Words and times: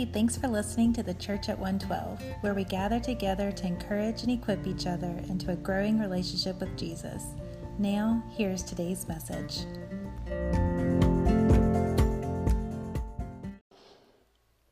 Hey, 0.00 0.06
thanks 0.06 0.34
for 0.34 0.48
listening 0.48 0.94
to 0.94 1.02
the 1.02 1.12
Church 1.12 1.50
at 1.50 1.58
112, 1.58 2.22
where 2.40 2.54
we 2.54 2.64
gather 2.64 2.98
together 2.98 3.52
to 3.52 3.66
encourage 3.66 4.22
and 4.22 4.32
equip 4.32 4.66
each 4.66 4.86
other 4.86 5.14
into 5.28 5.50
a 5.50 5.56
growing 5.56 6.00
relationship 6.00 6.58
with 6.58 6.74
Jesus. 6.74 7.22
Now, 7.78 8.24
here's 8.30 8.62
today's 8.62 9.06
message. 9.08 9.66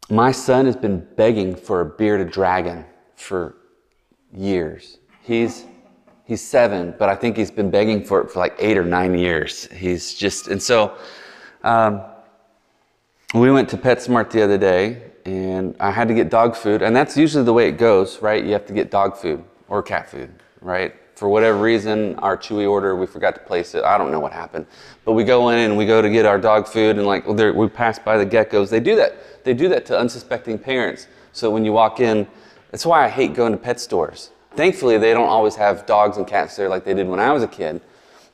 My 0.09 0.33
son 0.33 0.65
has 0.65 0.77
been 0.77 1.07
begging 1.17 1.55
for 1.55 1.83
a 1.83 1.85
bearded 1.85 2.31
dragon 2.31 2.87
for 3.15 3.57
years. 4.33 4.97
He's 5.21 5.67
he's 6.25 6.41
seven, 6.41 6.95
but 6.99 7.11
I 7.11 7.15
think 7.15 7.37
he's 7.37 7.51
been 7.51 7.71
begging 7.71 8.03
for 8.03 8.23
it 8.23 8.31
for 8.31 8.39
like 8.39 8.55
eight 8.59 8.79
or 8.79 8.85
nine 8.85 9.13
years. 9.13 9.67
He's 9.73 10.15
just 10.15 10.49
and 10.49 10.63
so 10.63 10.97
um, 11.65 12.01
we 13.35 13.51
went 13.51 13.69
to 13.69 13.77
PetSmart 13.77 14.31
the 14.31 14.43
other 14.43 14.57
day, 14.57 15.08
and 15.25 15.75
I 15.81 15.91
had 15.91 16.09
to 16.09 16.15
get 16.15 16.31
dog 16.31 16.57
food, 16.57 16.83
and 16.83 16.95
that's 16.95 17.17
usually 17.17 17.45
the 17.45 17.53
way 17.53 17.69
it 17.69 17.79
goes, 17.79 18.21
right? 18.23 18.45
You 18.45 18.53
have 18.53 18.67
to 18.67 18.73
get 18.73 18.91
dog 18.91 19.17
food 19.17 19.45
or 19.69 19.83
cat 19.83 20.11
food, 20.11 20.31
right? 20.61 20.95
For 21.15 21.29
whatever 21.29 21.59
reason, 21.59 22.15
our 22.17 22.37
Chewy 22.37 22.71
order, 22.71 22.95
we 22.95 23.07
forgot 23.07 23.35
to 23.35 23.41
place 23.41 23.75
it. 23.75 23.83
I 23.83 23.99
don't 23.99 24.13
know 24.13 24.21
what 24.21 24.33
happened, 24.33 24.67
but 25.05 25.13
we 25.13 25.25
go 25.25 25.49
in 25.49 25.59
and 25.59 25.77
we 25.77 25.85
go 25.85 26.01
to 26.01 26.09
get 26.09 26.25
our 26.27 26.39
dog 26.39 26.69
food, 26.69 26.97
and 26.97 27.07
like 27.07 27.27
we 27.27 27.69
pass 27.69 27.99
by 27.99 28.17
the 28.17 28.27
geckos. 28.27 28.71
They 28.71 28.81
do 28.81 28.95
that. 28.97 29.45
They 29.45 29.55
do 29.55 29.69
that 29.69 29.85
to 29.87 29.99
unsuspecting 29.99 30.59
parents. 30.59 31.09
So 31.33 31.51
when 31.51 31.65
you 31.65 31.73
walk 31.73 32.01
in, 32.01 32.27
that's 32.71 32.87
why 32.87 33.05
I 33.05 33.09
hate 33.09 33.35
going 33.35 33.53
to 33.53 33.59
pet 33.59 33.81
stores. 33.81 34.31
Thankfully, 34.53 34.99
they 34.99 35.13
don't 35.13 35.29
always 35.29 35.57
have 35.57 35.87
dogs 35.87 36.17
and 36.17 36.27
cats 36.27 36.57
there 36.57 36.69
like 36.69 36.85
they 36.85 36.95
did 36.95 37.09
when 37.09 37.21
I 37.21 37.33
was 37.33 37.43
a 37.43 37.49
kid, 37.49 37.81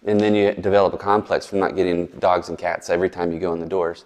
and 0.05 0.21
then 0.21 0.35
you 0.35 0.53
develop 0.53 0.93
a 0.93 0.99
complex 0.99 1.47
from 1.47 1.61
not 1.61 1.77
getting 1.77 2.07
dogs 2.19 2.49
and 2.49 2.59
cats 2.59 2.91
every 2.91 3.09
time 3.09 3.33
you 3.33 3.39
go 3.39 3.53
in 3.53 3.61
the 3.61 3.67
doors. 3.67 4.05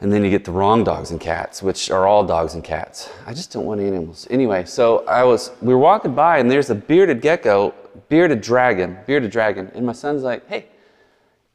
And 0.00 0.12
then 0.12 0.22
you 0.22 0.30
get 0.30 0.44
the 0.44 0.52
wrong 0.52 0.84
dogs 0.84 1.10
and 1.10 1.18
cats, 1.18 1.62
which 1.62 1.90
are 1.90 2.06
all 2.06 2.24
dogs 2.24 2.52
and 2.54 2.62
cats. 2.62 3.08
I 3.24 3.32
just 3.32 3.50
don't 3.50 3.64
want 3.64 3.80
animals. 3.80 4.26
Anyway, 4.28 4.66
so 4.66 5.06
I 5.06 5.24
was, 5.24 5.52
we 5.62 5.72
were 5.72 5.80
walking 5.80 6.14
by 6.14 6.38
and 6.38 6.50
there's 6.50 6.68
a 6.68 6.74
bearded 6.74 7.22
gecko, 7.22 7.74
bearded 8.10 8.42
dragon, 8.42 8.98
bearded 9.06 9.30
dragon. 9.30 9.70
And 9.74 9.86
my 9.86 9.92
son's 9.92 10.22
like, 10.22 10.46
hey, 10.48 10.66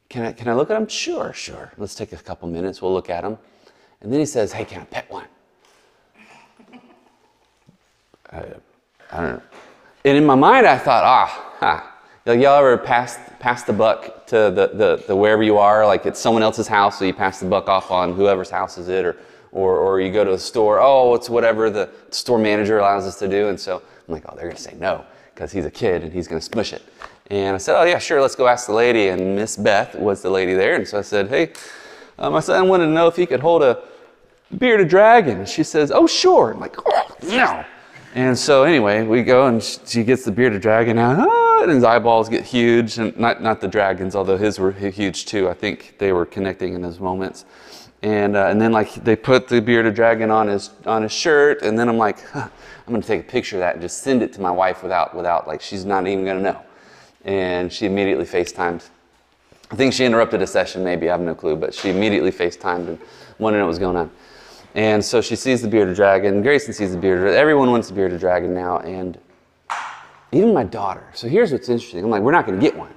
can 0.08 0.26
I, 0.26 0.32
can 0.32 0.48
I 0.48 0.54
look 0.54 0.70
at 0.70 0.76
him? 0.76 0.88
Sure, 0.88 1.32
sure. 1.32 1.72
Let's 1.78 1.94
take 1.94 2.12
a 2.12 2.16
couple 2.16 2.48
minutes. 2.48 2.82
We'll 2.82 2.92
look 2.92 3.10
at 3.10 3.22
him. 3.22 3.38
And 4.00 4.12
then 4.12 4.18
he 4.18 4.26
says, 4.26 4.52
hey, 4.52 4.64
can 4.64 4.82
I 4.82 4.84
pet 4.86 5.08
one? 5.08 5.26
I, 8.32 8.44
I 9.12 9.20
don't 9.20 9.36
know. 9.36 9.42
And 10.04 10.16
in 10.16 10.26
my 10.26 10.34
mind, 10.34 10.66
I 10.66 10.78
thought, 10.78 11.04
ah, 11.04 11.54
ha, 11.60 11.91
like 12.26 12.40
y'all 12.40 12.58
ever 12.58 12.78
pass 12.78 13.18
pass 13.40 13.64
the 13.64 13.72
buck 13.72 14.26
to 14.26 14.36
the, 14.54 14.70
the, 14.74 15.04
the 15.08 15.16
wherever 15.16 15.42
you 15.42 15.58
are, 15.58 15.84
like 15.86 16.06
it's 16.06 16.20
someone 16.20 16.42
else's 16.42 16.68
house, 16.68 16.98
so 16.98 17.04
you 17.04 17.12
pass 17.12 17.40
the 17.40 17.46
buck 17.46 17.68
off 17.68 17.90
on 17.90 18.14
whoever's 18.14 18.50
house 18.50 18.78
is 18.78 18.88
it, 18.88 19.04
or 19.04 19.16
or 19.50 19.76
or 19.76 20.00
you 20.00 20.12
go 20.12 20.24
to 20.24 20.30
the 20.30 20.38
store, 20.38 20.80
oh, 20.80 21.14
it's 21.14 21.28
whatever 21.28 21.70
the 21.70 21.90
store 22.10 22.38
manager 22.38 22.78
allows 22.78 23.06
us 23.06 23.18
to 23.18 23.28
do, 23.28 23.48
and 23.48 23.58
so 23.58 23.82
I'm 24.08 24.14
like, 24.14 24.24
oh, 24.28 24.36
they're 24.36 24.48
gonna 24.48 24.58
say 24.58 24.74
no 24.78 25.04
because 25.34 25.50
he's 25.50 25.64
a 25.64 25.70
kid 25.70 26.02
and 26.02 26.12
he's 26.12 26.28
gonna 26.28 26.40
smush 26.40 26.72
it. 26.72 26.82
And 27.30 27.54
I 27.54 27.58
said, 27.58 27.80
oh 27.80 27.84
yeah, 27.84 27.98
sure, 27.98 28.20
let's 28.20 28.34
go 28.34 28.46
ask 28.46 28.66
the 28.66 28.74
lady. 28.74 29.08
And 29.08 29.36
Miss 29.36 29.56
Beth 29.56 29.94
was 29.94 30.22
the 30.22 30.30
lady 30.30 30.54
there, 30.54 30.74
and 30.74 30.86
so 30.86 30.98
I 30.98 31.02
said, 31.02 31.28
hey, 31.28 31.52
my 32.18 32.40
son 32.40 32.68
wanted 32.68 32.86
to 32.86 32.92
know 32.92 33.08
if 33.08 33.16
he 33.16 33.26
could 33.26 33.40
hold 33.40 33.62
a 33.62 33.82
bearded 34.58 34.88
dragon. 34.88 35.38
And 35.38 35.48
she 35.48 35.62
says, 35.62 35.90
oh 35.90 36.06
sure. 36.06 36.52
I'm 36.52 36.60
like, 36.60 36.76
oh 36.84 37.16
no. 37.22 37.64
And 38.14 38.38
so 38.38 38.64
anyway, 38.64 39.02
we 39.04 39.22
go 39.22 39.46
and 39.46 39.62
she 39.62 40.04
gets 40.04 40.24
the 40.24 40.32
bearded 40.32 40.60
dragon 40.60 40.98
out. 40.98 41.26
Ah, 41.26 41.41
and 41.68 41.76
his 41.76 41.84
eyeballs 41.84 42.28
get 42.28 42.44
huge, 42.44 42.98
and 42.98 43.16
not 43.18 43.42
not 43.42 43.60
the 43.60 43.68
dragons, 43.68 44.14
although 44.14 44.36
his 44.36 44.58
were 44.58 44.72
huge 44.72 45.26
too. 45.26 45.48
I 45.48 45.54
think 45.54 45.96
they 45.98 46.12
were 46.12 46.26
connecting 46.26 46.74
in 46.74 46.82
those 46.82 47.00
moments. 47.00 47.44
And 48.02 48.36
uh, 48.36 48.46
and 48.46 48.60
then 48.60 48.72
like 48.72 48.94
they 48.94 49.14
put 49.16 49.48
the 49.48 49.60
bearded 49.60 49.94
dragon 49.94 50.30
on 50.30 50.48
his 50.48 50.70
on 50.86 51.02
his 51.02 51.12
shirt, 51.12 51.62
and 51.62 51.78
then 51.78 51.88
I'm 51.88 51.98
like, 51.98 52.20
huh, 52.28 52.48
I'm 52.86 52.92
gonna 52.92 53.02
take 53.02 53.20
a 53.20 53.24
picture 53.24 53.56
of 53.56 53.60
that 53.60 53.74
and 53.74 53.82
just 53.82 54.02
send 54.02 54.22
it 54.22 54.32
to 54.34 54.40
my 54.40 54.50
wife 54.50 54.82
without 54.82 55.14
without 55.14 55.46
like 55.46 55.60
she's 55.60 55.84
not 55.84 56.06
even 56.06 56.24
gonna 56.24 56.40
know. 56.40 56.60
And 57.24 57.72
she 57.72 57.86
immediately 57.86 58.24
FaceTimed. 58.24 58.88
I 59.70 59.74
think 59.76 59.94
she 59.94 60.04
interrupted 60.04 60.42
a 60.42 60.46
session, 60.46 60.84
maybe 60.84 61.08
I 61.08 61.12
have 61.12 61.20
no 61.20 61.34
clue, 61.34 61.56
but 61.56 61.72
she 61.72 61.88
immediately 61.88 62.30
FaceTimed 62.30 62.88
and 62.88 62.98
to 62.98 63.04
know 63.38 63.58
what 63.58 63.66
was 63.66 63.78
going 63.78 63.96
on. 63.96 64.10
And 64.74 65.04
so 65.04 65.20
she 65.20 65.36
sees 65.36 65.62
the 65.62 65.68
bearded 65.68 65.96
dragon. 65.96 66.42
Grayson 66.42 66.72
sees 66.72 66.92
the 66.92 66.98
bearded. 66.98 67.34
Everyone 67.34 67.70
wants 67.70 67.88
the 67.88 67.94
bearded 67.94 68.20
dragon 68.20 68.54
now, 68.54 68.78
and 68.78 69.18
even 70.32 70.52
my 70.52 70.64
daughter. 70.64 71.06
So 71.12 71.28
here's 71.28 71.52
what's 71.52 71.68
interesting. 71.68 72.04
I'm 72.04 72.10
like, 72.10 72.22
we're 72.22 72.32
not 72.32 72.46
going 72.46 72.58
to 72.58 72.64
get 72.64 72.76
one. 72.76 72.92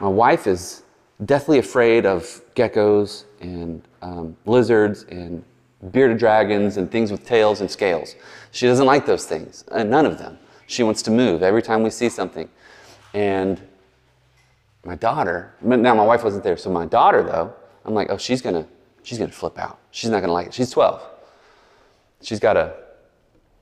My 0.00 0.08
wife 0.08 0.46
is 0.46 0.82
deathly 1.24 1.58
afraid 1.58 2.06
of 2.06 2.24
geckos 2.54 3.24
and 3.40 3.82
um, 4.02 4.36
lizards 4.46 5.04
and 5.10 5.44
bearded 5.90 6.18
dragons 6.18 6.76
and 6.76 6.90
things 6.90 7.10
with 7.10 7.24
tails 7.26 7.60
and 7.60 7.70
scales. 7.70 8.14
She 8.52 8.66
doesn't 8.66 8.86
like 8.86 9.06
those 9.06 9.26
things, 9.26 9.64
and 9.72 9.90
none 9.90 10.06
of 10.06 10.18
them. 10.18 10.38
She 10.66 10.82
wants 10.82 11.02
to 11.02 11.10
move 11.10 11.42
every 11.42 11.62
time 11.62 11.82
we 11.82 11.90
see 11.90 12.08
something. 12.08 12.48
And 13.14 13.60
my 14.84 14.94
daughter, 14.94 15.54
now 15.60 15.94
my 15.94 16.04
wife 16.04 16.22
wasn't 16.24 16.44
there, 16.44 16.56
so 16.56 16.70
my 16.70 16.86
daughter 16.86 17.22
though, 17.22 17.52
I'm 17.84 17.94
like, 17.94 18.08
oh, 18.10 18.18
she's 18.18 18.40
gonna 18.40 18.66
she's 19.02 19.18
to 19.18 19.28
flip 19.28 19.58
out. 19.58 19.78
She's 19.90 20.10
not 20.10 20.18
going 20.18 20.28
to 20.28 20.32
like 20.32 20.48
it. 20.48 20.54
She's 20.54 20.70
12. 20.70 21.02
She's 22.22 22.40
got 22.40 22.56
a 22.56 22.74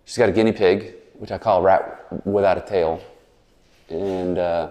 she's 0.05 0.19
got 0.19 0.29
a 0.29 0.33
guinea 0.33 0.53
pig, 0.53 0.95
which 1.19 1.31
I 1.31 1.39
call 1.39 1.61
a 1.61 1.63
rat 1.63 2.07
without 2.27 2.59
a 2.59 2.61
tail, 2.61 3.03
and 3.89 4.39
uh, 4.39 4.71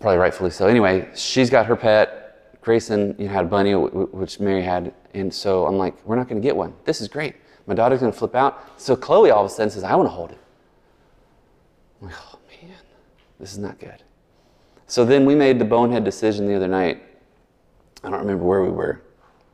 probably 0.00 0.18
rightfully 0.18 0.50
so. 0.50 0.66
Anyway, 0.66 1.08
she's 1.14 1.50
got 1.50 1.66
her 1.66 1.76
pet. 1.76 2.60
Grayson 2.60 3.14
you 3.18 3.26
know, 3.26 3.32
had 3.32 3.44
a 3.44 3.48
bunny, 3.48 3.74
which 3.74 4.40
Mary 4.40 4.62
had, 4.62 4.92
and 5.14 5.32
so 5.32 5.66
I'm 5.66 5.78
like, 5.78 5.94
we're 6.04 6.16
not 6.16 6.28
going 6.28 6.40
to 6.40 6.46
get 6.46 6.54
one. 6.54 6.74
This 6.84 7.00
is 7.00 7.08
great. 7.08 7.34
My 7.66 7.74
daughter's 7.74 8.00
going 8.00 8.12
to 8.12 8.18
flip 8.18 8.34
out. 8.34 8.62
So 8.80 8.94
Chloe 8.94 9.30
all 9.30 9.44
of 9.44 9.50
a 9.50 9.54
sudden 9.54 9.70
says, 9.70 9.84
I 9.84 9.94
want 9.94 10.06
to 10.06 10.12
hold 10.12 10.32
it. 10.32 10.38
I'm 12.00 12.08
like, 12.08 12.16
oh 12.18 12.38
man, 12.62 12.76
this 13.40 13.52
is 13.52 13.58
not 13.58 13.78
good. 13.78 14.02
So 14.86 15.04
then 15.04 15.24
we 15.24 15.34
made 15.34 15.58
the 15.58 15.64
bonehead 15.64 16.04
decision 16.04 16.46
the 16.46 16.54
other 16.54 16.68
night. 16.68 17.02
I 18.04 18.10
don't 18.10 18.20
remember 18.20 18.44
where 18.44 18.62
we 18.62 18.70
were 18.70 19.02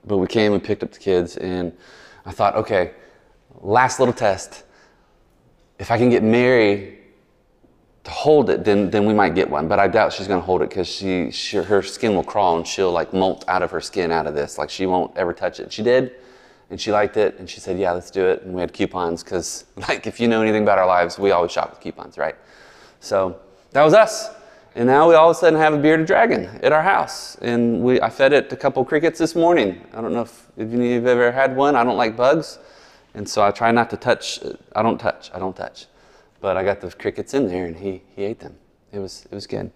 but 0.07 0.19
we 0.19 0.27
came 0.27 0.53
and 0.53 0.63
picked 0.63 0.83
up 0.83 0.93
the 0.93 0.99
kids, 0.99 1.37
and 1.37 1.73
I 2.27 2.33
thought, 2.33 2.55
okay, 2.57 2.93
last 3.61 3.99
little 3.99 4.15
test. 4.15 4.64
If 5.79 5.91
I 5.91 5.99
can 5.99 6.11
get 6.11 6.23
Mary 6.23 6.99
to 8.05 8.11
hold 8.11 8.51
it, 8.51 8.65
then 8.65 8.91
then 8.91 9.07
we 9.07 9.15
might 9.15 9.35
get 9.35 9.49
one. 9.49 9.67
But 9.67 9.79
I 9.81 9.89
doubt 9.89 10.13
she's 10.13 10.29
going 10.29 10.41
to 10.41 10.45
hold 10.45 10.63
it 10.63 10.69
because 10.69 10.87
she, 10.87 11.31
she 11.31 11.57
her 11.57 11.83
skin 11.83 12.15
will 12.15 12.25
crawl 12.25 12.57
and 12.57 12.67
she'll 12.67 12.93
like 12.93 13.13
molt 13.13 13.45
out 13.49 13.63
of 13.63 13.71
her 13.71 13.81
skin 13.81 14.11
out 14.13 14.27
of 14.27 14.35
this. 14.35 14.59
Like 14.59 14.71
she 14.71 14.87
won't 14.87 15.17
ever 15.17 15.33
touch 15.33 15.59
it. 15.61 15.73
She 15.73 15.83
did, 15.83 16.13
and 16.71 16.81
she 16.81 16.93
liked 16.93 17.17
it, 17.17 17.39
and 17.39 17.49
she 17.49 17.61
said, 17.61 17.79
yeah, 17.79 17.93
let's 17.93 18.11
do 18.11 18.25
it. 18.27 18.43
And 18.43 18.55
we 18.55 18.61
had 18.61 18.73
coupons 18.73 19.25
because 19.25 19.65
like 19.89 20.07
if 20.07 20.21
you 20.21 20.29
know 20.29 20.43
anything 20.43 20.63
about 20.63 20.79
our 20.79 20.87
lives, 20.87 21.19
we 21.19 21.31
always 21.31 21.53
shop 21.53 21.71
with 21.71 21.81
coupons, 21.81 22.19
right? 22.19 22.37
So 23.01 23.39
that 23.73 23.83
was 23.83 23.95
us. 23.95 24.31
And 24.77 24.89
now 24.89 25.09
we 25.09 25.15
all 25.15 25.31
of 25.31 25.37
a 25.37 25.39
sudden 25.39 25.59
have 25.59 25.73
a 25.73 25.79
bearded 25.79 26.07
dragon 26.07 26.47
at 26.63 26.73
our 26.73 26.83
house. 26.83 27.37
And 27.37 27.81
we, 27.81 28.01
I 28.01 28.11
fed 28.11 28.33
it 28.33 28.53
a 28.53 28.57
couple 28.57 28.85
crickets 28.85 29.21
this 29.21 29.37
morning. 29.37 29.81
I 29.93 30.01
don't 30.01 30.13
know 30.13 30.23
if, 30.23 30.49
if 30.57 30.73
any 30.73 30.75
of 30.75 30.81
you 30.81 30.95
have 30.95 31.07
ever 31.07 31.31
had 31.31 31.55
one. 31.55 31.77
I 31.77 31.85
don't 31.85 31.97
like 31.97 32.17
bugs. 32.17 32.59
And 33.15 33.29
so 33.29 33.45
I 33.45 33.51
try 33.51 33.71
not 33.71 33.91
to 33.91 33.97
touch. 33.97 34.41
I 34.75 34.83
don't 34.83 34.99
touch. 34.99 35.31
I 35.33 35.39
don't 35.39 35.57
touch. 35.57 35.87
But 36.41 36.57
I 36.57 36.65
got 36.65 36.81
the 36.81 36.91
crickets 36.91 37.33
in 37.35 37.47
there 37.47 37.65
and 37.67 37.77
he, 37.77 38.03
he 38.15 38.25
ate 38.25 38.41
them. 38.41 38.57
It 38.93 38.99
was, 38.99 39.27
it 39.31 39.35
was 39.35 39.47
good. 39.47 39.71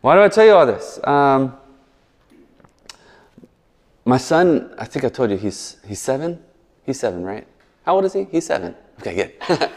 Why 0.00 0.14
do 0.14 0.22
I 0.22 0.28
tell 0.28 0.44
you 0.44 0.52
all 0.52 0.66
this? 0.66 1.00
Um, 1.04 1.56
my 4.04 4.18
son, 4.18 4.74
I 4.78 4.84
think 4.84 5.04
I 5.04 5.08
told 5.08 5.30
you, 5.30 5.36
he's, 5.36 5.78
he's 5.86 6.00
seven. 6.00 6.42
He's 6.84 7.00
seven, 7.00 7.24
right? 7.24 7.46
How 7.86 7.94
old 7.94 8.04
is 8.04 8.12
he? 8.12 8.24
He's 8.30 8.46
seven. 8.46 8.74
Okay, 9.00 9.14
good. 9.14 9.32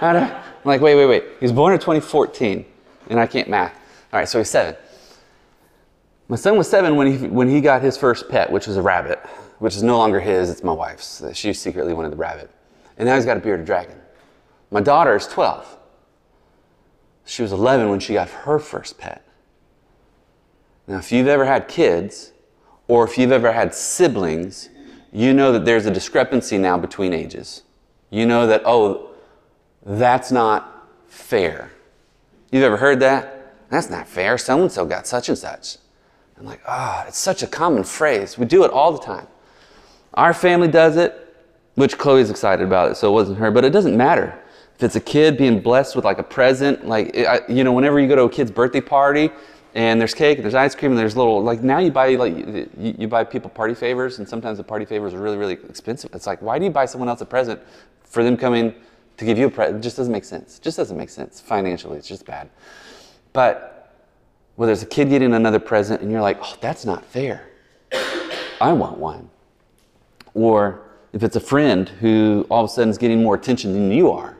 I'm 0.00 0.32
like, 0.64 0.80
wait, 0.80 0.94
wait, 0.94 1.06
wait. 1.06 1.24
He 1.38 1.44
was 1.44 1.52
born 1.52 1.74
in 1.74 1.78
2014, 1.78 2.64
and 3.08 3.20
I 3.20 3.26
can't 3.26 3.48
math. 3.48 3.74
All 4.12 4.18
right, 4.18 4.28
so 4.28 4.38
he's 4.38 4.48
seven. 4.48 4.74
My 6.28 6.36
son 6.36 6.56
was 6.56 6.68
seven 6.70 6.96
when 6.96 7.18
he, 7.18 7.26
when 7.28 7.48
he 7.48 7.60
got 7.60 7.82
his 7.82 7.96
first 7.96 8.28
pet, 8.28 8.50
which 8.50 8.66
was 8.66 8.76
a 8.76 8.82
rabbit, 8.82 9.20
which 9.60 9.76
is 9.76 9.82
no 9.82 9.98
longer 9.98 10.18
his, 10.18 10.50
it's 10.50 10.64
my 10.64 10.72
wife's. 10.72 11.22
She 11.34 11.52
secretly 11.52 11.92
wanted 11.92 12.10
the 12.10 12.16
rabbit. 12.16 12.50
And 12.96 13.06
now 13.06 13.14
he's 13.14 13.26
got 13.26 13.36
a 13.36 13.40
bearded 13.40 13.66
dragon. 13.66 13.96
My 14.70 14.80
daughter 14.80 15.14
is 15.14 15.26
12. 15.26 15.78
She 17.26 17.42
was 17.42 17.52
11 17.52 17.90
when 17.90 18.00
she 18.00 18.14
got 18.14 18.28
her 18.28 18.58
first 18.58 18.98
pet. 18.98 19.24
Now, 20.86 20.98
if 20.98 21.12
you've 21.12 21.28
ever 21.28 21.44
had 21.44 21.68
kids, 21.68 22.32
or 22.88 23.04
if 23.04 23.18
you've 23.18 23.32
ever 23.32 23.52
had 23.52 23.74
siblings, 23.74 24.70
you 25.12 25.34
know 25.34 25.52
that 25.52 25.64
there's 25.64 25.86
a 25.86 25.90
discrepancy 25.90 26.56
now 26.56 26.78
between 26.78 27.12
ages. 27.12 27.62
You 28.08 28.26
know 28.26 28.46
that, 28.46 28.62
oh, 28.64 29.10
that's 29.84 30.32
not 30.32 30.88
fair. 31.06 31.70
You've 32.50 32.64
ever 32.64 32.78
heard 32.78 33.00
that? 33.00 33.68
That's 33.68 33.90
not 33.90 34.08
fair. 34.08 34.38
So 34.38 34.62
and 34.62 34.72
so 34.72 34.86
got 34.86 35.06
such 35.06 35.28
and 35.28 35.36
such. 35.36 35.76
I'm 36.38 36.46
like, 36.46 36.62
ah, 36.66 37.02
oh, 37.04 37.08
it's 37.08 37.18
such 37.18 37.42
a 37.42 37.46
common 37.46 37.84
phrase. 37.84 38.38
We 38.38 38.46
do 38.46 38.64
it 38.64 38.70
all 38.70 38.90
the 38.92 38.98
time. 38.98 39.26
Our 40.14 40.34
family 40.34 40.68
does 40.68 40.96
it, 40.96 41.34
which 41.74 41.98
Chloe's 41.98 42.30
excited 42.30 42.64
about 42.64 42.90
it, 42.90 42.96
so 42.96 43.08
it 43.08 43.12
wasn't 43.12 43.38
her, 43.38 43.50
but 43.50 43.64
it 43.64 43.70
doesn't 43.70 43.96
matter. 43.96 44.38
If 44.76 44.82
it's 44.82 44.96
a 44.96 45.00
kid 45.00 45.36
being 45.36 45.60
blessed 45.60 45.94
with 45.94 46.04
like 46.04 46.18
a 46.18 46.22
present, 46.22 46.86
like, 46.86 47.16
I, 47.16 47.40
you 47.48 47.64
know, 47.64 47.72
whenever 47.72 48.00
you 48.00 48.08
go 48.08 48.16
to 48.16 48.22
a 48.22 48.30
kid's 48.30 48.50
birthday 48.50 48.80
party 48.80 49.30
and 49.74 50.00
there's 50.00 50.14
cake 50.14 50.38
and 50.38 50.44
there's 50.44 50.54
ice 50.54 50.74
cream 50.74 50.92
and 50.92 50.98
there's 50.98 51.16
little 51.16 51.42
like 51.42 51.62
now 51.62 51.78
you 51.78 51.90
buy 51.90 52.14
like 52.16 52.36
you, 52.36 52.68
you 52.76 53.08
buy 53.08 53.22
people 53.22 53.48
party 53.48 53.74
favors 53.74 54.18
and 54.18 54.28
sometimes 54.28 54.58
the 54.58 54.64
party 54.64 54.84
favors 54.84 55.14
are 55.14 55.20
really 55.20 55.36
really 55.36 55.52
expensive. 55.52 56.10
It's 56.14 56.26
like 56.26 56.42
why 56.42 56.58
do 56.58 56.64
you 56.64 56.70
buy 56.70 56.86
someone 56.86 57.08
else 57.08 57.20
a 57.20 57.26
present 57.26 57.60
for 58.02 58.24
them 58.24 58.36
coming 58.36 58.74
to 59.16 59.24
give 59.24 59.38
you 59.38 59.46
a 59.46 59.50
present 59.50 59.78
it 59.78 59.80
just 59.80 59.96
doesn't 59.96 60.12
make 60.12 60.24
sense. 60.24 60.58
It 60.58 60.62
just 60.62 60.76
doesn't 60.76 60.96
make 60.96 61.10
sense. 61.10 61.40
Financially 61.40 61.98
it's 61.98 62.08
just 62.08 62.26
bad. 62.26 62.50
But 63.32 63.94
well 64.56 64.66
there's 64.66 64.82
a 64.82 64.86
kid 64.86 65.08
getting 65.08 65.34
another 65.34 65.60
present 65.60 66.02
and 66.02 66.10
you're 66.10 66.22
like 66.22 66.38
oh 66.42 66.56
that's 66.60 66.84
not 66.84 67.04
fair. 67.04 67.48
I 68.60 68.72
want 68.72 68.98
one 68.98 69.30
or 70.34 70.82
if 71.12 71.22
it's 71.22 71.36
a 71.36 71.40
friend 71.40 71.88
who 71.88 72.46
all 72.50 72.64
of 72.64 72.70
a 72.70 72.72
sudden 72.72 72.90
is 72.90 72.98
getting 72.98 73.22
more 73.22 73.34
attention 73.34 73.72
than 73.72 73.90
you 73.90 74.10
are 74.10 74.36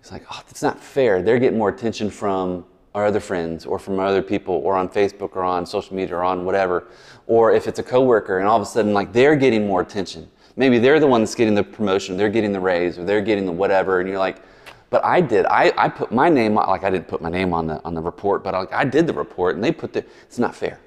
it's 0.00 0.12
like 0.12 0.24
oh 0.30 0.42
that's 0.46 0.62
not 0.62 0.78
fair 0.78 1.22
they're 1.22 1.38
getting 1.38 1.58
more 1.58 1.70
attention 1.70 2.10
from 2.10 2.64
our 2.94 3.06
other 3.06 3.20
friends 3.20 3.66
or 3.66 3.78
from 3.78 4.00
other 4.00 4.22
people 4.22 4.54
or 4.54 4.76
on 4.76 4.88
Facebook 4.88 5.36
or 5.36 5.42
on 5.42 5.64
social 5.64 5.94
media 5.94 6.16
or 6.16 6.24
on 6.24 6.44
whatever. 6.44 6.88
Or 7.26 7.52
if 7.52 7.68
it's 7.68 7.78
a 7.78 7.82
coworker 7.82 8.38
and 8.38 8.48
all 8.48 8.56
of 8.56 8.62
a 8.62 8.66
sudden 8.66 8.92
like 8.92 9.12
they're 9.12 9.36
getting 9.36 9.66
more 9.66 9.80
attention. 9.80 10.28
Maybe 10.56 10.78
they're 10.78 11.00
the 11.00 11.06
one 11.06 11.20
that's 11.20 11.34
getting 11.34 11.54
the 11.54 11.62
promotion, 11.62 12.16
they're 12.16 12.28
getting 12.28 12.52
the 12.52 12.60
raise, 12.60 12.98
or 12.98 13.04
they're 13.04 13.20
getting 13.20 13.46
the 13.46 13.52
whatever, 13.52 14.00
and 14.00 14.08
you're 14.08 14.18
like, 14.18 14.42
but 14.90 15.04
I 15.04 15.20
did. 15.20 15.46
I, 15.46 15.72
I 15.76 15.88
put 15.88 16.10
my 16.10 16.28
name 16.28 16.54
like 16.54 16.82
I 16.82 16.90
didn't 16.90 17.06
put 17.06 17.22
my 17.22 17.30
name 17.30 17.54
on 17.54 17.68
the 17.68 17.82
on 17.84 17.94
the 17.94 18.02
report, 18.02 18.42
but 18.42 18.54
I, 18.54 18.66
I 18.72 18.84
did 18.84 19.06
the 19.06 19.12
report 19.12 19.54
and 19.54 19.62
they 19.62 19.70
put 19.70 19.92
the 19.92 20.04
it's 20.22 20.40
not 20.40 20.54
fair. 20.54 20.80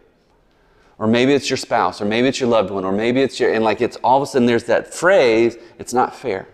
Or 1.00 1.08
maybe 1.08 1.34
it's 1.34 1.50
your 1.50 1.58
spouse, 1.58 2.02
or 2.02 2.06
maybe 2.06 2.28
it's 2.28 2.40
your 2.40 2.50
loved 2.50 2.70
one, 2.70 2.86
or 2.86 2.92
maybe 2.92 3.22
it's 3.22 3.40
your 3.40 3.54
and 3.54 3.64
like 3.64 3.82
it's 3.82 3.98
all 3.98 4.22
of 4.22 4.24
a 4.24 4.26
sudden 4.26 4.46
there's 4.46 4.66
that 4.66 4.94
phrase, 4.94 5.58
it's 5.80 5.94
not 5.94 6.16
fair. 6.16 6.48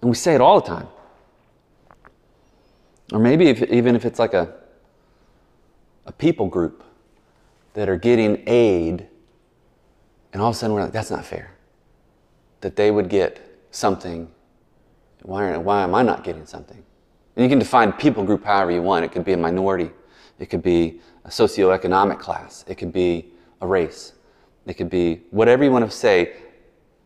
And 0.00 0.10
we 0.10 0.16
say 0.16 0.34
it 0.34 0.40
all 0.40 0.60
the 0.60 0.66
time. 0.66 0.88
Or 3.12 3.18
maybe 3.18 3.48
if, 3.48 3.62
even 3.62 3.96
if 3.96 4.04
it's 4.04 4.18
like 4.18 4.34
a, 4.34 4.54
a 6.06 6.12
people 6.12 6.46
group 6.48 6.84
that 7.74 7.88
are 7.88 7.96
getting 7.96 8.42
aid, 8.46 9.06
and 10.32 10.42
all 10.42 10.50
of 10.50 10.54
a 10.54 10.58
sudden 10.58 10.74
we're 10.74 10.82
like, 10.82 10.92
that's 10.92 11.10
not 11.10 11.24
fair. 11.24 11.52
That 12.60 12.76
they 12.76 12.90
would 12.90 13.08
get 13.08 13.40
something. 13.70 14.30
Why, 15.22 15.56
why 15.56 15.82
am 15.82 15.94
I 15.94 16.02
not 16.02 16.24
getting 16.24 16.46
something? 16.46 16.82
And 17.36 17.42
you 17.42 17.48
can 17.48 17.58
define 17.58 17.92
people 17.92 18.24
group 18.24 18.44
however 18.44 18.70
you 18.70 18.82
want. 18.82 19.04
It 19.04 19.12
could 19.12 19.24
be 19.24 19.32
a 19.32 19.36
minority, 19.36 19.90
it 20.38 20.46
could 20.46 20.62
be 20.62 21.00
a 21.24 21.28
socioeconomic 21.28 22.18
class, 22.18 22.64
it 22.68 22.76
could 22.76 22.92
be 22.92 23.32
a 23.60 23.66
race, 23.66 24.12
it 24.66 24.74
could 24.74 24.90
be 24.90 25.22
whatever 25.30 25.64
you 25.64 25.70
want 25.70 25.88
to 25.88 25.96
say. 25.96 26.34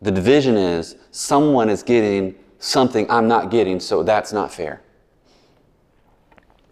The 0.03 0.11
division 0.11 0.57
is 0.57 0.97
someone 1.11 1.69
is 1.69 1.83
getting 1.83 2.35
something 2.59 3.11
I'm 3.11 3.29
not 3.29 3.51
getting, 3.51 3.81
so 3.81 4.03
that's 4.03 4.33
not 4.33 4.53
fair. 4.53 4.83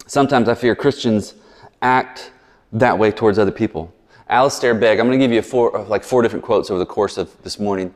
Sometimes 0.07 0.49
I 0.49 0.55
fear 0.55 0.75
Christians 0.75 1.35
act 1.81 2.31
that 2.73 2.97
way 2.97 3.11
towards 3.11 3.37
other 3.37 3.51
people. 3.51 3.93
Alistair 4.27 4.75
Begg, 4.75 4.99
I'm 4.99 5.07
going 5.07 5.19
to 5.19 5.23
give 5.23 5.31
you 5.31 5.41
four, 5.41 5.75
uh, 5.75 5.83
like 5.85 6.03
four 6.03 6.21
different 6.21 6.45
quotes 6.45 6.69
over 6.69 6.79
the 6.79 6.85
course 6.85 7.17
of 7.17 7.35
this 7.43 7.59
morning. 7.59 7.93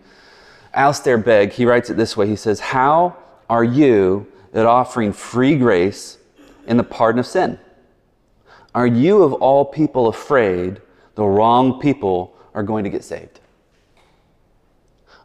Alistair 0.73 1.17
Begg, 1.17 1.51
he 1.51 1.65
writes 1.65 1.89
it 1.89 1.97
this 1.97 2.17
way. 2.17 2.27
He 2.27 2.35
says, 2.35 2.59
How 2.59 3.15
are 3.49 3.63
you 3.63 4.31
at 4.53 4.65
offering 4.65 5.13
free 5.13 5.55
grace 5.55 6.17
in 6.65 6.77
the 6.77 6.83
pardon 6.83 7.19
of 7.19 7.27
sin? 7.27 7.59
Are 8.73 8.87
you 8.87 9.21
of 9.21 9.33
all 9.33 9.65
people 9.65 10.07
afraid 10.07 10.81
the 11.15 11.23
wrong 11.23 11.79
people 11.79 12.35
are 12.53 12.63
going 12.63 12.83
to 12.83 12.89
get 12.89 13.03
saved? 13.03 13.39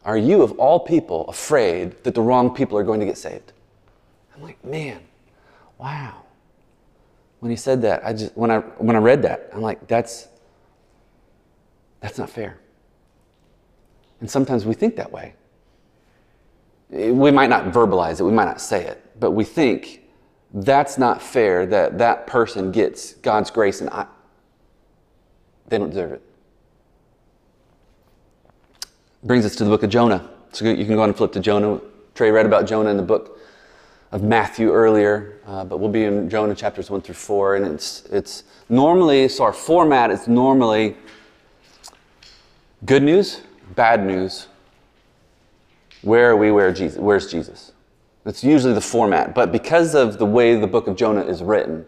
Are 0.05 0.17
you 0.17 0.43
of 0.43 0.53
all 0.53 0.81
people 0.81 1.27
afraid 1.29 2.03
that 2.05 2.15
the 2.15 2.23
wrong 2.23 2.55
people 2.55 2.79
are 2.79 2.85
going 2.85 3.01
to 3.01 3.07
get 3.07 3.19
saved? 3.19 3.53
I'm 4.35 4.43
like, 4.43 4.63
man, 4.65 5.01
wow 5.77 6.23
when 7.41 7.51
he 7.51 7.57
said 7.57 7.83
that, 7.83 8.05
I 8.05 8.13
just 8.13 8.37
when 8.37 8.51
I 8.51 8.59
when 8.59 8.97
I 8.97 8.99
read 8.99 9.23
that, 9.23 9.51
I'm 9.53 9.63
like, 9.63 9.87
that's 9.87 10.29
that's 12.01 12.19
not 12.19 12.31
fair. 12.31 12.59
And 14.21 14.31
sometimes 14.31 14.67
we 14.67 14.75
think 14.75 14.97
that 14.97 15.13
way. 15.13 15.35
We 16.91 17.31
might 17.31 17.51
not 17.51 17.67
verbalize 17.67 18.21
it, 18.21 18.25
we 18.25 18.33
might 18.33 18.47
not 18.47 18.61
say 18.61 18.85
it, 18.85 19.05
but 19.21 19.33
we 19.33 19.45
think 19.45 20.03
that's 20.55 20.97
not 20.97 21.21
fair 21.21 21.67
that 21.67 21.99
that 21.99 22.27
person 22.27 22.73
gets 22.73 23.13
God's 23.15 23.51
grace 23.51 23.81
and 23.83 23.91
I 23.91 24.07
they 25.69 25.79
don't 25.79 25.91
deserve 25.91 26.13
it. 26.13 26.23
Brings 29.23 29.45
us 29.45 29.57
to 29.57 29.65
the 29.65 29.71
book 29.71 29.83
of 29.83 29.91
Jonah. 29.91 30.29
So 30.53 30.65
you 30.65 30.85
can 30.85 30.95
go 30.95 31.03
on 31.03 31.09
and 31.09 31.17
flip 31.17 31.33
to 31.33 31.41
Jonah. 31.41 31.81
Trey 32.15 32.31
read 32.31 32.47
about 32.47 32.67
Jonah 32.67 32.91
in 32.91 32.97
the 32.97 33.03
book 33.03 33.39
of 34.11 34.23
Matthew 34.23 34.73
earlier, 34.73 35.39
uh, 35.47 35.65
but 35.65 35.79
we'll 35.79 35.91
be 35.91 36.05
in 36.05 36.31
Jonah 36.31 36.55
chapters 36.55 36.91
1 36.91 37.03
through 37.03 37.15
4. 37.15 37.57
And 37.57 37.67
it's, 37.67 38.05
it's 38.07 38.45
normally, 38.69 39.29
so 39.29 39.45
our 39.45 39.53
format 39.53 40.11
is 40.11 40.27
normally 40.27 40.97
good 42.85 43.03
news, 43.03 43.43
bad 43.75 44.05
news. 44.05 44.47
Where 46.03 46.31
are 46.31 46.37
we? 46.37 46.51
Where 46.51 46.73
Jesus? 46.73 46.99
Where's 46.99 47.31
Jesus? 47.31 47.73
That's 48.25 48.45
usually 48.45 48.73
the 48.73 48.81
format. 48.81 49.35
But 49.35 49.53
because 49.53 49.95
of 49.95 50.19
the 50.19 50.27
way 50.27 50.55
the 50.55 50.67
book 50.67 50.87
of 50.87 50.97
Jonah 50.97 51.25
is 51.25 51.43
written, 51.43 51.85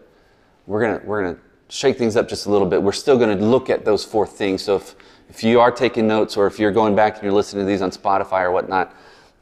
we're 0.67 0.81
going 0.81 0.99
to 0.99 1.05
we're 1.05 1.23
gonna 1.23 1.39
shake 1.71 1.97
things 1.97 2.17
up 2.17 2.27
just 2.27 2.47
a 2.47 2.51
little 2.51 2.67
bit. 2.67 2.83
We're 2.83 2.91
still 2.91 3.17
going 3.17 3.35
to 3.37 3.43
look 3.43 3.69
at 3.69 3.85
those 3.85 4.03
four 4.03 4.27
things. 4.27 4.61
So 4.61 4.75
if, 4.75 4.93
if 5.29 5.41
you 5.41 5.61
are 5.61 5.71
taking 5.71 6.05
notes 6.05 6.35
or 6.35 6.45
if 6.45 6.59
you're 6.59 6.71
going 6.71 6.97
back 6.97 7.15
and 7.15 7.23
you're 7.23 7.31
listening 7.31 7.65
to 7.65 7.67
these 7.67 7.81
on 7.81 7.91
Spotify 7.91 8.41
or 8.41 8.51
whatnot, 8.51 8.93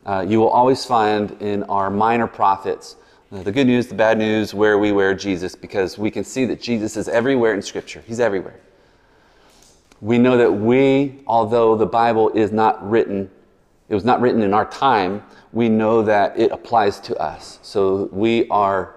uh, 0.06 0.24
you 0.28 0.40
will 0.40 0.50
always 0.50 0.86
find 0.86 1.32
in 1.42 1.64
our 1.64 1.90
minor 1.90 2.28
prophets 2.28 2.98
uh, 3.32 3.42
the 3.42 3.52
good 3.52 3.66
news, 3.66 3.88
the 3.88 3.96
bad 3.96 4.20
news, 4.20 4.54
where 4.54 4.78
we 4.78 4.92
wear 4.92 5.16
Jesus, 5.16 5.56
because 5.56 5.98
we 5.98 6.12
can 6.12 6.24
see 6.24 6.46
that 6.46 6.62
Jesus 6.62 6.96
is 6.98 7.08
everywhere 7.08 7.56
in 7.56 7.64
Scripture. 7.64 8.04
He's 8.06 8.20
everywhere. 8.20 8.60
We 10.00 10.20
know 10.20 10.38
that 10.38 10.52
we, 10.52 11.22
although 11.26 11.76
the 11.76 11.86
Bible 11.86 12.30
is 12.30 12.52
not 12.52 12.88
written, 12.88 13.30
it 13.90 13.96
was 13.96 14.06
not 14.06 14.22
written 14.22 14.44
in 14.44 14.54
our 14.54 14.66
time, 14.66 15.24
we 15.52 15.68
know 15.68 16.04
that 16.04 16.40
it 16.40 16.52
applies 16.52 17.00
to 17.02 17.18
us. 17.18 17.58
So 17.64 18.08
we 18.12 18.48
are, 18.50 18.96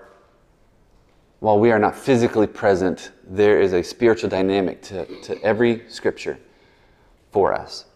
while 1.42 1.58
we 1.58 1.72
are 1.72 1.78
not 1.80 1.96
physically 1.96 2.46
present, 2.46 3.10
there 3.26 3.60
is 3.60 3.72
a 3.72 3.82
spiritual 3.82 4.30
dynamic 4.30 4.80
to, 4.80 5.04
to 5.22 5.42
every 5.42 5.82
Scripture 5.88 6.38
for 7.32 7.52
us. 7.52 7.86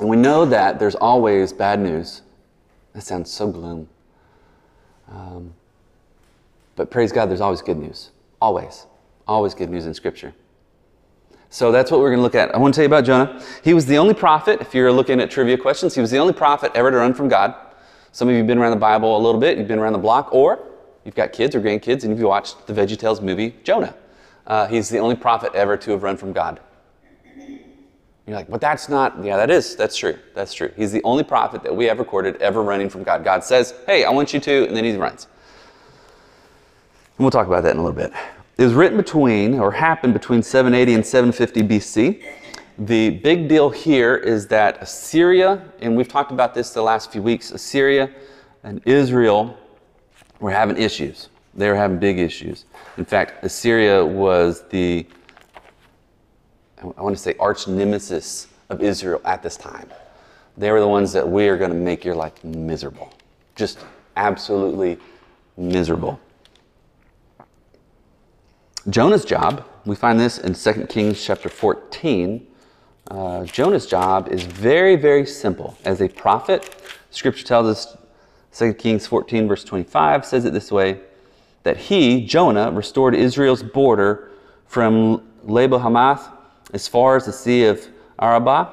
And 0.00 0.08
we 0.08 0.16
know 0.16 0.44
that 0.44 0.80
there's 0.80 0.96
always 0.96 1.52
bad 1.52 1.78
news. 1.78 2.22
That 2.92 3.02
sounds 3.02 3.30
so 3.30 3.52
gloom. 3.52 3.88
Um, 5.12 5.54
but 6.74 6.90
praise 6.90 7.12
God, 7.12 7.26
there's 7.26 7.40
always 7.40 7.62
good 7.62 7.76
news. 7.76 8.10
Always. 8.42 8.84
Always 9.28 9.54
good 9.54 9.70
news 9.70 9.86
in 9.86 9.94
Scripture. 9.94 10.34
So 11.50 11.70
that's 11.70 11.92
what 11.92 12.00
we're 12.00 12.10
going 12.10 12.18
to 12.18 12.24
look 12.24 12.34
at. 12.34 12.52
I 12.52 12.58
want 12.58 12.74
to 12.74 12.78
tell 12.78 12.82
you 12.82 12.88
about 12.88 13.04
Jonah. 13.04 13.40
He 13.62 13.74
was 13.74 13.86
the 13.86 13.98
only 13.98 14.14
prophet, 14.14 14.60
if 14.60 14.74
you're 14.74 14.90
looking 14.90 15.20
at 15.20 15.30
trivia 15.30 15.56
questions, 15.56 15.94
he 15.94 16.00
was 16.00 16.10
the 16.10 16.18
only 16.18 16.32
prophet 16.32 16.72
ever 16.74 16.90
to 16.90 16.96
run 16.96 17.14
from 17.14 17.28
God. 17.28 17.54
Some 18.10 18.26
of 18.26 18.32
you 18.32 18.38
have 18.38 18.48
been 18.48 18.58
around 18.58 18.72
the 18.72 18.76
Bible 18.76 19.16
a 19.16 19.22
little 19.22 19.40
bit, 19.40 19.56
you've 19.56 19.68
been 19.68 19.78
around 19.78 19.92
the 19.92 20.00
block, 20.00 20.34
or 20.34 20.66
you've 21.04 21.14
got 21.14 21.32
kids 21.32 21.54
or 21.54 21.60
grandkids 21.60 22.04
and 22.04 22.16
you've 22.16 22.28
watched 22.28 22.66
the 22.66 22.72
VeggieTales 22.72 23.22
movie 23.22 23.54
Jonah. 23.64 23.94
Uh, 24.46 24.66
he's 24.66 24.88
the 24.88 24.98
only 24.98 25.16
prophet 25.16 25.54
ever 25.54 25.76
to 25.76 25.92
have 25.92 26.02
run 26.02 26.16
from 26.16 26.32
God. 26.32 26.60
You're 28.26 28.36
like, 28.36 28.48
but 28.48 28.60
that's 28.60 28.88
not, 28.88 29.24
yeah, 29.24 29.36
that 29.36 29.50
is, 29.50 29.74
that's 29.74 29.96
true. 29.96 30.16
That's 30.34 30.54
true. 30.54 30.72
He's 30.76 30.92
the 30.92 31.02
only 31.02 31.24
prophet 31.24 31.62
that 31.64 31.74
we 31.74 31.86
have 31.86 31.98
recorded 31.98 32.36
ever 32.36 32.62
running 32.62 32.88
from 32.88 33.02
God. 33.02 33.24
God 33.24 33.42
says, 33.42 33.74
hey, 33.86 34.04
I 34.04 34.10
want 34.10 34.32
you 34.32 34.40
to, 34.40 34.66
and 34.68 34.76
then 34.76 34.84
he 34.84 34.96
runs. 34.96 35.26
And 37.16 37.24
we'll 37.24 37.30
talk 37.30 37.48
about 37.48 37.64
that 37.64 37.72
in 37.72 37.78
a 37.78 37.82
little 37.82 37.96
bit. 37.96 38.12
It 38.56 38.64
was 38.64 38.74
written 38.74 38.96
between, 38.96 39.58
or 39.58 39.72
happened 39.72 40.12
between 40.12 40.42
780 40.42 40.94
and 40.94 41.04
750 41.04 41.62
BC. 41.62 42.22
The 42.78 43.10
big 43.10 43.48
deal 43.48 43.68
here 43.68 44.16
is 44.16 44.46
that 44.48 44.80
Assyria, 44.80 45.62
and 45.80 45.96
we've 45.96 46.08
talked 46.08 46.30
about 46.30 46.54
this 46.54 46.70
the 46.70 46.82
last 46.82 47.10
few 47.10 47.22
weeks, 47.22 47.50
Assyria 47.50 48.10
and 48.62 48.80
Israel 48.86 49.56
were 50.40 50.50
having 50.50 50.76
issues. 50.76 51.28
They 51.54 51.68
were 51.68 51.76
having 51.76 51.98
big 51.98 52.18
issues. 52.18 52.64
In 52.96 53.04
fact, 53.04 53.44
Assyria 53.44 54.04
was 54.04 54.62
the 54.68 55.06
I 56.82 57.02
want 57.02 57.14
to 57.14 57.22
say 57.22 57.34
arch 57.38 57.68
nemesis 57.68 58.48
of 58.70 58.82
Israel 58.82 59.20
at 59.24 59.42
this 59.42 59.56
time. 59.56 59.88
They 60.56 60.70
were 60.72 60.80
the 60.80 60.88
ones 60.88 61.12
that 61.12 61.28
we 61.28 61.48
are 61.48 61.58
going 61.58 61.70
to 61.70 61.76
make 61.76 62.04
your 62.04 62.14
life 62.14 62.42
miserable. 62.42 63.12
Just 63.54 63.78
absolutely 64.16 64.98
miserable. 65.56 66.18
Jonah's 68.88 69.26
job, 69.26 69.66
we 69.84 69.94
find 69.94 70.18
this 70.18 70.38
in 70.38 70.54
2 70.54 70.86
Kings 70.86 71.22
chapter 71.22 71.50
14. 71.50 72.46
Uh, 73.10 73.44
Jonah's 73.44 73.86
job 73.86 74.28
is 74.28 74.42
very, 74.42 74.96
very 74.96 75.26
simple. 75.26 75.76
As 75.84 76.00
a 76.00 76.08
prophet, 76.08 76.76
scripture 77.10 77.44
tells 77.44 77.66
us, 77.66 77.96
2 78.52 78.74
Kings 78.74 79.06
14, 79.06 79.48
verse 79.48 79.64
25, 79.64 80.24
says 80.24 80.44
it 80.44 80.52
this 80.52 80.72
way 80.72 81.00
that 81.62 81.76
he, 81.76 82.24
Jonah, 82.24 82.70
restored 82.70 83.14
Israel's 83.14 83.62
border 83.62 84.30
from 84.66 85.22
Lebo 85.42 85.78
Hamath 85.78 86.28
as 86.72 86.88
far 86.88 87.16
as 87.16 87.26
the 87.26 87.32
Sea 87.32 87.64
of 87.64 87.86
Arabah, 88.18 88.72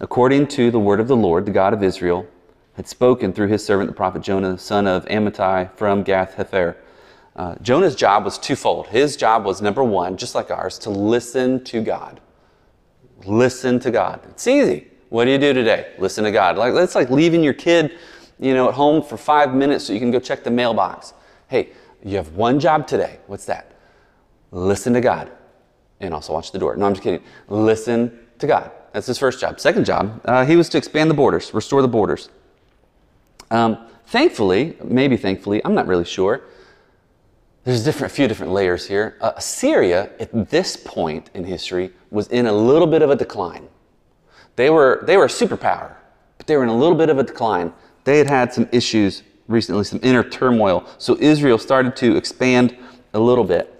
according 0.00 0.46
to 0.48 0.70
the 0.70 0.78
word 0.78 1.00
of 1.00 1.08
the 1.08 1.16
Lord, 1.16 1.46
the 1.46 1.50
God 1.50 1.72
of 1.72 1.82
Israel, 1.82 2.26
had 2.74 2.88
spoken 2.88 3.32
through 3.32 3.48
his 3.48 3.64
servant 3.64 3.88
the 3.88 3.94
prophet 3.94 4.22
Jonah, 4.22 4.58
son 4.58 4.86
of 4.86 5.04
Amittai, 5.06 5.72
from 5.76 6.02
Gath 6.02 6.36
Hepher. 6.36 6.76
Uh, 7.36 7.54
Jonah's 7.62 7.94
job 7.94 8.24
was 8.24 8.38
twofold. 8.38 8.88
His 8.88 9.16
job 9.16 9.44
was 9.44 9.62
number 9.62 9.84
one, 9.84 10.16
just 10.16 10.34
like 10.34 10.50
ours, 10.50 10.78
to 10.80 10.90
listen 10.90 11.62
to 11.64 11.80
God. 11.82 12.20
Listen 13.24 13.78
to 13.80 13.90
God. 13.90 14.20
It's 14.30 14.46
easy. 14.46 14.88
What 15.10 15.24
do 15.24 15.32
you 15.32 15.38
do 15.38 15.52
today? 15.52 15.92
Listen 15.98 16.24
to 16.24 16.30
God. 16.30 16.56
Like 16.56 16.72
it's 16.74 16.94
like 16.94 17.10
leaving 17.10 17.42
your 17.42 17.52
kid, 17.52 17.98
you 18.40 18.54
know, 18.54 18.68
at 18.68 18.74
home 18.74 19.02
for 19.02 19.16
five 19.16 19.54
minutes 19.54 19.84
so 19.84 19.92
you 19.92 20.00
can 20.00 20.10
go 20.10 20.18
check 20.18 20.42
the 20.42 20.50
mailbox. 20.50 21.12
Hey, 21.48 21.68
you 22.04 22.16
have 22.16 22.34
one 22.34 22.58
job 22.58 22.86
today. 22.86 23.18
What's 23.26 23.44
that? 23.44 23.72
Listen 24.50 24.92
to 24.94 25.00
God, 25.00 25.30
and 26.00 26.14
also 26.14 26.32
watch 26.32 26.50
the 26.50 26.58
door. 26.58 26.74
No, 26.76 26.86
I'm 26.86 26.94
just 26.94 27.04
kidding. 27.04 27.22
Listen 27.48 28.18
to 28.38 28.46
God. 28.46 28.70
That's 28.92 29.06
his 29.06 29.18
first 29.18 29.40
job. 29.40 29.60
Second 29.60 29.84
job, 29.84 30.20
uh, 30.24 30.44
he 30.44 30.56
was 30.56 30.68
to 30.70 30.78
expand 30.78 31.10
the 31.10 31.14
borders, 31.14 31.54
restore 31.54 31.82
the 31.82 31.88
borders. 31.88 32.30
Um, 33.50 33.86
thankfully, 34.06 34.76
maybe 34.82 35.16
thankfully, 35.16 35.60
I'm 35.64 35.74
not 35.74 35.86
really 35.86 36.04
sure. 36.04 36.42
There's 37.64 37.86
a 37.86 38.08
few 38.08 38.26
different 38.26 38.52
layers 38.52 38.86
here. 38.88 39.16
Uh, 39.20 39.32
Assyria, 39.36 40.10
at 40.18 40.48
this 40.48 40.76
point 40.76 41.30
in 41.34 41.44
history, 41.44 41.92
was 42.10 42.26
in 42.28 42.46
a 42.46 42.52
little 42.52 42.86
bit 42.86 43.02
of 43.02 43.10
a 43.10 43.16
decline. 43.16 43.68
They 44.56 44.70
were, 44.70 45.04
they 45.06 45.16
were 45.16 45.26
a 45.26 45.28
superpower, 45.28 45.94
but 46.38 46.46
they 46.46 46.56
were 46.56 46.62
in 46.62 46.70
a 46.70 46.76
little 46.76 46.96
bit 46.96 47.10
of 47.10 47.18
a 47.18 47.22
decline. 47.22 47.72
They 48.04 48.18
had 48.18 48.28
had 48.28 48.52
some 48.52 48.68
issues 48.72 49.22
recently, 49.48 49.84
some 49.84 50.00
inner 50.02 50.22
turmoil. 50.22 50.86
So 50.98 51.16
Israel 51.20 51.58
started 51.58 51.96
to 51.96 52.16
expand 52.16 52.76
a 53.12 53.20
little 53.20 53.44
bit. 53.44 53.76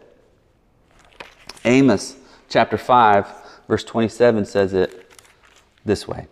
Amos 1.64 2.16
chapter 2.48 2.76
5, 2.76 3.26
verse 3.68 3.84
27 3.84 4.44
says 4.44 4.74
it 4.74 5.16
this 5.84 6.06
way. 6.08 6.26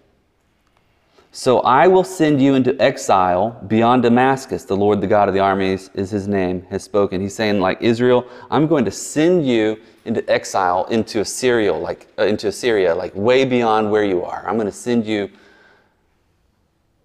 So 1.30 1.61
I 1.61 1.87
will 1.87 2.04
send 2.04 2.42
you 2.42 2.54
into 2.54 2.80
exile 2.83 3.62
beyond 3.68 4.02
Damascus. 4.02 4.64
The 4.64 4.76
Lord, 4.76 5.00
the 5.00 5.07
God 5.07 5.28
of 5.28 5.35
the 5.35 5.40
armies, 5.40 5.90
is 5.95 6.11
his 6.11 6.26
name, 6.26 6.66
has 6.71 6.83
spoken. 6.83 7.21
He's 7.21 7.35
saying, 7.35 7.61
like 7.61 7.80
Israel, 7.80 8.26
I'm 8.50 8.66
going 8.66 8.85
to 8.87 8.90
send 8.90 9.47
you 9.47 9.78
into 10.04 10.28
exile 10.28 10.87
into 10.87 11.21
Assyria, 11.21 11.73
like 11.75 12.09
uh, 12.18 12.25
into 12.25 12.49
Assyria, 12.49 12.95
like 12.95 13.14
way 13.14 13.45
beyond 13.45 13.90
where 13.90 14.04
you 14.04 14.25
are. 14.25 14.42
I'm 14.49 14.57
going 14.57 14.66
to 14.66 14.73
send 14.73 15.07
you. 15.07 15.30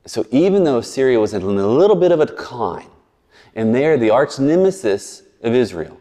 So 0.06 0.26
even 0.32 0.64
though 0.64 0.80
Assyria 0.80 1.20
was 1.20 1.34
in 1.34 1.42
a 1.42 1.46
little 1.46 1.96
bit 1.96 2.12
of 2.12 2.20
a 2.20 2.26
decline, 2.26 2.90
and 3.56 3.74
they're 3.74 3.98
the 3.98 4.10
arch 4.10 4.40
nemesis 4.40 5.24
of 5.42 5.54
Israel, 5.54 6.00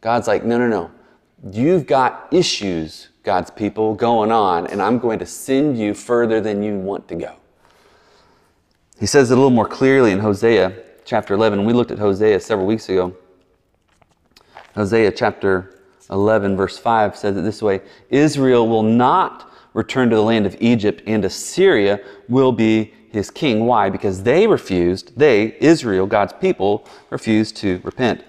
God's 0.00 0.28
like, 0.28 0.44
no, 0.44 0.58
no, 0.58 0.68
no. 0.68 0.90
You've 1.52 1.86
got 1.86 2.28
issues, 2.30 3.08
God's 3.22 3.50
people, 3.50 3.94
going 3.94 4.30
on, 4.30 4.66
and 4.66 4.80
I'm 4.80 4.98
going 4.98 5.18
to 5.18 5.26
send 5.26 5.78
you 5.78 5.94
further 5.94 6.40
than 6.40 6.62
you 6.62 6.78
want 6.78 7.08
to 7.08 7.14
go. 7.14 7.36
He 8.98 9.06
says 9.06 9.30
it 9.30 9.34
a 9.34 9.36
little 9.36 9.50
more 9.50 9.66
clearly 9.66 10.12
in 10.12 10.18
Hosea 10.18 10.74
chapter 11.04 11.34
11. 11.34 11.64
We 11.64 11.72
looked 11.72 11.90
at 11.90 11.98
Hosea 11.98 12.38
several 12.40 12.66
weeks 12.66 12.88
ago. 12.88 13.16
Hosea 14.74 15.10
chapter 15.12 15.80
11, 16.10 16.56
verse 16.56 16.78
5 16.78 17.16
says 17.16 17.36
it 17.36 17.42
this 17.42 17.62
way 17.62 17.80
Israel 18.10 18.68
will 18.68 18.82
not 18.82 19.50
return 19.74 20.10
to 20.10 20.16
the 20.16 20.22
land 20.22 20.46
of 20.46 20.56
Egypt, 20.60 21.02
and 21.06 21.24
Assyria 21.24 22.00
will 22.28 22.52
be 22.52 22.92
his 23.10 23.30
king. 23.30 23.66
Why? 23.66 23.90
Because 23.90 24.22
they 24.22 24.46
refused, 24.46 25.18
they, 25.18 25.56
Israel, 25.60 26.06
God's 26.06 26.32
people, 26.32 26.86
refused 27.10 27.56
to 27.58 27.80
repent. 27.82 28.24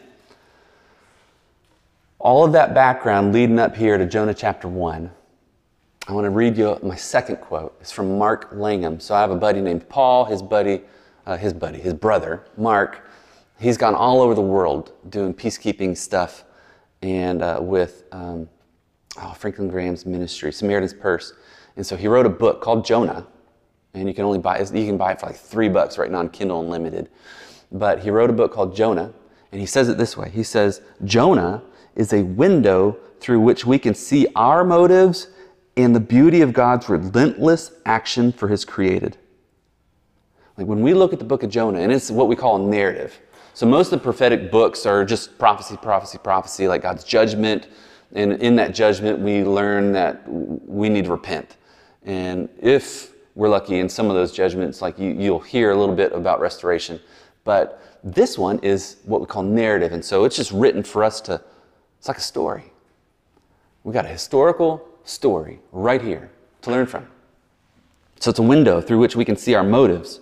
All 2.19 2.43
of 2.43 2.51
that 2.53 2.73
background 2.73 3.33
leading 3.33 3.59
up 3.59 3.75
here 3.75 3.97
to 3.97 4.05
Jonah 4.05 4.33
chapter 4.33 4.67
1 4.67 5.11
I 6.07 6.13
want 6.13 6.25
to 6.25 6.31
read 6.31 6.57
you 6.57 6.79
my 6.81 6.95
second 6.95 7.37
quote. 7.37 7.77
It's 7.79 7.91
from 7.91 8.17
Mark 8.17 8.49
Langham. 8.51 8.99
So 8.99 9.13
I 9.13 9.21
have 9.21 9.29
a 9.29 9.35
buddy 9.35 9.61
named 9.61 9.87
Paul, 9.87 10.25
his 10.25 10.41
buddy, 10.41 10.81
uh, 11.27 11.37
his 11.37 11.53
buddy, 11.53 11.79
his 11.79 11.93
brother, 11.93 12.43
Mark. 12.57 13.07
He's 13.59 13.77
gone 13.77 13.93
all 13.93 14.19
over 14.19 14.33
the 14.33 14.41
world 14.41 14.93
doing 15.09 15.31
peacekeeping 15.31 15.95
stuff 15.95 16.43
and 17.03 17.43
uh, 17.43 17.59
with 17.61 18.05
um, 18.11 18.49
oh, 19.21 19.33
Franklin 19.37 19.69
Graham's 19.69 20.05
ministry, 20.07 20.51
Samaritan's 20.51 20.93
Purse. 20.93 21.33
And 21.77 21.85
so 21.85 21.95
he 21.95 22.07
wrote 22.07 22.25
a 22.25 22.29
book 22.29 22.61
called 22.61 22.83
Jonah, 22.83 23.27
and 23.93 24.07
you 24.07 24.13
can 24.13 24.25
only 24.25 24.39
buy 24.39 24.59
you 24.59 24.85
can 24.85 24.97
buy 24.97 25.11
it 25.11 25.19
for 25.19 25.27
like 25.27 25.35
three 25.35 25.69
bucks 25.69 25.97
right 25.97 26.09
now 26.09 26.19
on 26.19 26.29
Kindle 26.29 26.61
Unlimited. 26.61 27.09
But 27.71 27.99
he 27.99 28.09
wrote 28.09 28.29
a 28.29 28.33
book 28.33 28.51
called 28.51 28.75
Jonah, 28.75 29.13
and 29.51 29.61
he 29.61 29.67
says 29.67 29.89
it 29.89 29.97
this 29.97 30.17
way. 30.17 30.29
He 30.29 30.43
says, 30.43 30.81
Jonah 31.03 31.63
is 31.95 32.13
a 32.13 32.23
window 32.23 32.97
through 33.19 33.39
which 33.39 33.65
we 33.65 33.77
can 33.77 33.93
see 33.93 34.27
our 34.35 34.63
motives 34.63 35.27
and 35.77 35.95
the 35.95 35.99
beauty 35.99 36.41
of 36.41 36.53
God's 36.53 36.89
relentless 36.89 37.71
action 37.85 38.31
for 38.31 38.47
his 38.47 38.65
created. 38.65 39.17
Like 40.57 40.67
when 40.67 40.81
we 40.81 40.93
look 40.93 41.13
at 41.13 41.19
the 41.19 41.25
book 41.25 41.43
of 41.43 41.49
Jonah, 41.49 41.79
and 41.79 41.91
it's 41.91 42.11
what 42.11 42.27
we 42.27 42.35
call 42.35 42.57
a 42.57 42.69
narrative. 42.69 43.19
So 43.53 43.65
most 43.65 43.91
of 43.91 43.99
the 43.99 44.03
prophetic 44.03 44.51
books 44.51 44.85
are 44.85 45.03
just 45.05 45.37
prophecy, 45.37 45.77
prophecy, 45.77 46.17
prophecy, 46.17 46.67
like 46.67 46.81
God's 46.81 47.03
judgment. 47.03 47.67
And 48.13 48.33
in 48.33 48.55
that 48.57 48.73
judgment, 48.73 49.19
we 49.19 49.43
learn 49.43 49.93
that 49.93 50.23
we 50.27 50.89
need 50.89 51.05
to 51.05 51.11
repent. 51.11 51.57
And 52.03 52.49
if 52.59 53.10
we're 53.35 53.49
lucky 53.49 53.79
in 53.79 53.89
some 53.89 54.09
of 54.09 54.15
those 54.15 54.31
judgments, 54.31 54.81
like 54.81 54.99
you, 54.99 55.11
you'll 55.11 55.39
hear 55.39 55.71
a 55.71 55.75
little 55.75 55.95
bit 55.95 56.11
about 56.13 56.39
restoration. 56.39 56.99
But 57.43 57.81
this 58.03 58.37
one 58.37 58.59
is 58.59 58.97
what 59.05 59.21
we 59.21 59.27
call 59.27 59.43
narrative. 59.43 59.93
And 59.93 60.03
so 60.03 60.25
it's 60.25 60.35
just 60.35 60.51
written 60.51 60.83
for 60.83 61.03
us 61.03 61.21
to, 61.21 61.41
it's 61.97 62.07
like 62.07 62.17
a 62.17 62.21
story. 62.21 62.71
We 63.83 63.93
got 63.93 64.05
a 64.05 64.09
historical 64.09 64.87
story 65.03 65.59
right 65.71 66.01
here 66.01 66.29
to 66.63 66.71
learn 66.71 66.85
from. 66.85 67.07
So 68.19 68.29
it's 68.29 68.39
a 68.39 68.43
window 68.43 68.81
through 68.81 68.99
which 68.99 69.15
we 69.15 69.25
can 69.25 69.35
see 69.35 69.55
our 69.55 69.63
motives. 69.63 70.19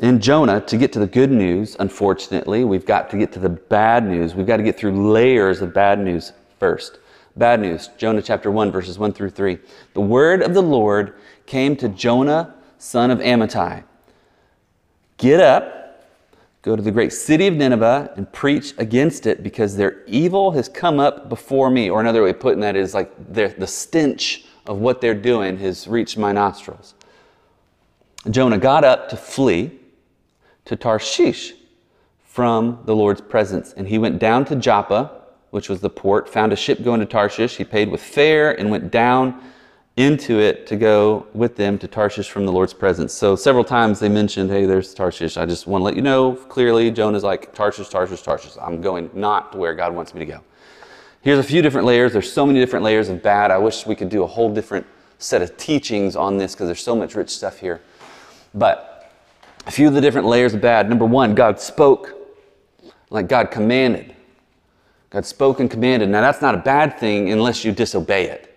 In 0.00 0.20
Jonah, 0.20 0.60
to 0.60 0.76
get 0.76 0.92
to 0.92 0.98
the 0.98 1.06
good 1.06 1.30
news, 1.30 1.74
unfortunately, 1.78 2.64
we've 2.64 2.84
got 2.84 3.08
to 3.10 3.16
get 3.16 3.32
to 3.32 3.38
the 3.38 3.48
bad 3.48 4.06
news. 4.06 4.34
We've 4.34 4.46
got 4.46 4.58
to 4.58 4.62
get 4.62 4.76
through 4.76 5.10
layers 5.10 5.62
of 5.62 5.72
bad 5.72 5.98
news 5.98 6.32
first. 6.58 6.98
Bad 7.36 7.60
news, 7.60 7.90
Jonah 7.98 8.22
chapter 8.22 8.50
1, 8.50 8.70
verses 8.72 8.98
1 8.98 9.12
through 9.12 9.30
3. 9.30 9.58
The 9.94 10.00
word 10.00 10.42
of 10.42 10.54
the 10.54 10.62
Lord 10.62 11.14
came 11.44 11.76
to 11.76 11.88
Jonah, 11.88 12.54
son 12.78 13.10
of 13.10 13.18
Amittai. 13.18 13.84
Get 15.18 15.40
up 15.40 15.76
Go 16.66 16.74
to 16.74 16.82
the 16.82 16.90
great 16.90 17.12
city 17.12 17.46
of 17.46 17.54
Nineveh 17.54 18.12
and 18.16 18.32
preach 18.32 18.74
against 18.76 19.26
it 19.26 19.44
because 19.44 19.76
their 19.76 20.04
evil 20.06 20.50
has 20.50 20.68
come 20.68 20.98
up 20.98 21.28
before 21.28 21.70
me. 21.70 21.88
Or 21.88 22.00
another 22.00 22.24
way 22.24 22.30
of 22.30 22.40
putting 22.40 22.58
that 22.58 22.74
is 22.74 22.92
like 22.92 23.12
the 23.32 23.66
stench 23.68 24.46
of 24.66 24.78
what 24.78 25.00
they're 25.00 25.14
doing 25.14 25.58
has 25.58 25.86
reached 25.86 26.18
my 26.18 26.32
nostrils. 26.32 26.94
Jonah 28.30 28.58
got 28.58 28.82
up 28.82 29.08
to 29.10 29.16
flee 29.16 29.78
to 30.64 30.74
Tarshish 30.74 31.54
from 32.24 32.80
the 32.84 32.96
Lord's 32.96 33.20
presence. 33.20 33.72
And 33.74 33.86
he 33.86 33.98
went 33.98 34.18
down 34.18 34.44
to 34.46 34.56
Joppa, 34.56 35.15
which 35.50 35.68
was 35.68 35.80
the 35.80 35.90
port, 35.90 36.28
found 36.28 36.52
a 36.52 36.56
ship 36.56 36.82
going 36.82 37.00
to 37.00 37.06
Tarshish. 37.06 37.56
He 37.56 37.64
paid 37.64 37.90
with 37.90 38.02
fare 38.02 38.58
and 38.58 38.70
went 38.70 38.90
down 38.90 39.40
into 39.96 40.38
it 40.38 40.66
to 40.66 40.76
go 40.76 41.26
with 41.32 41.56
them 41.56 41.78
to 41.78 41.88
Tarshish 41.88 42.28
from 42.28 42.44
the 42.44 42.52
Lord's 42.52 42.74
presence. 42.74 43.14
So 43.14 43.34
several 43.34 43.64
times 43.64 43.98
they 43.98 44.10
mentioned, 44.10 44.50
hey, 44.50 44.66
there's 44.66 44.92
Tarshish. 44.92 45.38
I 45.38 45.46
just 45.46 45.66
want 45.66 45.80
to 45.80 45.84
let 45.86 45.96
you 45.96 46.02
know 46.02 46.34
clearly, 46.34 46.90
Jonah's 46.90 47.24
like, 47.24 47.54
Tarshish, 47.54 47.88
Tarshish, 47.88 48.22
Tarshish. 48.22 48.52
I'm 48.60 48.82
going 48.82 49.10
not 49.14 49.52
to 49.52 49.58
where 49.58 49.74
God 49.74 49.94
wants 49.94 50.12
me 50.12 50.20
to 50.20 50.26
go. 50.26 50.40
Here's 51.22 51.38
a 51.38 51.42
few 51.42 51.62
different 51.62 51.86
layers. 51.86 52.12
There's 52.12 52.30
so 52.30 52.44
many 52.44 52.60
different 52.60 52.84
layers 52.84 53.08
of 53.08 53.22
bad. 53.22 53.50
I 53.50 53.58
wish 53.58 53.86
we 53.86 53.94
could 53.94 54.10
do 54.10 54.22
a 54.22 54.26
whole 54.26 54.52
different 54.52 54.86
set 55.18 55.40
of 55.40 55.56
teachings 55.56 56.14
on 56.14 56.36
this 56.36 56.54
because 56.54 56.66
there's 56.66 56.82
so 56.82 56.94
much 56.94 57.14
rich 57.14 57.30
stuff 57.30 57.58
here. 57.58 57.80
But 58.52 59.10
a 59.66 59.70
few 59.70 59.88
of 59.88 59.94
the 59.94 60.00
different 60.00 60.26
layers 60.26 60.54
of 60.54 60.60
bad. 60.60 60.88
Number 60.88 61.06
one, 61.06 61.34
God 61.34 61.58
spoke 61.58 62.12
like 63.10 63.28
God 63.28 63.50
commanded. 63.50 64.14
God 65.10 65.24
spoke 65.24 65.60
and 65.60 65.70
commanded. 65.70 66.08
Now, 66.08 66.20
that's 66.20 66.42
not 66.42 66.54
a 66.54 66.58
bad 66.58 66.98
thing 66.98 67.30
unless 67.30 67.64
you 67.64 67.72
disobey 67.72 68.28
it. 68.28 68.52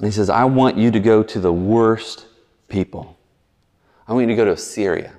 he 0.00 0.10
says, 0.10 0.28
I 0.28 0.44
want 0.44 0.76
you 0.76 0.90
to 0.90 1.00
go 1.00 1.22
to 1.22 1.40
the 1.40 1.52
worst 1.52 2.26
people. 2.68 3.16
I 4.06 4.12
want 4.12 4.24
you 4.24 4.28
to 4.28 4.36
go 4.36 4.44
to 4.44 4.52
Assyria. 4.52 5.12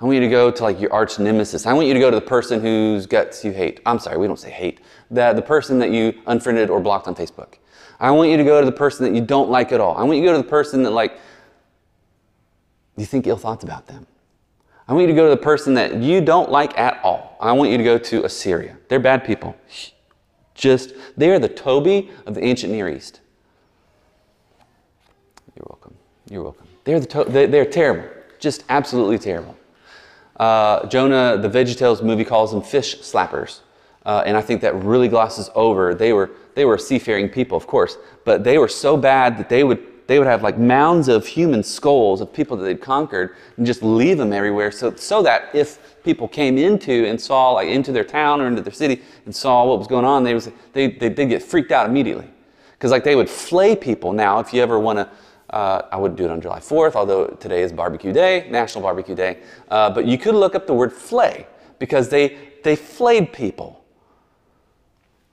I 0.00 0.04
want 0.04 0.16
you 0.16 0.20
to 0.20 0.28
go 0.28 0.50
to 0.50 0.62
like 0.62 0.78
your 0.78 0.92
arch 0.92 1.18
nemesis. 1.18 1.66
I 1.66 1.72
want 1.72 1.86
you 1.86 1.94
to 1.94 2.00
go 2.00 2.10
to 2.10 2.16
the 2.16 2.26
person 2.26 2.60
whose 2.60 3.06
guts 3.06 3.44
you 3.44 3.52
hate. 3.52 3.80
I'm 3.86 3.98
sorry, 3.98 4.18
we 4.18 4.26
don't 4.26 4.38
say 4.38 4.50
hate. 4.50 4.80
The, 5.10 5.32
the 5.32 5.40
person 5.40 5.78
that 5.78 5.90
you 5.90 6.12
unfriended 6.26 6.68
or 6.68 6.80
blocked 6.80 7.08
on 7.08 7.14
Facebook. 7.14 7.54
I 7.98 8.10
want 8.10 8.30
you 8.30 8.36
to 8.36 8.44
go 8.44 8.60
to 8.60 8.66
the 8.66 8.72
person 8.72 9.06
that 9.06 9.18
you 9.18 9.24
don't 9.24 9.48
like 9.48 9.72
at 9.72 9.80
all. 9.80 9.96
I 9.96 10.02
want 10.02 10.18
you 10.18 10.22
to 10.24 10.28
go 10.28 10.36
to 10.36 10.42
the 10.42 10.48
person 10.48 10.82
that 10.82 10.90
like 10.90 11.18
you 12.96 13.06
think 13.06 13.26
ill 13.26 13.38
thoughts 13.38 13.64
about 13.64 13.86
them. 13.86 14.06
I 14.88 14.92
want 14.92 15.02
you 15.02 15.08
to 15.08 15.14
go 15.14 15.24
to 15.24 15.30
the 15.30 15.42
person 15.42 15.74
that 15.74 15.96
you 15.96 16.20
don't 16.20 16.50
like 16.50 16.78
at 16.78 17.00
all. 17.02 17.36
I 17.40 17.52
want 17.52 17.70
you 17.70 17.78
to 17.78 17.84
go 17.84 17.98
to 17.98 18.24
Assyria. 18.24 18.76
They're 18.88 19.00
bad 19.00 19.24
people. 19.24 19.56
Just, 20.54 20.94
they 21.16 21.30
are 21.30 21.38
the 21.38 21.48
Toby 21.48 22.10
of 22.24 22.34
the 22.34 22.44
ancient 22.44 22.72
Near 22.72 22.88
East. 22.88 23.20
You're 25.56 25.66
welcome. 25.68 25.94
You're 26.30 26.42
welcome. 26.42 26.66
They're, 26.84 27.00
the 27.00 27.06
to- 27.06 27.24
they're 27.24 27.66
terrible, 27.66 28.08
just 28.38 28.64
absolutely 28.68 29.18
terrible. 29.18 29.56
Uh, 30.36 30.86
Jonah, 30.86 31.36
the 31.36 31.48
VeggieTales 31.48 32.02
movie, 32.02 32.24
calls 32.24 32.52
them 32.52 32.62
fish 32.62 32.98
slappers. 32.98 33.60
Uh, 34.04 34.22
and 34.24 34.36
I 34.36 34.40
think 34.40 34.60
that 34.60 34.74
really 34.76 35.08
glosses 35.08 35.50
over. 35.56 35.94
They 35.94 36.12
were, 36.12 36.30
they 36.54 36.64
were 36.64 36.78
seafaring 36.78 37.28
people, 37.28 37.56
of 37.56 37.66
course, 37.66 37.98
but 38.24 38.44
they 38.44 38.56
were 38.56 38.68
so 38.68 38.96
bad 38.96 39.36
that 39.38 39.48
they 39.48 39.64
would 39.64 39.95
they 40.06 40.18
would 40.18 40.28
have 40.28 40.42
like 40.42 40.58
mounds 40.58 41.08
of 41.08 41.26
human 41.26 41.62
skulls 41.62 42.20
of 42.20 42.32
people 42.32 42.56
that 42.56 42.64
they'd 42.64 42.80
conquered 42.80 43.36
and 43.56 43.66
just 43.66 43.82
leave 43.82 44.18
them 44.18 44.32
everywhere 44.32 44.70
so, 44.70 44.94
so 44.94 45.22
that 45.22 45.50
if 45.52 46.02
people 46.04 46.28
came 46.28 46.56
into 46.58 47.06
and 47.06 47.20
saw 47.20 47.50
like 47.50 47.68
into 47.68 47.92
their 47.92 48.04
town 48.04 48.40
or 48.40 48.46
into 48.46 48.62
their 48.62 48.72
city 48.72 49.02
and 49.24 49.34
saw 49.34 49.64
what 49.64 49.78
was 49.78 49.88
going 49.88 50.04
on, 50.04 50.22
they, 50.22 50.34
was, 50.34 50.50
they, 50.72 50.88
they, 50.88 51.08
they'd 51.08 51.28
get 51.28 51.42
freaked 51.42 51.72
out 51.72 51.86
immediately. 51.86 52.28
Because 52.72 52.90
like 52.90 53.04
they 53.04 53.16
would 53.16 53.28
flay 53.28 53.74
people. 53.74 54.12
Now, 54.12 54.38
if 54.38 54.52
you 54.52 54.62
ever 54.62 54.78
want 54.78 54.98
to, 54.98 55.08
uh, 55.50 55.88
I 55.90 55.96
wouldn't 55.96 56.18
do 56.18 56.24
it 56.24 56.30
on 56.30 56.40
July 56.40 56.60
4th, 56.60 56.94
although 56.94 57.26
today 57.26 57.62
is 57.62 57.72
barbecue 57.72 58.12
day, 58.12 58.46
National 58.50 58.82
Barbecue 58.82 59.14
Day. 59.14 59.38
Uh, 59.68 59.90
but 59.90 60.04
you 60.04 60.18
could 60.18 60.34
look 60.34 60.54
up 60.54 60.66
the 60.66 60.74
word 60.74 60.92
flay 60.92 61.46
because 61.78 62.08
they, 62.08 62.36
they 62.62 62.76
flayed 62.76 63.32
people. 63.32 63.84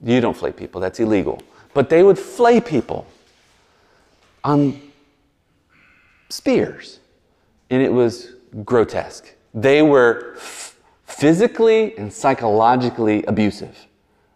You 0.01 0.19
don't 0.19 0.35
flay 0.35 0.51
people, 0.51 0.81
that's 0.81 0.99
illegal. 0.99 1.41
But 1.73 1.89
they 1.89 2.03
would 2.03 2.19
flay 2.19 2.59
people 2.59 3.07
on 4.43 4.81
spears. 6.29 6.99
And 7.69 7.81
it 7.81 7.91
was 7.91 8.33
grotesque. 8.63 9.33
They 9.53 9.81
were 9.81 10.35
physically 11.05 11.97
and 11.97 12.11
psychologically 12.11 13.23
abusive. 13.25 13.87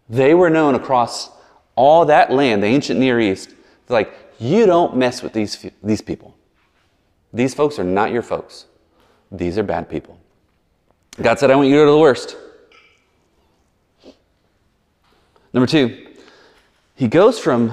They 0.08 0.34
were 0.34 0.50
known 0.50 0.74
across 0.74 1.30
all 1.74 2.04
that 2.06 2.32
land, 2.32 2.62
the 2.62 2.66
ancient 2.66 2.98
Near 2.98 3.20
East, 3.20 3.54
like, 3.88 4.12
you 4.38 4.66
don't 4.66 4.96
mess 4.96 5.22
with 5.22 5.32
these, 5.32 5.66
these 5.82 6.00
people. 6.00 6.34
These 7.32 7.54
folks 7.54 7.78
are 7.78 7.84
not 7.84 8.10
your 8.12 8.22
folks. 8.22 8.66
These 9.30 9.58
are 9.58 9.62
bad 9.62 9.88
people. 9.88 10.18
God 11.20 11.38
said, 11.38 11.50
I 11.50 11.56
want 11.56 11.68
you 11.68 11.74
to 11.74 11.80
go 11.80 11.84
to 11.86 11.90
the 11.90 11.98
worst. 11.98 12.36
Number 15.52 15.66
two, 15.66 16.06
he 16.94 17.08
goes 17.08 17.38
from 17.38 17.72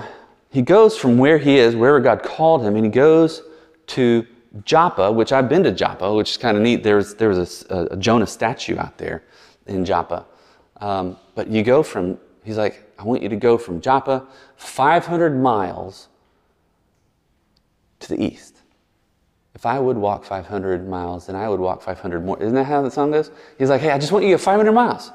he 0.56 0.62
goes 0.62 0.98
from 0.98 1.18
where 1.18 1.38
he 1.38 1.58
is, 1.58 1.76
wherever 1.76 2.00
God 2.00 2.24
called 2.24 2.64
him, 2.64 2.78
and 2.78 2.86
he 2.86 2.90
goes 2.90 3.44
to 3.88 4.26
Joppa, 4.64 5.12
which 5.12 5.34
I've 5.34 5.50
been 5.50 5.64
to 5.64 5.72
Joppa, 5.74 6.14
which 6.14 6.32
is 6.32 6.38
kind 6.38 6.56
of 6.56 6.64
neat. 6.64 6.82
There's 6.82 7.14
there 7.14 7.28
was 7.28 7.66
a, 7.70 7.88
a, 7.92 7.98
Jonah 7.98 8.26
statue 8.26 8.78
out 8.78 8.98
there 8.98 9.26
in 9.66 9.84
Joppa, 9.84 10.26
um, 10.78 11.18
but 11.36 11.50
you 11.50 11.62
go 11.62 11.84
from 11.84 12.18
he's 12.46 12.56
like, 12.56 12.90
I 12.98 13.04
want 13.04 13.22
you 13.22 13.28
to 13.28 13.36
go 13.36 13.58
from 13.58 13.82
Joppa 13.82 14.26
500 14.56 15.38
miles 15.38 16.08
to 18.00 18.16
the 18.16 18.24
east. 18.24 18.62
If 19.56 19.66
I 19.66 19.78
would 19.78 19.98
walk 19.98 20.24
500 20.24 20.88
miles, 20.88 21.28
then 21.28 21.36
I 21.36 21.50
would 21.50 21.60
walk 21.60 21.82
500 21.82 22.24
more. 22.24 22.42
Isn't 22.42 22.56
that 22.56 22.64
how 22.64 22.82
the 22.82 22.90
song 22.90 23.12
goes? 23.12 23.30
He's 23.58 23.70
like, 23.70 23.82
hey, 23.82 23.92
I 23.92 23.98
just 23.98 24.14
want 24.14 24.24
you 24.24 24.32
to 24.32 24.38
go 24.38 24.42
500 24.42 24.72
miles. 24.72 25.12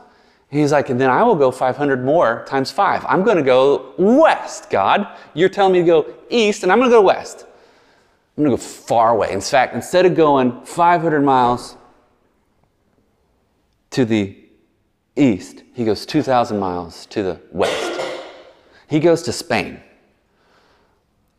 He's 0.50 0.72
like, 0.72 0.90
and 0.90 1.00
then 1.00 1.10
I 1.10 1.22
will 1.22 1.36
go 1.36 1.52
500 1.52 2.04
more 2.04 2.44
times 2.46 2.72
five. 2.72 3.04
I'm 3.08 3.22
going 3.22 3.36
to 3.36 3.42
go 3.42 3.94
west, 3.98 4.68
God. 4.68 5.06
You're 5.32 5.48
telling 5.48 5.72
me 5.72 5.78
to 5.80 5.84
go 5.84 6.14
east, 6.28 6.64
and 6.64 6.72
I'm 6.72 6.78
going 6.78 6.90
to 6.90 6.96
go 6.96 7.02
west. 7.02 7.46
I'm 8.36 8.44
going 8.44 8.56
to 8.56 8.60
go 8.60 8.68
far 8.68 9.10
away. 9.10 9.32
In 9.32 9.40
fact, 9.40 9.74
instead 9.74 10.06
of 10.06 10.16
going 10.16 10.62
500 10.62 11.20
miles 11.20 11.76
to 13.90 14.04
the 14.04 14.36
east, 15.14 15.62
he 15.72 15.84
goes 15.84 16.04
2,000 16.04 16.58
miles 16.58 17.06
to 17.06 17.22
the 17.22 17.40
west. 17.52 18.00
He 18.88 18.98
goes 18.98 19.22
to 19.22 19.32
Spain. 19.32 19.80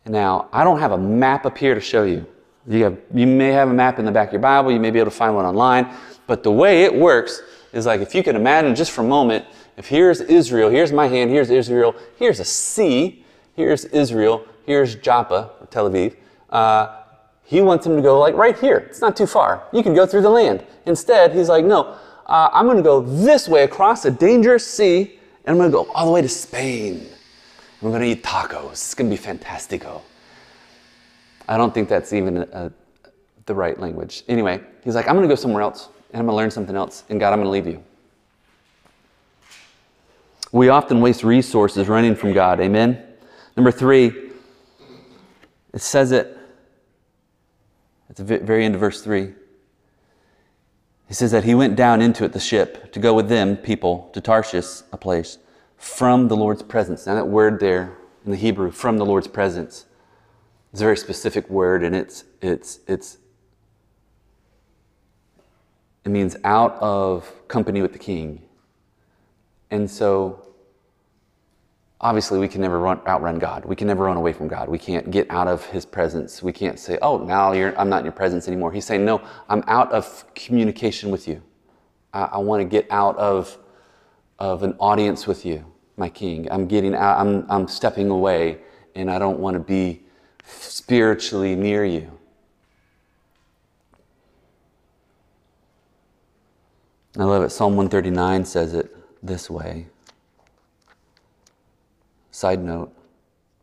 Now, 0.06 0.48
I 0.54 0.64
don't 0.64 0.80
have 0.80 0.94
a 0.94 0.98
map 0.98 1.46
up 1.46 1.58
here 1.58 1.76
to 1.76 1.82
show 1.82 2.04
you. 2.04 2.26
You, 2.66 2.84
have, 2.86 2.98
you 3.14 3.28
may 3.28 3.50
have 3.50 3.70
a 3.70 3.74
map 3.74 4.00
in 4.00 4.06
the 4.06 4.12
back 4.12 4.30
of 4.30 4.34
your 4.34 4.42
Bible, 4.42 4.72
you 4.72 4.80
may 4.80 4.92
be 4.92 5.00
able 5.00 5.12
to 5.12 5.18
find 5.18 5.36
one 5.36 5.46
online, 5.46 5.94
but 6.28 6.44
the 6.44 6.52
way 6.52 6.84
it 6.84 6.94
works 6.94 7.42
is 7.74 7.86
like 7.86 8.02
if 8.02 8.14
you 8.14 8.24
can 8.24 8.36
imagine 8.36 8.76
just 8.76 8.92
for 8.92 9.02
a 9.02 9.08
moment, 9.08 9.46
if 9.78 9.88
here's 9.88 10.22
Israel, 10.22 10.70
here's 10.70 10.92
my 10.92 11.08
hand, 11.08 11.30
here's 11.30 11.50
Israel, 11.50 11.96
here's 12.18 12.40
a 12.40 12.46
sea, 12.46 13.24
here's 13.56 13.86
Israel, 13.86 14.46
here's 14.66 14.96
Joppa, 14.96 15.52
or 15.60 15.68
Tel 15.68 15.90
Aviv. 15.90 16.16
Uh, 16.50 16.98
he 17.44 17.62
wants 17.62 17.86
him 17.86 17.96
to 17.96 18.02
go 18.02 18.20
like 18.20 18.36
right 18.36 18.58
here. 18.58 18.78
It's 18.78 19.02
not 19.02 19.16
too 19.16 19.28
far. 19.28 19.64
You 19.74 19.84
can 19.84 19.94
go 19.94 20.06
through 20.06 20.22
the 20.22 20.30
land. 20.30 20.66
Instead, 20.86 21.34
he's 21.34 21.50
like, 21.50 21.66
no, 21.66 21.98
uh, 22.26 22.50
I'm 22.54 22.66
going 22.66 22.78
to 22.78 22.84
go 22.84 23.02
this 23.02 23.48
way 23.48 23.64
across 23.64 24.06
a 24.06 24.12
dangerous 24.12 24.66
sea, 24.66 25.20
and 25.46 25.54
I'm 25.54 25.58
going 25.58 25.70
to 25.70 25.76
go 25.76 25.92
all 25.94 26.06
the 26.06 26.12
way 26.12 26.22
to 26.22 26.30
Spain. 26.30 27.08
I'm 27.82 27.90
going 27.90 28.02
to 28.02 28.08
eat 28.08 28.24
tacos. 28.24 28.72
It's 28.72 28.94
going 28.94 29.10
to 29.10 29.16
be 29.16 29.22
fantastico. 29.22 30.02
I 31.48 31.58
don't 31.58 31.74
think 31.74 31.90
that's 31.90 32.14
even 32.14 32.38
a, 32.38 32.42
a, 32.52 32.72
the 33.48 33.56
right 33.56 33.78
language. 33.80 34.24
Anyway, 34.28 34.62
he's 34.84 34.96
like, 34.96 35.08
I'm 35.08 35.16
going 35.16 35.28
to 35.28 35.32
go 35.32 35.36
somewhere 35.36 35.64
else 35.64 35.90
and 36.12 36.20
I'm 36.20 36.26
going 36.26 36.34
to 36.34 36.38
learn 36.38 36.52
something 36.52 36.76
else. 36.76 37.04
And 37.10 37.20
God, 37.20 37.34
I'm 37.34 37.40
going 37.40 37.46
to 37.46 37.52
leave 37.52 37.68
you. 37.68 37.84
We 40.52 40.70
often 40.70 41.00
waste 41.00 41.24
resources 41.24 41.88
running 41.88 42.16
from 42.16 42.34
God. 42.34 42.60
Amen? 42.60 43.02
Number 43.56 43.72
three, 43.72 44.32
it 45.74 45.82
says 45.82 46.12
it 46.12 46.38
at 48.10 48.18
the 48.18 48.24
very 48.24 48.66
end 48.66 48.76
of 48.76 48.82
verse 48.82 49.02
3. 49.02 49.34
He 51.08 51.14
says 51.14 51.32
that 51.32 51.46
he 51.46 51.56
went 51.56 51.76
down 51.76 52.02
into 52.02 52.26
it, 52.26 52.34
the 52.34 52.40
ship, 52.40 52.92
to 52.92 53.00
go 53.00 53.14
with 53.14 53.30
them, 53.30 53.56
people, 53.58 54.10
to 54.14 54.22
Tarshish, 54.22 54.82
a 54.92 54.98
place, 54.98 55.38
from 55.78 56.28
the 56.28 56.36
Lord's 56.36 56.62
presence. 56.62 57.08
Now, 57.08 57.16
that 57.16 57.28
word 57.28 57.60
there 57.60 57.98
in 58.26 58.32
the 58.32 58.38
Hebrew, 58.38 58.72
from 58.72 58.98
the 58.98 59.06
Lord's 59.06 59.28
presence, 59.28 59.86
is 60.74 60.82
a 60.82 60.84
very 60.84 60.98
specific 60.98 61.50
word, 61.50 61.84
and 61.84 61.96
it's, 61.96 62.26
it's, 62.42 62.80
it's 62.88 63.18
it 66.04 66.10
means 66.10 66.36
out 66.44 66.76
of 66.82 67.48
company 67.48 67.82
with 67.82 67.94
the 67.94 68.00
king. 68.00 68.42
And 69.70 69.90
so, 69.90 70.48
obviously, 72.00 72.40
we 72.40 72.48
can 72.48 72.62
never 72.62 72.80
run, 72.80 73.00
outrun 73.08 73.40
God. 73.40 73.66
We 73.66 73.76
can 73.76 73.88
never 73.88 74.04
run 74.04 74.18
away 74.18 74.34
from 74.34 74.48
God. 74.48 74.68
We 74.68 74.80
can't 74.80 75.12
get 75.12 75.30
out 75.30 75.48
of 75.48 75.66
His 75.66 75.86
presence. 75.86 76.42
We 76.42 76.52
can't 76.52 76.80
say, 76.80 76.98
oh, 77.02 77.20
now 77.20 77.52
I'm 77.52 77.90
not 77.90 78.00
in 78.00 78.06
your 78.06 78.12
presence 78.14 78.48
anymore. 78.48 78.72
He's 78.72 78.86
saying, 78.86 79.06
no, 79.06 79.22
I'm 79.48 79.64
out 79.68 79.92
of 79.92 80.26
communication 80.34 81.12
with 81.12 81.28
you. 81.28 81.42
I, 82.14 82.24
I 82.24 82.38
want 82.40 82.62
to 82.62 82.66
get 82.66 82.88
out 82.92 83.18
of, 83.18 83.58
of 84.40 84.64
an 84.64 84.76
audience 84.80 85.28
with 85.28 85.46
you, 85.46 85.64
my 85.98 86.10
king. 86.10 86.52
I'm 86.52 86.68
getting 86.68 86.96
out, 86.96 87.20
I'm, 87.20 87.46
I'm 87.50 87.68
stepping 87.68 88.10
away, 88.10 88.60
and 88.96 89.10
I 89.10 89.20
don't 89.20 89.40
want 89.40 89.54
to 89.54 89.60
be 89.60 90.04
spiritually 90.44 91.56
near 91.56 91.86
you. 91.86 92.12
I 97.18 97.24
love 97.24 97.44
it. 97.44 97.50
Psalm 97.50 97.76
139 97.76 98.46
says 98.46 98.74
it 98.74 98.96
this 99.22 99.50
way. 99.50 99.88
Side 102.32 102.64
note, 102.64 102.94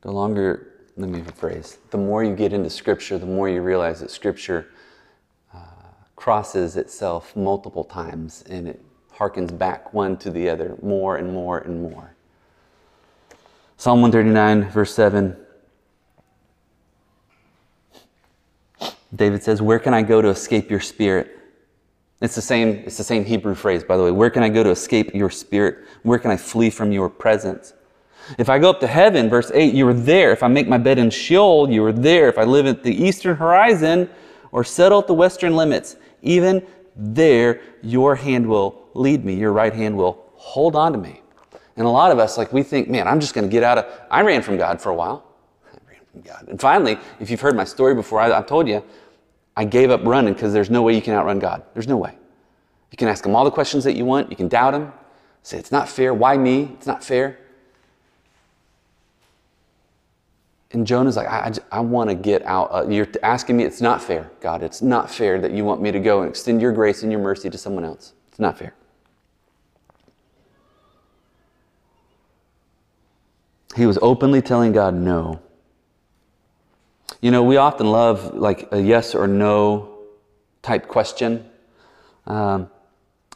the 0.03 0.13
longer, 0.13 0.69
let 0.97 1.09
me 1.09 1.21
rephrase, 1.21 1.79
the 1.91 1.97
more 1.97 2.23
you 2.23 2.35
get 2.37 2.53
into 2.53 2.69
Scripture, 2.69 3.19
the 3.19 3.27
more 3.27 3.49
you 3.49 3.63
realize 3.63 4.01
that 4.01 4.11
Scripture 4.11 4.69
uh, 5.55 5.59
crosses 6.17 6.77
itself 6.77 7.35
multiple 7.35 7.85
times 7.85 8.45
and 8.51 8.69
it 8.69 8.85
harkens 9.15 9.57
back 9.57 9.95
one 9.95 10.17
to 10.19 10.31
the 10.31 10.49
other 10.49 10.77
more 10.83 11.17
and 11.17 11.33
more 11.33 11.59
and 11.59 11.83
more. 11.83 12.15
Psalm 13.79 14.03
139, 14.03 14.71
verse 14.71 14.95
7. 14.95 15.37
David 19.15 19.43
says, 19.43 19.63
Where 19.63 19.79
can 19.79 19.95
I 19.95 20.03
go 20.03 20.21
to 20.21 20.29
escape 20.29 20.71
your 20.71 20.81
spirit? 20.81 21.38
It's 22.21 22.35
the 22.35 22.43
same, 22.43 22.83
it's 22.85 22.97
the 22.97 23.05
same 23.05 23.25
Hebrew 23.25 23.55
phrase, 23.55 23.85
by 23.85 23.97
the 23.97 24.03
way. 24.03 24.11
Where 24.11 24.31
can 24.31 24.43
I 24.43 24.49
go 24.49 24.63
to 24.63 24.71
escape 24.71 25.15
your 25.15 25.31
spirit? 25.31 25.87
Where 26.03 26.19
can 26.19 26.31
I 26.31 26.37
flee 26.37 26.71
from 26.71 26.91
your 26.91 27.09
presence? 27.09 27.75
If 28.39 28.49
I 28.49 28.59
go 28.59 28.69
up 28.69 28.81
to 28.81 28.87
heaven, 28.87 29.31
verse 29.31 29.51
8, 29.55 29.73
you 29.73 29.87
are 29.89 29.95
there. 29.95 30.33
If 30.33 30.43
I 30.43 30.49
make 30.49 30.69
my 30.69 30.79
bed 30.79 30.99
in 30.99 31.11
Sheol, 31.11 31.71
you 31.71 31.85
are 31.85 31.93
there. 31.93 32.29
If 32.29 32.37
I 32.37 32.45
live 32.45 32.67
at 32.67 32.83
the 32.83 32.93
eastern 32.93 33.37
horizon 33.37 34.11
or 34.53 34.65
settle 34.65 34.99
at 34.99 35.07
the 35.07 35.15
western 35.15 35.57
limits, 35.57 35.97
even 36.23 36.67
there 36.97 37.61
your 37.83 38.17
hand 38.17 38.47
will 38.47 38.89
lead 38.95 39.25
me. 39.25 39.35
Your 39.35 39.53
right 39.53 39.73
hand 39.73 39.97
will 39.97 40.27
hold 40.35 40.77
on 40.77 40.93
to 40.93 40.99
me. 40.99 41.23
And 41.77 41.87
a 41.87 41.91
lot 41.91 42.11
of 42.11 42.19
us, 42.19 42.37
like, 42.37 42.53
we 42.53 42.65
think, 42.65 42.89
man, 42.89 43.07
I'm 43.07 43.21
just 43.21 43.35
going 43.35 43.47
to 43.47 43.51
get 43.51 43.63
out 43.63 43.79
of. 43.79 43.87
I 44.11 44.23
ran 44.23 44.43
from 44.43 44.57
God 44.57 44.83
for 44.83 44.91
a 44.91 44.95
while. 44.95 45.25
I 45.73 45.79
ran 45.89 46.01
from 46.11 46.21
God. 46.23 46.49
And 46.49 46.61
finally, 46.61 46.99
if 47.21 47.31
you've 47.31 47.41
heard 47.41 47.55
my 47.55 47.65
story 47.65 47.95
before, 47.95 48.21
I, 48.21 48.37
I've 48.37 48.47
told 48.47 48.67
you, 48.67 48.83
I 49.59 49.65
gave 49.65 49.91
up 49.91 50.05
running 50.05 50.35
because 50.35 50.53
there's 50.53 50.71
no 50.71 50.83
way 50.83 50.95
you 50.95 51.03
can 51.03 51.15
outrun 51.15 51.41
God. 51.41 51.65
There's 51.75 51.89
no 51.89 51.97
way. 51.97 52.17
You 52.93 52.97
can 52.97 53.09
ask 53.09 53.27
him 53.27 53.35
all 53.35 53.45
the 53.45 53.51
questions 53.51 53.83
that 53.83 53.97
you 53.97 54.05
want. 54.05 54.31
You 54.31 54.37
can 54.37 54.47
doubt 54.47 54.73
him. 54.73 54.93
Say, 55.43 55.59
it's 55.59 55.73
not 55.73 55.89
fair. 55.89 56.15
Why 56.15 56.37
me? 56.37 56.71
It's 56.75 56.87
not 56.87 57.03
fair. 57.03 57.41
And 60.71 60.87
Jonah's 60.87 61.17
like, 61.17 61.27
I, 61.27 61.51
I, 61.73 61.79
I 61.79 61.81
want 61.81 62.09
to 62.09 62.15
get 62.15 62.45
out. 62.45 62.69
Uh, 62.73 62.87
you're 62.89 63.09
asking 63.25 63.57
me, 63.57 63.65
it's 63.65 63.81
not 63.81 64.01
fair, 64.01 64.31
God. 64.41 64.63
It's 64.63 64.81
not 64.81 65.11
fair 65.11 65.41
that 65.41 65.51
you 65.51 65.65
want 65.65 65.83
me 65.83 65.91
to 65.91 65.99
go 65.99 66.21
and 66.21 66.31
extend 66.31 66.63
your 66.63 66.71
grace 66.71 67.03
and 67.03 67.11
your 67.11 67.21
mercy 67.21 67.51
to 67.51 67.59
someone 67.59 67.85
else. 67.85 68.13
It's 68.29 68.39
not 68.39 68.57
fair. 68.57 68.75
He 73.75 73.87
was 73.87 73.99
openly 74.01 74.41
telling 74.41 74.71
God 74.71 74.95
no. 74.95 75.41
You 77.21 77.33
know, 77.33 77.43
we 77.43 77.57
often 77.57 77.91
love 77.91 78.35
like 78.35 78.69
a 78.71 78.81
yes 78.81 79.15
or 79.15 79.27
no 79.27 79.99
type 80.63 80.87
question 80.87 81.49
um, 82.27 82.71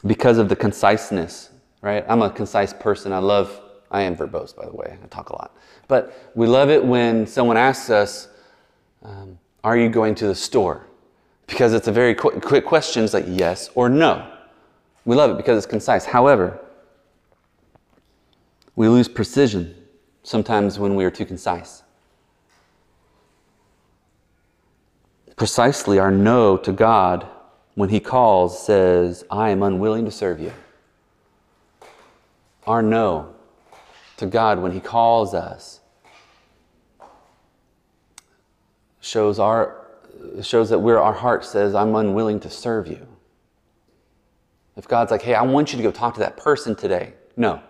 because 0.07 0.39
of 0.39 0.49
the 0.49 0.55
conciseness, 0.55 1.51
right? 1.81 2.05
I'm 2.09 2.23
a 2.23 2.31
concise 2.31 2.73
person. 2.73 3.13
I 3.13 3.19
love, 3.19 3.61
I 3.91 4.03
am 4.03 4.17
verbose, 4.17 4.55
by 4.55 4.67
the 4.67 4.73
way. 4.73 4.97
I 5.03 5.07
talk 5.09 5.31
a 5.31 5.33
lot. 5.33 5.57
But 5.89 6.31
we 6.37 6.47
love 6.47 6.71
it 6.71 6.85
when 6.85 7.27
someone 7.27 7.57
asks 7.57 7.91
us, 7.91 8.29
um, 9.03 9.39
Are 9.65 9.77
you 9.77 9.89
going 9.89 10.15
to 10.17 10.29
the 10.29 10.35
store? 10.35 10.87
Because 11.49 11.73
it's 11.75 11.89
a 11.89 11.93
very 11.93 12.15
quick, 12.15 12.41
quick 12.41 12.65
question. 12.65 13.03
It's 13.03 13.15
like 13.15 13.27
yes 13.27 13.69
or 13.75 13.89
no. 13.89 14.29
We 15.05 15.17
love 15.17 15.33
it 15.33 15.37
because 15.37 15.57
it's 15.57 15.67
concise. 15.67 16.05
However, 16.05 16.61
we 18.77 18.87
lose 18.87 19.09
precision 19.09 19.75
sometimes 20.23 20.79
when 20.79 20.95
we 20.95 21.05
are 21.05 21.11
too 21.11 21.27
concise. 21.27 21.83
Precisely, 25.43 25.99
our 25.99 26.13
no 26.13 26.57
to 26.57 26.71
God 26.71 27.27
when 27.75 27.89
He 27.89 27.99
calls 27.99 28.65
says, 28.65 29.25
I 29.29 29.51
am 29.51 29.65
unwilling 29.65 30.05
to 30.05 30.11
serve 30.13 30.39
you. 30.39 30.53
Our 32.65 32.81
no 32.81 33.35
to 34.19 34.27
God 34.27 34.61
when 34.61 34.71
He 34.71 34.79
calls 34.79 35.35
us 35.35 35.81
shows, 39.01 39.41
our, 39.41 39.85
shows 40.43 40.71
that 40.71 40.79
where 40.79 41.01
our 41.01 41.13
heart 41.13 41.45
says, 41.45 41.75
I'm 41.75 41.97
unwilling 41.97 42.39
to 42.39 42.49
serve 42.49 42.87
you. 42.87 43.05
If 44.77 44.87
God's 44.87 45.11
like, 45.11 45.23
hey, 45.23 45.35
I 45.35 45.43
want 45.43 45.73
you 45.73 45.77
to 45.77 45.83
go 45.83 45.91
talk 45.91 46.15
to 46.15 46.21
that 46.21 46.37
person 46.37 46.77
today, 46.77 47.15
no. 47.37 47.61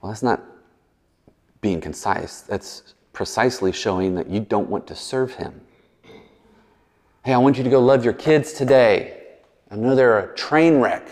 Well, 0.00 0.12
that's 0.12 0.22
not 0.22 0.40
being 1.60 1.80
concise. 1.80 2.42
That's 2.42 2.94
precisely 3.12 3.72
showing 3.72 4.14
that 4.14 4.28
you 4.28 4.38
don't 4.38 4.70
want 4.70 4.86
to 4.86 4.94
serve 4.94 5.34
Him. 5.34 5.60
Hey, 7.24 7.32
I 7.32 7.38
want 7.38 7.56
you 7.56 7.64
to 7.64 7.70
go 7.70 7.80
love 7.80 8.04
your 8.04 8.12
kids 8.12 8.52
today. 8.52 9.22
I 9.70 9.76
know 9.76 9.94
they're 9.94 10.18
a 10.18 10.36
train 10.36 10.78
wreck. 10.78 11.08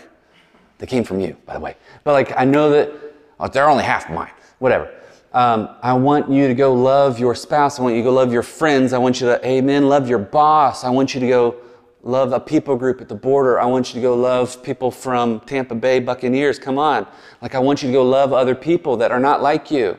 They 0.77 0.85
came 0.85 1.03
from 1.03 1.19
you, 1.19 1.35
by 1.47 1.55
the 1.55 1.59
way. 1.59 1.75
But 2.03 2.11
like, 2.11 2.39
I 2.39 2.45
know 2.45 2.69
that 2.69 2.91
oh, 3.39 3.47
they're 3.47 3.67
only 3.67 3.83
half 3.83 4.11
mine. 4.11 4.29
Whatever. 4.59 4.93
Um, 5.33 5.69
I 5.81 5.93
want 5.93 6.29
you 6.29 6.47
to 6.47 6.53
go 6.53 6.71
love 6.71 7.19
your 7.19 7.33
spouse. 7.33 7.79
I 7.79 7.81
want 7.81 7.95
you 7.95 8.01
to 8.01 8.05
go 8.05 8.13
love 8.13 8.31
your 8.31 8.43
friends. 8.43 8.93
I 8.93 8.99
want 8.99 9.21
you 9.21 9.25
to, 9.25 9.43
amen, 9.43 9.89
love 9.89 10.07
your 10.07 10.19
boss. 10.19 10.83
I 10.83 10.91
want 10.91 11.15
you 11.15 11.19
to 11.19 11.27
go 11.27 11.55
love 12.03 12.31
a 12.31 12.39
people 12.39 12.75
group 12.75 13.01
at 13.01 13.09
the 13.09 13.15
border. 13.15 13.59
I 13.59 13.65
want 13.65 13.89
you 13.89 13.95
to 13.95 14.01
go 14.01 14.15
love 14.15 14.61
people 14.61 14.91
from 14.91 15.39
Tampa 15.39 15.73
Bay 15.73 15.99
Buccaneers. 15.99 16.59
Come 16.59 16.77
on. 16.77 17.07
Like, 17.41 17.55
I 17.55 17.59
want 17.59 17.81
you 17.81 17.87
to 17.87 17.93
go 17.93 18.03
love 18.03 18.33
other 18.33 18.53
people 18.53 18.97
that 18.97 19.11
are 19.11 19.19
not 19.19 19.41
like 19.41 19.71
you. 19.71 19.97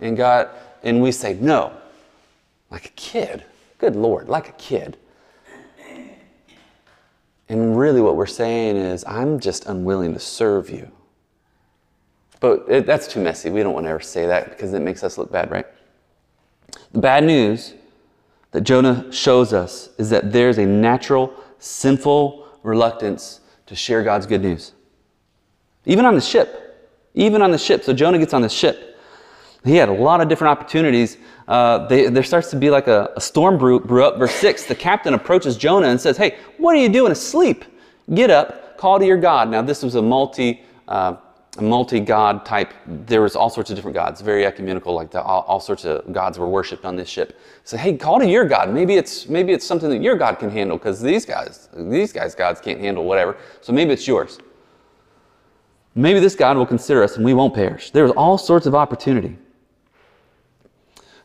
And 0.00 0.16
God, 0.16 0.48
and 0.82 1.02
we 1.02 1.12
say, 1.12 1.34
no. 1.34 1.74
Like 2.70 2.86
a 2.86 2.92
kid. 2.96 3.44
Good 3.76 3.94
Lord, 3.94 4.30
like 4.30 4.48
a 4.48 4.52
kid. 4.52 4.96
And 7.50 7.76
really, 7.76 8.00
what 8.00 8.14
we're 8.14 8.26
saying 8.26 8.76
is, 8.76 9.04
I'm 9.08 9.40
just 9.40 9.66
unwilling 9.66 10.14
to 10.14 10.20
serve 10.20 10.70
you. 10.70 10.88
But 12.38 12.64
it, 12.68 12.86
that's 12.86 13.08
too 13.08 13.20
messy. 13.20 13.50
We 13.50 13.64
don't 13.64 13.74
want 13.74 13.86
to 13.86 13.90
ever 13.90 13.98
say 13.98 14.24
that 14.28 14.50
because 14.50 14.72
it 14.72 14.78
makes 14.78 15.02
us 15.02 15.18
look 15.18 15.32
bad, 15.32 15.50
right? 15.50 15.66
The 16.92 17.00
bad 17.00 17.24
news 17.24 17.74
that 18.52 18.60
Jonah 18.60 19.12
shows 19.12 19.52
us 19.52 19.88
is 19.98 20.10
that 20.10 20.30
there's 20.30 20.58
a 20.58 20.64
natural, 20.64 21.34
sinful 21.58 22.46
reluctance 22.62 23.40
to 23.66 23.74
share 23.74 24.04
God's 24.04 24.26
good 24.26 24.42
news. 24.42 24.70
Even 25.86 26.04
on 26.04 26.14
the 26.14 26.20
ship. 26.20 26.88
Even 27.14 27.42
on 27.42 27.50
the 27.50 27.58
ship. 27.58 27.82
So 27.82 27.92
Jonah 27.92 28.18
gets 28.20 28.32
on 28.32 28.42
the 28.42 28.48
ship. 28.48 28.89
He 29.64 29.76
had 29.76 29.88
a 29.88 29.92
lot 29.92 30.20
of 30.20 30.28
different 30.28 30.58
opportunities. 30.58 31.18
Uh, 31.46 31.86
they, 31.86 32.08
there 32.08 32.22
starts 32.22 32.50
to 32.50 32.56
be 32.56 32.70
like 32.70 32.86
a, 32.86 33.12
a 33.16 33.20
storm 33.20 33.58
brew, 33.58 33.80
brew 33.80 34.04
up. 34.04 34.18
Verse 34.18 34.34
6 34.34 34.66
the 34.66 34.74
captain 34.74 35.14
approaches 35.14 35.56
Jonah 35.56 35.88
and 35.88 36.00
says, 36.00 36.16
Hey, 36.16 36.38
what 36.58 36.74
are 36.74 36.78
you 36.78 36.88
doing 36.88 37.12
asleep? 37.12 37.64
Get 38.14 38.30
up, 38.30 38.78
call 38.78 38.98
to 38.98 39.06
your 39.06 39.18
God. 39.18 39.50
Now, 39.50 39.62
this 39.62 39.82
was 39.82 39.94
a 39.94 40.02
multi. 40.02 40.62
Uh, 40.88 41.16
multi 41.60 42.00
god 42.00 42.44
type. 42.44 42.72
There 42.86 43.22
was 43.22 43.34
all 43.34 43.50
sorts 43.50 43.70
of 43.70 43.76
different 43.76 43.94
gods, 43.94 44.20
very 44.20 44.46
ecumenical, 44.46 44.94
like 44.94 45.10
that. 45.10 45.22
All, 45.22 45.42
all, 45.42 45.60
sorts 45.60 45.84
of 45.84 46.12
gods 46.12 46.38
were 46.38 46.48
worshipped 46.48 46.84
on 46.84 46.96
this 46.96 47.08
ship. 47.08 47.38
So 47.64 47.76
hey, 47.76 47.96
call 47.96 48.18
to 48.18 48.26
your 48.26 48.44
God. 48.44 48.72
Maybe 48.72 48.94
it's 48.94 49.28
maybe 49.28 49.52
it's 49.52 49.66
something 49.66 49.90
that 49.90 50.00
your 50.00 50.16
God 50.16 50.38
can 50.38 50.50
handle 50.50 50.78
because 50.78 51.00
these 51.00 51.24
guys, 51.24 51.68
these 51.74 52.12
guys' 52.12 52.34
gods 52.34 52.60
can't 52.60 52.80
handle 52.80 53.04
whatever. 53.04 53.36
So 53.60 53.72
maybe 53.72 53.92
it's 53.92 54.06
yours. 54.06 54.38
Maybe 55.94 56.20
this 56.20 56.36
God 56.36 56.56
will 56.56 56.66
consider 56.66 57.02
us 57.02 57.16
and 57.16 57.24
we 57.24 57.34
won't 57.34 57.54
perish. 57.54 57.90
There 57.90 58.04
was 58.04 58.12
all 58.12 58.38
sorts 58.38 58.66
of 58.66 58.74
opportunity. 58.74 59.36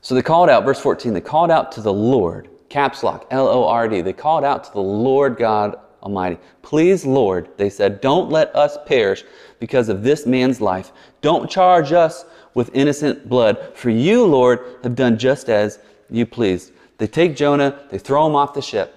So 0.06 0.14
they 0.14 0.22
called 0.22 0.52
out, 0.52 0.66
verse 0.66 0.80
14, 0.80 1.16
they 1.16 1.20
called 1.20 1.50
out 1.50 1.72
to 1.72 1.82
the 1.82 1.92
Lord, 1.92 2.48
caps 2.70 3.02
lock, 3.02 3.26
L 3.32 3.48
O 3.48 3.68
R 3.68 3.88
D. 3.88 4.02
They 4.02 4.14
called 4.14 4.44
out 4.44 4.64
to 4.66 4.72
the 4.72 4.80
Lord 4.80 5.36
God 5.36 5.80
Almighty. 6.04 6.38
Please, 6.62 7.08
Lord, 7.08 7.50
they 7.58 7.72
said, 7.72 8.02
don't 8.02 8.30
let 8.30 8.56
us 8.56 8.78
perish 8.86 9.24
because 9.60 9.90
of 9.90 10.04
this 10.04 10.28
man's 10.28 10.62
life. 10.62 10.92
Don't 11.22 11.50
charge 11.50 11.92
us 11.92 12.26
with 12.54 12.70
innocent 12.76 13.28
blood, 13.28 13.72
for 13.74 13.90
you, 13.90 14.24
Lord, 14.24 14.78
have 14.84 14.94
done 14.94 15.18
just 15.18 15.50
as 15.50 15.80
you 16.12 16.28
pleased. 16.28 16.72
They 17.00 17.08
take 17.08 17.36
Jonah, 17.36 17.80
they 17.90 17.98
throw 17.98 18.28
him 18.28 18.36
off 18.36 18.54
the 18.54 18.62
ship. 18.62 18.94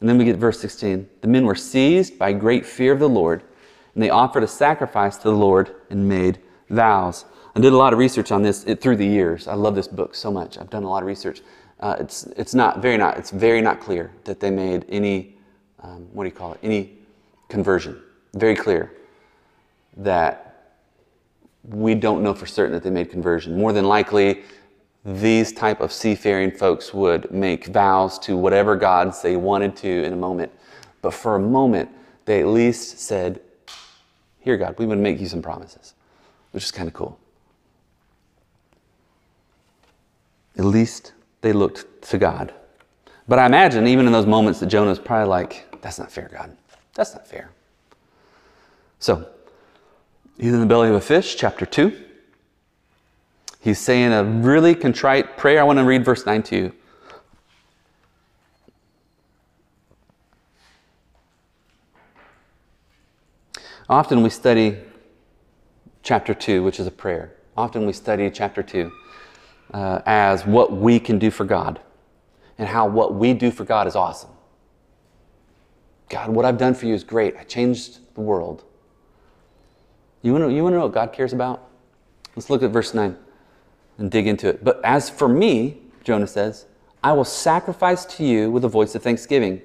And 0.00 0.08
then 0.08 0.16
we 0.16 0.24
get 0.24 0.36
verse 0.36 0.58
16. 0.58 1.06
The 1.20 1.28
men 1.28 1.44
were 1.44 1.54
seized 1.54 2.18
by 2.18 2.32
great 2.32 2.64
fear 2.64 2.94
of 2.94 2.98
the 2.98 3.10
Lord, 3.10 3.42
and 3.92 4.02
they 4.02 4.08
offered 4.08 4.42
a 4.42 4.48
sacrifice 4.48 5.18
to 5.18 5.24
the 5.24 5.36
Lord 5.36 5.74
and 5.90 6.08
made 6.08 6.38
vows. 6.70 7.26
I 7.54 7.60
did 7.60 7.72
a 7.72 7.76
lot 7.76 7.92
of 7.92 7.98
research 7.98 8.32
on 8.32 8.42
this 8.42 8.64
through 8.64 8.96
the 8.96 9.06
years. 9.06 9.46
I 9.46 9.54
love 9.54 9.74
this 9.74 9.88
book 9.88 10.14
so 10.14 10.30
much. 10.30 10.56
I've 10.56 10.70
done 10.70 10.84
a 10.84 10.88
lot 10.88 11.02
of 11.02 11.06
research. 11.06 11.42
Uh, 11.80 11.96
it's, 12.00 12.24
it's 12.36 12.54
not 12.54 12.80
very 12.80 12.96
not 12.96 13.18
it's 13.18 13.30
very 13.30 13.60
not 13.60 13.80
clear 13.80 14.12
that 14.24 14.40
they 14.40 14.50
made 14.50 14.86
any 14.88 15.36
um, 15.80 16.08
what 16.12 16.24
do 16.24 16.28
you 16.28 16.34
call 16.34 16.52
it 16.52 16.60
any 16.62 16.92
conversion. 17.48 18.00
Very 18.34 18.54
clear 18.54 18.92
that 19.96 20.76
we 21.64 21.94
don't 21.94 22.22
know 22.22 22.34
for 22.34 22.46
certain 22.46 22.72
that 22.72 22.82
they 22.82 22.90
made 22.90 23.10
conversion. 23.10 23.58
More 23.58 23.72
than 23.72 23.84
likely, 23.84 24.42
these 25.04 25.52
type 25.52 25.80
of 25.80 25.92
seafaring 25.92 26.52
folks 26.52 26.94
would 26.94 27.30
make 27.30 27.66
vows 27.66 28.18
to 28.20 28.36
whatever 28.36 28.76
gods 28.76 29.20
they 29.20 29.36
wanted 29.36 29.76
to 29.76 30.04
in 30.04 30.12
a 30.12 30.16
moment. 30.16 30.52
But 31.02 31.12
for 31.12 31.34
a 31.34 31.40
moment, 31.40 31.90
they 32.24 32.40
at 32.40 32.46
least 32.46 33.00
said, 33.00 33.40
Here, 34.38 34.56
God, 34.56 34.78
we 34.78 34.86
would 34.86 34.98
make 34.98 35.20
you 35.20 35.26
some 35.26 35.42
promises, 35.42 35.94
which 36.52 36.64
is 36.64 36.70
kind 36.70 36.88
of 36.88 36.94
cool. 36.94 37.18
At 40.58 40.64
least 40.64 41.12
they 41.40 41.52
looked 41.52 42.02
to 42.10 42.18
God. 42.18 42.52
But 43.28 43.38
I 43.38 43.46
imagine, 43.46 43.86
even 43.86 44.06
in 44.06 44.12
those 44.12 44.26
moments, 44.26 44.60
that 44.60 44.66
Jonah's 44.66 44.98
probably 44.98 45.28
like, 45.28 45.80
That's 45.80 45.98
not 45.98 46.10
fair, 46.10 46.28
God. 46.32 46.56
That's 46.94 47.14
not 47.14 47.26
fair. 47.26 47.50
So, 48.98 49.26
He's 50.38 50.52
in 50.52 50.60
the 50.60 50.66
belly 50.66 50.88
of 50.88 50.94
a 50.94 51.00
fish, 51.00 51.36
chapter 51.36 51.64
2. 51.64 52.04
He's 53.60 53.78
saying 53.78 54.12
a 54.12 54.24
really 54.24 54.74
contrite 54.74 55.36
prayer. 55.36 55.60
I 55.60 55.62
want 55.62 55.78
to 55.78 55.84
read 55.84 56.04
verse 56.04 56.26
9 56.26 56.42
to 56.44 56.56
you. 56.56 56.72
Often 63.88 64.22
we 64.22 64.30
study 64.30 64.78
chapter 66.02 66.34
2, 66.34 66.64
which 66.64 66.80
is 66.80 66.86
a 66.86 66.90
prayer. 66.90 67.34
Often 67.56 67.86
we 67.86 67.92
study 67.92 68.30
chapter 68.30 68.62
2 68.62 68.90
uh, 69.72 70.00
as 70.06 70.46
what 70.46 70.72
we 70.72 71.00
can 71.00 71.18
do 71.18 71.30
for 71.30 71.44
God 71.44 71.80
and 72.58 72.68
how 72.68 72.86
what 72.86 73.14
we 73.14 73.34
do 73.34 73.50
for 73.50 73.64
God 73.64 73.86
is 73.86 73.96
awesome. 73.96 74.30
God, 76.08 76.30
what 76.30 76.44
I've 76.44 76.58
done 76.58 76.74
for 76.74 76.86
you 76.86 76.94
is 76.94 77.04
great. 77.04 77.36
I 77.36 77.44
changed 77.44 78.00
the 78.14 78.20
world. 78.20 78.64
You 80.20 80.32
want 80.32 80.44
to 80.44 80.52
you 80.52 80.62
want 80.62 80.74
to 80.74 80.78
know 80.78 80.84
what 80.84 80.92
God 80.92 81.12
cares 81.12 81.32
about? 81.32 81.68
Let's 82.36 82.50
look 82.50 82.62
at 82.62 82.70
verse 82.70 82.94
9 82.94 83.16
and 83.98 84.10
dig 84.10 84.26
into 84.26 84.48
it. 84.48 84.62
But 84.62 84.80
as 84.84 85.10
for 85.10 85.28
me, 85.28 85.78
Jonah 86.04 86.26
says, 86.26 86.66
I 87.02 87.12
will 87.12 87.24
sacrifice 87.24 88.04
to 88.16 88.24
you 88.24 88.50
with 88.50 88.64
a 88.64 88.68
voice 88.68 88.94
of 88.94 89.02
thanksgiving. 89.02 89.60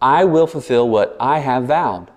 I 0.00 0.24
will 0.24 0.46
fulfill 0.46 0.88
what 0.88 1.16
I 1.20 1.40
have 1.40 1.64
vowed. 1.64 2.10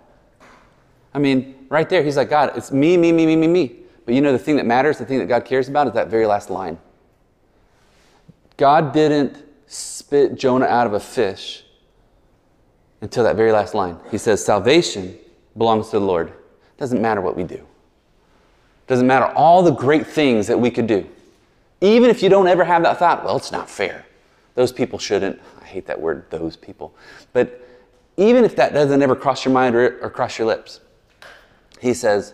I 1.13 1.19
mean, 1.19 1.65
right 1.69 1.89
there, 1.89 2.03
he's 2.03 2.17
like, 2.17 2.29
God, 2.29 2.53
it's 2.55 2.71
me, 2.71 2.97
me, 2.97 3.11
me, 3.11 3.25
me, 3.25 3.35
me, 3.35 3.47
me. 3.47 3.75
But 4.05 4.15
you 4.15 4.21
know, 4.21 4.31
the 4.31 4.39
thing 4.39 4.55
that 4.57 4.65
matters, 4.65 4.97
the 4.97 5.05
thing 5.05 5.19
that 5.19 5.27
God 5.27 5.45
cares 5.45 5.69
about 5.69 5.87
is 5.87 5.93
that 5.93 6.07
very 6.07 6.25
last 6.25 6.49
line. 6.49 6.77
God 8.57 8.93
didn't 8.93 9.43
spit 9.67 10.35
Jonah 10.35 10.65
out 10.65 10.87
of 10.87 10.93
a 10.93 10.99
fish 10.99 11.63
until 13.01 13.23
that 13.23 13.35
very 13.35 13.51
last 13.51 13.73
line. 13.73 13.97
He 14.09 14.17
says, 14.17 14.43
Salvation 14.43 15.17
belongs 15.57 15.87
to 15.87 15.99
the 15.99 16.05
Lord. 16.05 16.33
Doesn't 16.77 17.01
matter 17.01 17.21
what 17.21 17.35
we 17.35 17.43
do. 17.43 17.65
Doesn't 18.87 19.07
matter 19.07 19.25
all 19.25 19.63
the 19.63 19.71
great 19.71 20.05
things 20.05 20.47
that 20.47 20.59
we 20.59 20.69
could 20.69 20.87
do. 20.87 21.07
Even 21.79 22.09
if 22.09 22.21
you 22.21 22.29
don't 22.29 22.47
ever 22.47 22.63
have 22.63 22.83
that 22.83 22.99
thought, 22.99 23.23
well, 23.23 23.37
it's 23.37 23.51
not 23.51 23.69
fair. 23.69 24.05
Those 24.55 24.71
people 24.71 24.99
shouldn't. 24.99 25.39
I 25.61 25.65
hate 25.65 25.85
that 25.87 25.99
word, 25.99 26.29
those 26.29 26.55
people. 26.55 26.93
But 27.33 27.67
even 28.17 28.43
if 28.43 28.55
that 28.57 28.73
doesn't 28.73 29.01
ever 29.01 29.15
cross 29.15 29.45
your 29.45 29.53
mind 29.53 29.75
or, 29.75 29.99
or 30.01 30.09
cross 30.09 30.37
your 30.37 30.47
lips, 30.47 30.81
he 31.79 31.93
says, 31.93 32.33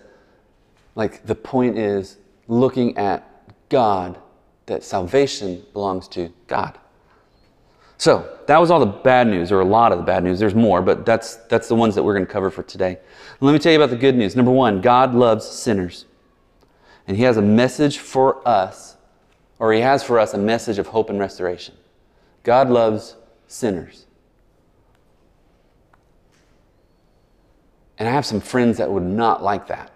like, 0.97 1.25
the 1.25 1.35
point 1.35 1.77
is 1.77 2.17
looking 2.47 2.97
at 2.97 3.23
God, 3.69 4.17
that 4.65 4.83
salvation 4.83 5.63
belongs 5.71 6.07
to 6.09 6.33
God. 6.47 6.77
So 7.99 8.37
that 8.47 8.57
was 8.59 8.69
all 8.69 8.79
the 8.79 8.85
bad 8.85 9.27
news, 9.27 9.51
or 9.51 9.59
a 9.59 9.65
lot 9.65 9.91
of 9.91 9.99
the 9.99 10.03
bad 10.03 10.23
news. 10.23 10.39
There's 10.39 10.55
more, 10.55 10.81
but 10.81 11.05
that's, 11.05 11.35
that's 11.47 11.67
the 11.67 11.75
ones 11.75 11.95
that 11.95 12.03
we're 12.03 12.13
going 12.13 12.25
to 12.25 12.31
cover 12.31 12.49
for 12.49 12.63
today. 12.63 12.97
Let 13.39 13.53
me 13.53 13.59
tell 13.59 13.71
you 13.71 13.77
about 13.77 13.91
the 13.91 13.95
good 13.95 14.15
news. 14.15 14.35
Number 14.35 14.51
one, 14.51 14.81
God 14.81 15.15
loves 15.15 15.47
sinners. 15.47 16.05
And 17.07 17.15
He 17.15 17.23
has 17.23 17.37
a 17.37 17.41
message 17.41 17.99
for 17.99 18.45
us 18.47 18.97
or 19.59 19.73
He 19.73 19.81
has 19.81 20.03
for 20.03 20.19
us 20.19 20.33
a 20.33 20.37
message 20.37 20.77
of 20.79 20.87
hope 20.87 21.09
and 21.09 21.19
restoration. 21.19 21.75
God 22.43 22.69
loves 22.69 23.15
sinners. 23.47 24.05
And 27.97 28.07
I 28.07 28.11
have 28.11 28.25
some 28.25 28.39
friends 28.39 28.77
that 28.77 28.91
would 28.91 29.03
not 29.03 29.41
like 29.41 29.67
that, 29.67 29.91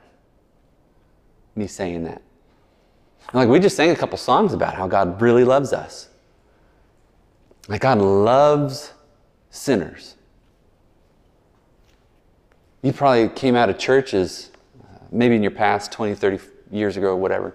me 1.56 1.68
saying 1.68 2.04
that. 2.04 2.22
like, 3.34 3.48
we 3.50 3.60
just 3.60 3.76
sang 3.76 3.90
a 3.92 3.96
couple 3.96 4.18
songs 4.18 4.54
about 4.54 4.76
how 4.76 4.88
God 4.88 5.22
really 5.22 5.44
loves 5.44 5.74
us. 5.74 6.10
Like, 7.68 7.82
God 7.82 8.00
loves 8.00 8.94
sinners. 9.50 10.16
You 12.82 12.94
probably 12.94 13.30
came 13.30 13.56
out 13.56 13.70
of 13.70 13.78
churches, 13.78 14.50
uh, 14.82 14.98
maybe 15.12 15.36
in 15.36 15.44
your 15.44 15.52
past 15.52 15.92
20, 15.92 16.16
30 16.16 16.40
years 16.72 16.98
ago, 16.98 17.16
whatever, 17.16 17.54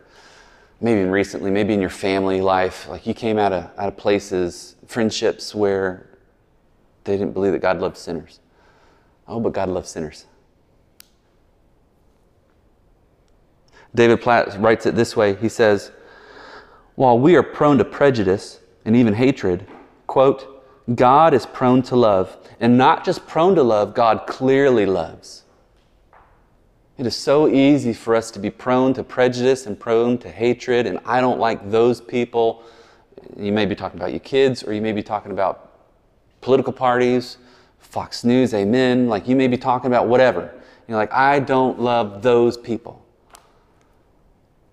maybe 0.80 1.00
even 1.00 1.10
recently, 1.10 1.50
maybe 1.50 1.74
in 1.74 1.80
your 1.80 1.90
family 1.90 2.40
life. 2.40 2.88
Like, 2.88 3.06
you 3.06 3.14
came 3.14 3.38
out 3.38 3.52
of, 3.52 3.64
out 3.76 3.88
of 3.88 3.96
places, 3.96 4.76
friendships 4.86 5.54
where 5.54 6.06
they 7.04 7.16
didn't 7.16 7.32
believe 7.32 7.52
that 7.52 7.62
God 7.62 7.80
loved 7.80 7.96
sinners. 7.96 8.40
Oh, 9.26 9.40
but 9.40 9.52
God 9.52 9.68
loves 9.68 9.90
sinners. 9.90 10.26
David 13.96 14.20
Platt 14.20 14.60
writes 14.60 14.86
it 14.86 14.94
this 14.94 15.16
way 15.16 15.34
He 15.34 15.48
says, 15.48 15.90
While 16.94 17.18
we 17.18 17.34
are 17.34 17.42
prone 17.42 17.78
to 17.78 17.84
prejudice 17.84 18.60
and 18.84 18.94
even 18.94 19.14
hatred, 19.14 19.66
quote, 20.06 20.52
God 20.94 21.34
is 21.34 21.46
prone 21.46 21.82
to 21.82 21.96
love. 21.96 22.36
And 22.60 22.78
not 22.78 23.04
just 23.04 23.26
prone 23.26 23.56
to 23.56 23.62
love, 23.62 23.94
God 23.94 24.26
clearly 24.26 24.86
loves. 24.86 25.42
It 26.96 27.06
is 27.06 27.16
so 27.16 27.48
easy 27.48 27.92
for 27.92 28.14
us 28.14 28.30
to 28.30 28.38
be 28.38 28.50
prone 28.50 28.94
to 28.94 29.02
prejudice 29.02 29.66
and 29.66 29.78
prone 29.78 30.16
to 30.18 30.30
hatred, 30.30 30.86
and 30.86 30.98
I 31.04 31.20
don't 31.20 31.38
like 31.38 31.70
those 31.70 32.00
people. 32.00 32.62
You 33.36 33.52
may 33.52 33.66
be 33.66 33.74
talking 33.74 33.98
about 33.98 34.12
your 34.12 34.20
kids, 34.20 34.62
or 34.62 34.72
you 34.72 34.80
may 34.80 34.92
be 34.92 35.02
talking 35.02 35.32
about 35.32 35.72
political 36.40 36.72
parties, 36.72 37.36
Fox 37.80 38.24
News, 38.24 38.54
amen. 38.54 39.08
Like 39.08 39.28
you 39.28 39.36
may 39.36 39.48
be 39.48 39.58
talking 39.58 39.88
about 39.88 40.08
whatever. 40.08 40.54
You're 40.88 40.96
like, 40.96 41.12
I 41.12 41.40
don't 41.40 41.80
love 41.80 42.22
those 42.22 42.56
people. 42.56 43.05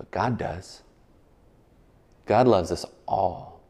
But 0.03 0.11
God 0.11 0.37
does. 0.37 0.81
God 2.25 2.45
loves 2.45 2.73
us 2.73 2.85
all. 3.07 3.61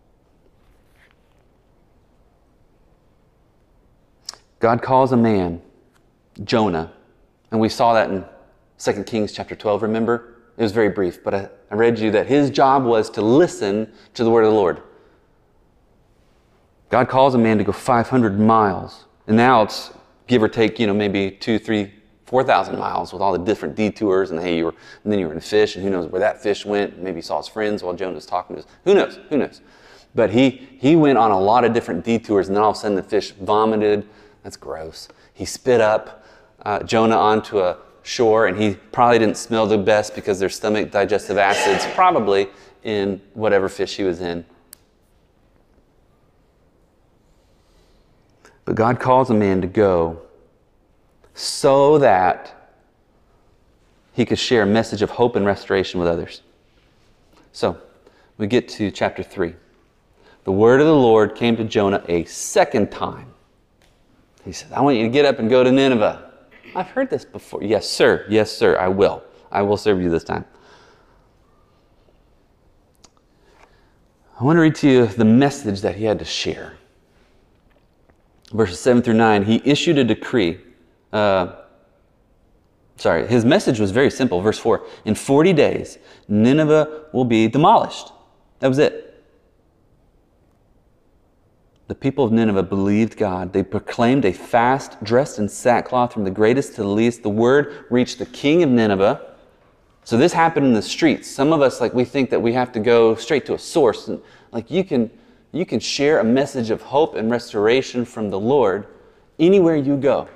God 4.60 4.82
calls 4.82 5.12
a 5.12 5.18
man, 5.18 5.62
Jonah, 6.44 6.92
and 7.52 7.60
we 7.60 7.70
saw 7.70 7.94
that 7.94 8.10
in 8.10 8.26
2 8.80 9.04
Kings 9.04 9.32
chapter 9.32 9.56
12, 9.56 9.84
remember? 9.84 10.34
It 10.58 10.64
was 10.64 10.72
very 10.72 10.90
brief, 10.90 11.24
but 11.24 11.36
I, 11.36 11.50
I 11.70 11.76
read 11.76 12.00
you 12.00 12.10
that 12.12 12.26
his 12.26 12.50
job 12.50 12.84
was 12.84 13.12
to 13.12 13.22
listen 13.22 13.94
to 14.16 14.24
the 14.24 14.32
word 14.32 14.44
of 14.44 14.52
the 14.52 14.58
Lord. 14.58 14.82
God 16.90 17.10
calls 17.10 17.36
a 17.36 17.38
man 17.38 17.60
to 17.60 17.64
go 17.64 17.72
500 17.72 18.40
miles, 18.40 19.06
and 19.28 19.38
now 19.38 19.62
it's 19.62 19.92
give 20.26 20.42
or 20.42 20.50
take, 20.50 20.80
you 20.80 20.88
know, 20.88 20.96
maybe 20.96 21.30
two, 21.30 21.60
three, 21.60 21.94
4,000 22.34 22.80
miles 22.80 23.14
with 23.14 23.22
all 23.22 23.32
the 23.32 23.38
different 23.38 23.76
detours, 23.76 24.32
and 24.32 24.40
hey, 24.40 24.58
you 24.58 24.66
were, 24.66 24.76
and 25.04 25.14
then 25.14 25.20
you 25.20 25.28
were 25.28 25.34
in 25.34 25.38
a 25.38 25.42
fish, 25.42 25.76
and 25.76 25.86
who 25.86 25.92
knows 25.92 26.08
where 26.08 26.20
that 26.20 26.42
fish 26.42 26.66
went. 26.66 26.98
Maybe 26.98 27.22
saw 27.22 27.38
his 27.38 27.48
friends 27.48 27.84
while 27.84 27.94
Jonah 27.94 28.16
was 28.16 28.26
talking 28.26 28.56
to 28.56 28.64
us. 28.64 28.68
Who 28.86 28.96
knows? 28.96 29.20
Who 29.30 29.38
knows? 29.38 29.62
But 30.16 30.32
he, 30.32 30.50
he 30.80 30.96
went 30.96 31.20
on 31.20 31.30
a 31.30 31.40
lot 31.40 31.64
of 31.64 31.74
different 31.74 32.04
detours, 32.04 32.48
and 32.48 32.58
then 32.58 32.64
all 32.64 32.72
of 32.72 32.76
a 32.76 32.80
sudden 32.80 32.96
the 32.96 33.04
fish 33.04 33.34
vomited. 33.34 34.10
That's 34.42 34.58
gross. 34.58 35.10
He 35.36 35.46
spit 35.46 35.80
up 35.80 36.26
uh, 36.66 36.82
Jonah 36.82 37.18
onto 37.18 37.60
a 37.60 37.78
shore, 38.02 38.48
and 38.48 38.60
he 38.60 38.78
probably 38.92 39.20
didn't 39.20 39.38
smell 39.38 39.68
the 39.68 39.78
best 39.78 40.16
because 40.16 40.40
there's 40.40 40.56
stomach 40.56 40.90
digestive 40.90 41.38
acids 41.38 41.86
probably 41.94 42.48
in 42.82 43.22
whatever 43.36 43.70
fish 43.70 43.96
he 43.96 44.04
was 44.04 44.22
in. 44.22 44.44
But 48.66 48.74
God 48.74 49.00
calls 49.00 49.30
a 49.30 49.36
man 49.36 49.62
to 49.62 49.68
go 49.68 50.24
so 51.34 51.98
that 51.98 52.54
he 54.14 54.26
could 54.26 54.40
share 54.40 54.64
a 54.64 54.68
message 54.68 55.02
of 55.02 55.10
hope 55.10 55.36
and 55.36 55.46
restoration 55.46 56.00
with 56.00 56.08
others. 56.08 56.42
So, 57.52 57.78
we 58.38 58.48
get 58.48 58.68
to 58.70 58.92
chapter 58.92 59.24
3. 59.24 59.54
The 60.44 60.52
word 60.52 60.82
of 60.82 60.88
the 60.88 60.96
Lord 60.96 61.36
came 61.36 61.56
to 61.58 61.64
Jonah 61.64 62.04
a 62.08 62.26
second 62.26 62.92
time. 62.92 63.28
He 64.44 64.52
said, 64.52 64.72
I 64.74 64.82
want 64.82 64.98
you 64.98 65.04
to 65.04 65.10
get 65.10 65.26
up 65.26 65.40
and 65.40 65.50
go 65.50 65.64
to 65.64 65.72
Nineveh. 65.72 66.32
I've 66.76 66.88
heard 66.88 67.10
this 67.10 67.24
before. 67.24 67.64
Yes, 67.64 67.90
sir. 67.90 68.26
Yes, 68.30 68.52
sir. 68.52 68.78
I 68.78 68.88
will. 68.88 69.24
I 69.52 69.62
will 69.62 69.78
serve 69.78 70.02
you 70.02 70.10
this 70.10 70.24
time. 70.24 70.46
I 74.40 74.44
want 74.44 74.58
to 74.58 74.62
read 74.62 74.76
to 74.76 74.90
you 74.90 75.08
the 75.08 75.26
message 75.26 75.82
that 75.82 75.96
he 75.96 76.04
had 76.06 76.20
to 76.20 76.26
share. 76.26 76.74
Verses 78.52 78.80
7 78.80 79.02
through 79.02 79.14
9. 79.14 79.44
He 79.46 79.62
issued 79.64 79.98
a 79.98 80.04
decree 80.04 80.60
uh, 81.14 81.56
sorry, 82.98 83.28
his 83.28 83.46
message 83.46 83.80
was 83.80 83.92
very 83.92 84.10
simple. 84.10 84.42
Verse 84.42 84.60
4 84.60 84.86
In 85.06 85.16
40 85.16 85.54
days, 85.54 86.00
Nineveh 86.28 87.06
will 87.14 87.26
be 87.26 87.48
demolished. 87.48 88.12
That 88.60 88.68
was 88.68 88.80
it. 88.80 89.12
The 91.88 91.96
people 91.96 92.24
of 92.24 92.32
Nineveh 92.32 92.64
believed 92.64 93.18
God. 93.18 93.54
They 93.54 93.62
proclaimed 93.62 94.26
a 94.26 94.34
fast, 94.34 95.02
dressed 95.04 95.38
in 95.38 95.48
sackcloth 95.48 96.14
from 96.14 96.24
the 96.24 96.32
greatest 96.32 96.76
to 96.76 96.82
the 96.82 96.88
least. 96.88 97.24
The 97.24 97.30
word 97.30 97.86
reached 97.90 98.20
the 98.20 98.26
king 98.26 98.64
of 98.64 98.70
Nineveh. 98.70 99.22
So 100.06 100.18
this 100.18 100.34
happened 100.34 100.66
in 100.66 100.74
the 100.74 100.82
streets. 100.82 101.30
Some 101.30 101.54
of 101.54 101.62
us, 101.62 101.80
like, 101.80 101.94
we 101.94 102.04
think 102.06 102.30
that 102.32 102.42
we 102.42 102.54
have 102.54 102.72
to 102.72 102.80
go 102.80 103.16
straight 103.16 103.46
to 103.46 103.54
a 103.54 103.60
source. 103.60 104.08
And, 104.08 104.22
like, 104.52 104.72
you 104.72 104.84
can, 104.84 105.12
you 105.52 105.66
can 105.66 105.80
share 105.80 106.20
a 106.20 106.24
message 106.24 106.72
of 106.72 106.82
hope 106.82 107.16
and 107.16 107.30
restoration 107.30 108.06
from 108.06 108.30
the 108.30 108.40
Lord 108.40 108.88
anywhere 109.38 109.76
you 109.76 109.98
go. 109.98 110.28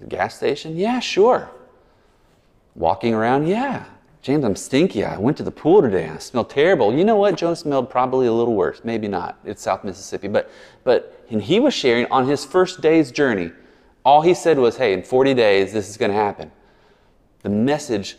The 0.00 0.06
gas 0.06 0.36
station? 0.36 0.76
Yeah, 0.76 1.00
sure. 1.00 1.50
Walking 2.74 3.14
around? 3.14 3.46
Yeah. 3.46 3.84
James, 4.22 4.44
I'm 4.44 4.56
stinky. 4.56 5.04
I 5.04 5.16
went 5.18 5.36
to 5.36 5.44
the 5.44 5.52
pool 5.52 5.80
today. 5.82 6.08
I 6.08 6.18
smell 6.18 6.44
terrible. 6.44 6.92
You 6.92 7.04
know 7.04 7.16
what? 7.16 7.36
Jonah 7.36 7.54
smelled 7.54 7.88
probably 7.88 8.26
a 8.26 8.32
little 8.32 8.54
worse. 8.54 8.80
Maybe 8.82 9.06
not. 9.06 9.38
It's 9.44 9.62
South 9.62 9.84
Mississippi. 9.84 10.26
But, 10.26 10.50
but 10.82 11.24
and 11.30 11.40
he 11.40 11.60
was 11.60 11.74
sharing 11.74 12.06
on 12.10 12.26
his 12.26 12.44
first 12.44 12.80
day's 12.80 13.12
journey. 13.12 13.52
All 14.04 14.22
he 14.22 14.34
said 14.34 14.58
was, 14.58 14.76
hey, 14.76 14.92
in 14.92 15.02
40 15.02 15.34
days, 15.34 15.72
this 15.72 15.88
is 15.88 15.96
going 15.96 16.10
to 16.10 16.16
happen. 16.16 16.50
The 17.42 17.50
message 17.50 18.16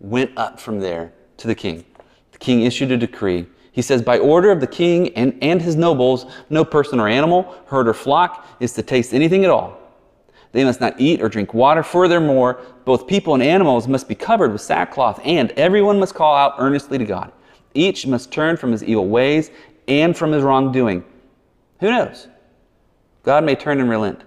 went 0.00 0.30
up 0.38 0.58
from 0.58 0.80
there 0.80 1.12
to 1.36 1.46
the 1.46 1.54
king. 1.54 1.84
The 2.32 2.38
king 2.38 2.62
issued 2.62 2.90
a 2.90 2.96
decree. 2.96 3.46
He 3.72 3.82
says, 3.82 4.02
By 4.02 4.18
order 4.18 4.50
of 4.50 4.60
the 4.60 4.66
king 4.66 5.14
and, 5.14 5.36
and 5.42 5.60
his 5.60 5.76
nobles, 5.76 6.24
no 6.48 6.64
person 6.64 6.98
or 6.98 7.08
animal, 7.08 7.54
herd 7.66 7.86
or 7.86 7.94
flock 7.94 8.46
is 8.60 8.72
to 8.74 8.82
taste 8.82 9.12
anything 9.12 9.44
at 9.44 9.50
all 9.50 9.79
they 10.52 10.64
must 10.64 10.80
not 10.80 11.00
eat 11.00 11.22
or 11.22 11.28
drink 11.28 11.54
water. 11.54 11.82
Furthermore, 11.82 12.60
both 12.84 13.06
people 13.06 13.34
and 13.34 13.42
animals 13.42 13.86
must 13.86 14.08
be 14.08 14.14
covered 14.14 14.52
with 14.52 14.60
sackcloth, 14.60 15.20
and 15.24 15.52
everyone 15.52 16.00
must 16.00 16.14
call 16.14 16.34
out 16.34 16.54
earnestly 16.58 16.98
to 16.98 17.04
God. 17.04 17.32
Each 17.74 18.06
must 18.06 18.32
turn 18.32 18.56
from 18.56 18.72
his 18.72 18.82
evil 18.82 19.08
ways 19.08 19.50
and 19.86 20.16
from 20.16 20.32
his 20.32 20.42
wrongdoing. 20.42 21.04
Who 21.78 21.90
knows? 21.90 22.28
God 23.22 23.44
may 23.44 23.54
turn 23.54 23.80
and 23.80 23.88
relent. 23.88 24.22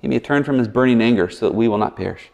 He 0.00 0.08
may 0.08 0.18
turn 0.18 0.42
from 0.42 0.58
his 0.58 0.68
burning 0.68 1.00
anger 1.00 1.30
so 1.30 1.48
that 1.48 1.54
we 1.54 1.68
will 1.68 1.78
not 1.78 1.96
perish. 1.96 2.30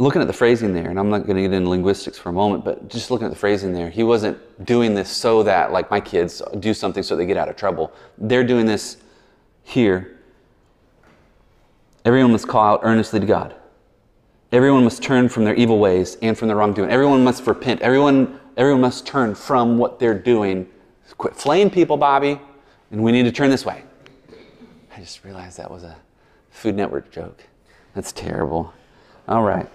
Looking 0.00 0.22
at 0.22 0.26
the 0.26 0.32
phrasing 0.32 0.72
there, 0.72 0.88
and 0.88 0.98
I'm 0.98 1.10
not 1.10 1.26
going 1.26 1.36
to 1.36 1.42
get 1.42 1.52
into 1.52 1.68
linguistics 1.68 2.16
for 2.16 2.30
a 2.30 2.32
moment, 2.32 2.64
but 2.64 2.88
just 2.88 3.10
looking 3.10 3.26
at 3.26 3.30
the 3.30 3.38
phrasing 3.38 3.74
there, 3.74 3.90
he 3.90 4.02
wasn't 4.02 4.38
doing 4.64 4.94
this 4.94 5.10
so 5.10 5.42
that, 5.42 5.72
like 5.72 5.90
my 5.90 6.00
kids, 6.00 6.40
do 6.58 6.72
something 6.72 7.02
so 7.02 7.16
they 7.16 7.26
get 7.26 7.36
out 7.36 7.50
of 7.50 7.56
trouble. 7.56 7.92
They're 8.16 8.42
doing 8.42 8.64
this 8.64 8.96
here. 9.62 10.18
Everyone 12.06 12.32
must 12.32 12.48
call 12.48 12.64
out 12.64 12.80
earnestly 12.82 13.20
to 13.20 13.26
God. 13.26 13.54
Everyone 14.52 14.84
must 14.84 15.02
turn 15.02 15.28
from 15.28 15.44
their 15.44 15.54
evil 15.54 15.78
ways 15.78 16.16
and 16.22 16.36
from 16.36 16.48
their 16.48 16.56
wrongdoing. 16.56 16.90
Everyone 16.90 17.22
must 17.22 17.46
repent. 17.46 17.82
Everyone, 17.82 18.40
everyone 18.56 18.80
must 18.80 19.06
turn 19.06 19.34
from 19.34 19.76
what 19.76 19.98
they're 19.98 20.18
doing. 20.18 20.66
Quit 21.18 21.36
flaying 21.36 21.68
people, 21.68 21.98
Bobby, 21.98 22.40
and 22.90 23.02
we 23.02 23.12
need 23.12 23.24
to 23.24 23.32
turn 23.32 23.50
this 23.50 23.66
way. 23.66 23.82
I 24.96 25.00
just 25.00 25.24
realized 25.24 25.58
that 25.58 25.70
was 25.70 25.82
a 25.82 25.94
Food 26.48 26.74
Network 26.74 27.12
joke. 27.12 27.44
That's 27.94 28.12
terrible. 28.12 28.72
All 29.28 29.42
right. 29.42 29.68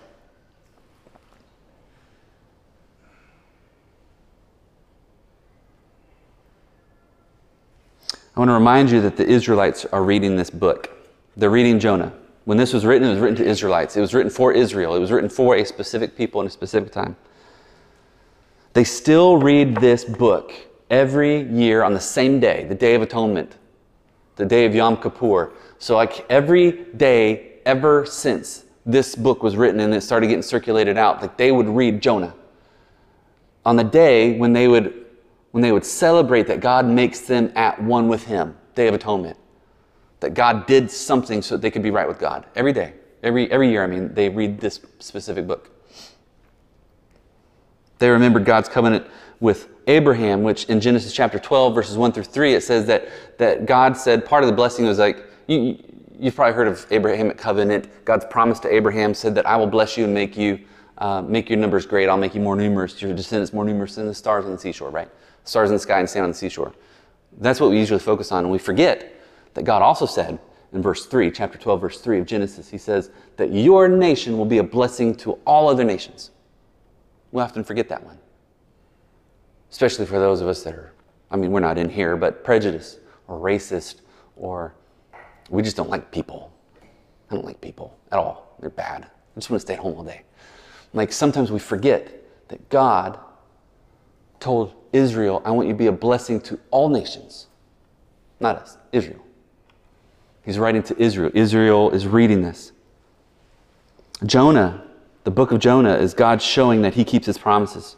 I 8.36 8.39
want 8.39 8.50
to 8.50 8.54
remind 8.54 8.91
you 8.91 9.00
that 9.02 9.15
the 9.15 9.26
Israelites 9.26 9.86
are 9.93 10.04
reading 10.04 10.36
this 10.36 10.50
book. 10.50 10.89
They're 11.38 11.50
reading 11.50 11.80
Jonah. 11.80 12.12
When 12.43 12.58
this 12.58 12.74
was 12.74 12.86
written, 12.86 13.08
it 13.08 13.12
was 13.12 13.19
written 13.19 13.38
to 13.38 13.45
Israelites. 13.45 13.95
It 13.95 14.02
was 14.02 14.13
written 14.13 14.30
for 14.30 14.52
Israel. 14.52 14.93
It 14.93 15.00
was 15.00 15.10
written 15.10 15.30
for 15.30 15.56
a 15.56 15.63
specific 15.63 16.17
people 16.17 16.41
in 16.41 16.48
a 16.48 16.50
specific 16.50 16.91
time. 16.91 17.15
They 18.74 18.84
still 18.84 19.38
read 19.38 19.78
this 19.78 20.04
book 20.04 20.52
every 20.89 21.43
year 21.43 21.82
on 21.82 21.93
the 21.93 22.00
same 22.02 22.41
day, 22.41 22.65
the 22.65 22.76
Day 22.76 22.93
of 22.93 23.02
Atonement, 23.02 23.56
the 24.36 24.45
day 24.45 24.65
of 24.65 24.76
Yom 24.76 24.98
Kippur. 24.98 25.54
So, 25.80 25.95
like 25.95 26.26
every 26.30 26.84
day 26.98 27.60
ever 27.65 28.06
since 28.06 28.65
this 28.86 29.15
book 29.15 29.43
was 29.43 29.56
written 29.56 29.80
and 29.80 29.93
it 29.93 30.02
started 30.02 30.28
getting 30.28 30.43
circulated 30.43 30.98
out, 30.98 31.21
like 31.21 31.38
they 31.38 31.54
would 31.54 31.69
read 31.69 32.02
Jonah. 32.02 32.34
On 33.65 33.78
the 33.78 33.84
day 33.84 34.38
when 34.38 34.52
they 34.52 34.67
would 34.67 35.05
when 35.56 35.62
they 35.62 35.72
would 35.72 35.86
celebrate 35.86 36.48
that 36.48 36.60
God 36.60 36.86
makes 36.86 37.22
them 37.22 37.50
at 37.56 37.82
one 37.82 38.10
with 38.10 38.26
him, 38.26 38.58
Day 38.76 38.89
of 38.89 38.94
Atonement. 38.94 39.38
That 40.20 40.34
God 40.34 40.68
did 40.68 40.91
something 40.91 41.41
so 41.41 41.56
that 41.56 41.62
they 41.62 41.72
could 41.72 41.82
be 41.82 41.91
right 41.91 42.10
with 42.10 42.20
God. 42.20 42.46
Every 42.58 42.74
day. 42.74 42.91
Every 43.24 43.50
every 43.50 43.70
year, 43.70 43.82
I 43.82 43.88
mean, 43.88 44.13
they 44.13 44.28
read 44.28 44.60
this 44.60 44.82
specific 45.00 45.48
book. 45.48 45.70
They 48.00 48.10
remembered 48.10 48.44
God's 48.44 48.68
covenant 48.68 49.08
with 49.39 49.70
Abraham, 49.88 50.44
which 50.44 50.65
in 50.65 50.82
Genesis 50.82 51.13
chapter 51.13 51.39
12, 51.39 51.74
verses 51.74 51.96
1 51.96 52.12
through 52.12 52.24
3, 52.24 52.54
it 52.54 52.62
says 52.62 52.86
that, 52.88 53.08
that 53.38 53.65
God 53.65 53.96
said 53.96 54.26
part 54.26 54.44
of 54.44 54.50
the 54.50 54.56
blessing 54.58 54.86
was 54.86 55.00
like, 55.00 55.24
you, 55.48 55.82
you've 56.20 56.36
probably 56.36 56.54
heard 56.54 56.68
of 56.68 56.86
Abrahamic 56.91 57.38
covenant. 57.38 57.88
God's 58.04 58.26
promise 58.26 58.60
to 58.60 58.74
Abraham 58.74 59.13
said 59.13 59.34
that 59.36 59.46
I 59.46 59.56
will 59.56 59.68
bless 59.68 59.96
you 59.96 60.04
and 60.04 60.13
make 60.13 60.36
you, 60.36 60.60
uh, 60.98 61.22
make 61.22 61.50
your 61.50 61.60
numbers 61.60 61.86
great. 61.86 62.10
I'll 62.10 62.18
make 62.18 62.36
you 62.36 62.41
more 62.41 62.58
numerous, 62.58 63.02
your 63.02 63.13
descendants 63.13 63.54
more 63.54 63.63
numerous 63.63 63.96
than 63.96 64.06
the 64.06 64.13
stars 64.13 64.44
on 64.44 64.52
the 64.52 64.60
seashore, 64.60 64.89
right? 64.89 65.10
Stars 65.46 65.70
in 65.70 65.76
the 65.76 65.80
sky 65.80 66.00
and 66.00 66.10
sand 66.10 66.24
on 66.24 66.32
the 66.32 66.38
seashore. 66.38 66.74
That's 67.38 67.60
what 67.60 67.70
we 67.70 67.80
usually 67.80 68.00
focus 68.00 68.32
on, 68.32 68.44
and 68.44 68.52
we 68.52 68.58
forget 68.58 69.20
that 69.54 69.64
God 69.64 69.82
also 69.82 70.06
said 70.06 70.40
in 70.74 70.82
verse 70.82 71.06
3, 71.06 71.32
chapter 71.32 71.58
12, 71.58 71.82
verse 71.82 72.02
3 72.02 72.20
of 72.20 72.26
Genesis, 72.26 72.70
He 72.70 72.78
says 72.78 73.10
that 73.38 73.54
your 73.54 73.88
nation 73.88 74.38
will 74.38 74.46
be 74.46 74.58
a 74.58 74.64
blessing 74.64 75.16
to 75.16 75.34
all 75.46 75.70
other 75.70 75.84
nations. 75.84 76.32
We 77.32 77.42
often 77.42 77.64
forget 77.64 77.88
that 77.90 78.04
one 78.04 78.18
especially 79.76 80.06
for 80.06 80.20
those 80.20 80.40
of 80.40 80.48
us 80.48 80.64
that 80.64 80.74
are, 80.74 80.94
I 81.30 81.36
mean, 81.36 81.52
we're 81.52 81.60
not 81.60 81.78
in 81.78 81.90
here, 81.90 82.16
but 82.16 82.46
prejudiced 82.46 83.00
or 83.28 83.38
racist 83.38 83.96
or 84.38 84.74
we 85.50 85.62
just 85.62 85.76
don't 85.76 85.90
like 85.90 86.12
people. 86.14 86.50
I 87.30 87.36
don't 87.36 87.44
like 87.44 87.60
people 87.60 87.98
at 88.10 88.18
all. 88.18 88.56
They're 88.62 88.70
bad. 88.70 89.04
I 89.04 89.36
just 89.36 89.50
want 89.50 89.60
to 89.60 89.66
stay 89.66 89.74
at 89.74 89.80
home 89.82 89.98
all 89.98 90.04
day. 90.06 90.22
Like 90.94 91.12
sometimes 91.12 91.52
we 91.52 91.60
forget 91.60 92.24
that 92.48 92.70
God 92.70 93.20
told 94.40 94.74
Israel, 94.96 95.42
I 95.46 95.52
want 95.52 95.68
you 95.68 95.74
to 95.74 95.78
be 95.78 95.88
a 95.88 95.92
blessing 95.92 96.40
to 96.42 96.60
all 96.72 96.90
nations. 96.90 97.48
Not 98.40 98.56
us, 98.58 98.78
Israel. 98.92 99.20
He's 100.44 100.58
writing 100.58 100.84
to 100.84 101.02
Israel. 101.02 101.32
Israel 101.34 101.92
is 101.92 102.08
reading 102.08 102.42
this. 102.42 102.72
Jonah, 104.26 104.84
the 105.24 105.32
book 105.32 105.52
of 105.52 105.60
Jonah, 105.60 105.96
is 105.96 106.14
God 106.14 106.42
showing 106.42 106.82
that 106.84 106.94
he 106.94 107.04
keeps 107.04 107.26
his 107.26 107.38
promises. 107.38 107.98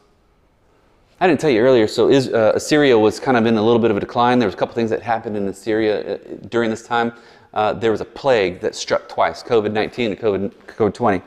I 1.19 1.27
didn't 1.27 1.39
tell 1.39 1.49
you 1.49 1.61
earlier, 1.61 1.87
so 1.87 2.09
is, 2.09 2.29
uh, 2.29 2.53
Assyria 2.55 2.97
was 2.97 3.19
kind 3.19 3.37
of 3.37 3.45
in 3.45 3.57
a 3.57 3.61
little 3.61 3.79
bit 3.79 3.91
of 3.91 3.97
a 3.97 3.99
decline. 3.99 4.39
There 4.39 4.47
was 4.47 4.55
a 4.55 4.57
couple 4.57 4.75
things 4.75 4.89
that 4.89 5.01
happened 5.01 5.35
in 5.35 5.47
Assyria 5.47 6.15
uh, 6.15 6.17
during 6.49 6.69
this 6.69 6.85
time. 6.85 7.13
Uh, 7.53 7.73
there 7.73 7.91
was 7.91 8.01
a 8.01 8.05
plague 8.05 8.59
that 8.61 8.75
struck 8.75 9.09
twice, 9.09 9.43
COVID-19 9.43 10.07
and 10.07 10.19
COVID, 10.19 10.53
COVID-20. 10.67 11.21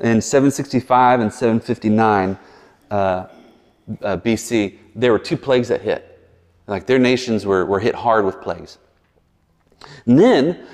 In 0.00 0.20
765 0.20 1.20
and 1.20 1.32
759 1.32 2.38
uh, 2.90 3.26
uh 4.02 4.16
BC, 4.16 4.78
there 4.94 5.12
were 5.12 5.18
two 5.18 5.36
plagues 5.36 5.68
that 5.68 5.80
hit. 5.80 6.12
Like 6.66 6.86
their 6.86 6.98
nations 6.98 7.46
were, 7.46 7.64
were 7.64 7.80
hit 7.80 7.94
hard 7.94 8.24
with 8.24 8.40
plagues. 8.40 8.78
And 10.06 10.18
then, 10.18 10.66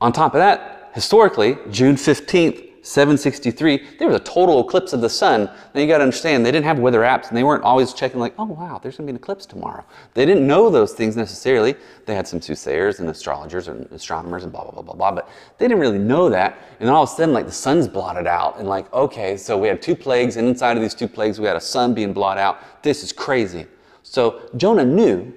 on 0.00 0.12
top 0.12 0.34
of 0.34 0.38
that, 0.38 0.90
historically, 0.94 1.58
June 1.70 1.96
15th, 1.96 2.69
763, 2.82 3.96
there 3.98 4.08
was 4.08 4.16
a 4.16 4.24
total 4.24 4.66
eclipse 4.66 4.92
of 4.92 5.00
the 5.00 5.08
sun. 5.08 5.50
Now 5.74 5.80
you 5.80 5.86
got 5.86 5.98
to 5.98 6.04
understand, 6.04 6.44
they 6.46 6.50
didn't 6.50 6.64
have 6.64 6.78
weather 6.78 7.00
apps 7.00 7.28
and 7.28 7.36
they 7.36 7.44
weren't 7.44 7.62
always 7.62 7.92
checking, 7.92 8.20
like, 8.20 8.34
oh 8.38 8.44
wow, 8.44 8.80
there's 8.82 8.96
going 8.96 9.06
to 9.06 9.12
be 9.12 9.16
an 9.16 9.22
eclipse 9.22 9.44
tomorrow. 9.44 9.84
They 10.14 10.24
didn't 10.24 10.46
know 10.46 10.70
those 10.70 10.92
things 10.92 11.16
necessarily. 11.16 11.74
They 12.06 12.14
had 12.14 12.26
some 12.26 12.40
soothsayers 12.40 13.00
and 13.00 13.08
astrologers 13.08 13.68
and 13.68 13.86
astronomers 13.92 14.44
and 14.44 14.52
blah, 14.52 14.62
blah, 14.62 14.72
blah, 14.72 14.82
blah, 14.82 14.94
blah, 14.94 15.12
but 15.12 15.28
they 15.58 15.68
didn't 15.68 15.80
really 15.80 15.98
know 15.98 16.30
that. 16.30 16.58
And 16.80 16.88
all 16.88 17.02
of 17.02 17.10
a 17.10 17.12
sudden, 17.12 17.34
like, 17.34 17.46
the 17.46 17.52
sun's 17.52 17.86
blotted 17.86 18.26
out. 18.26 18.58
And, 18.58 18.68
like, 18.68 18.90
okay, 18.92 19.36
so 19.36 19.58
we 19.58 19.68
had 19.68 19.82
two 19.82 19.94
plagues, 19.94 20.36
and 20.36 20.48
inside 20.48 20.76
of 20.76 20.82
these 20.82 20.94
two 20.94 21.08
plagues, 21.08 21.38
we 21.38 21.46
had 21.46 21.56
a 21.56 21.60
sun 21.60 21.94
being 21.94 22.12
blotted 22.12 22.40
out. 22.40 22.82
This 22.82 23.02
is 23.02 23.12
crazy. 23.12 23.66
So 24.02 24.40
Jonah 24.56 24.84
knew 24.84 25.32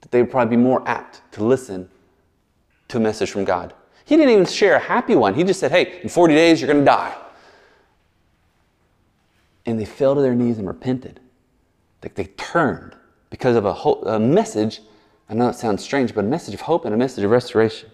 that 0.00 0.10
they 0.10 0.20
would 0.20 0.30
probably 0.30 0.56
be 0.56 0.62
more 0.62 0.86
apt 0.88 1.22
to 1.32 1.44
listen 1.44 1.88
to 2.88 2.98
a 2.98 3.00
message 3.00 3.30
from 3.30 3.44
God. 3.44 3.74
He 4.06 4.16
didn't 4.16 4.30
even 4.30 4.46
share 4.46 4.76
a 4.76 4.78
happy 4.78 5.16
one. 5.16 5.34
He 5.34 5.42
just 5.42 5.58
said, 5.58 5.72
hey, 5.72 6.00
in 6.00 6.08
40 6.08 6.32
days, 6.32 6.60
you're 6.60 6.72
going 6.72 6.84
to 6.84 6.86
die. 6.86 7.14
And 9.66 9.80
they 9.80 9.84
fell 9.84 10.14
to 10.14 10.20
their 10.20 10.36
knees 10.36 10.58
and 10.58 10.68
repented. 10.68 11.18
Like 12.04 12.14
they 12.14 12.26
turned 12.36 12.94
because 13.30 13.56
of 13.56 13.66
a, 13.66 13.72
a 14.08 14.20
message. 14.20 14.80
I 15.28 15.34
know 15.34 15.48
it 15.48 15.56
sounds 15.56 15.82
strange, 15.82 16.14
but 16.14 16.24
a 16.24 16.28
message 16.28 16.54
of 16.54 16.60
hope 16.60 16.84
and 16.84 16.94
a 16.94 16.96
message 16.96 17.24
of 17.24 17.32
restoration. 17.32 17.90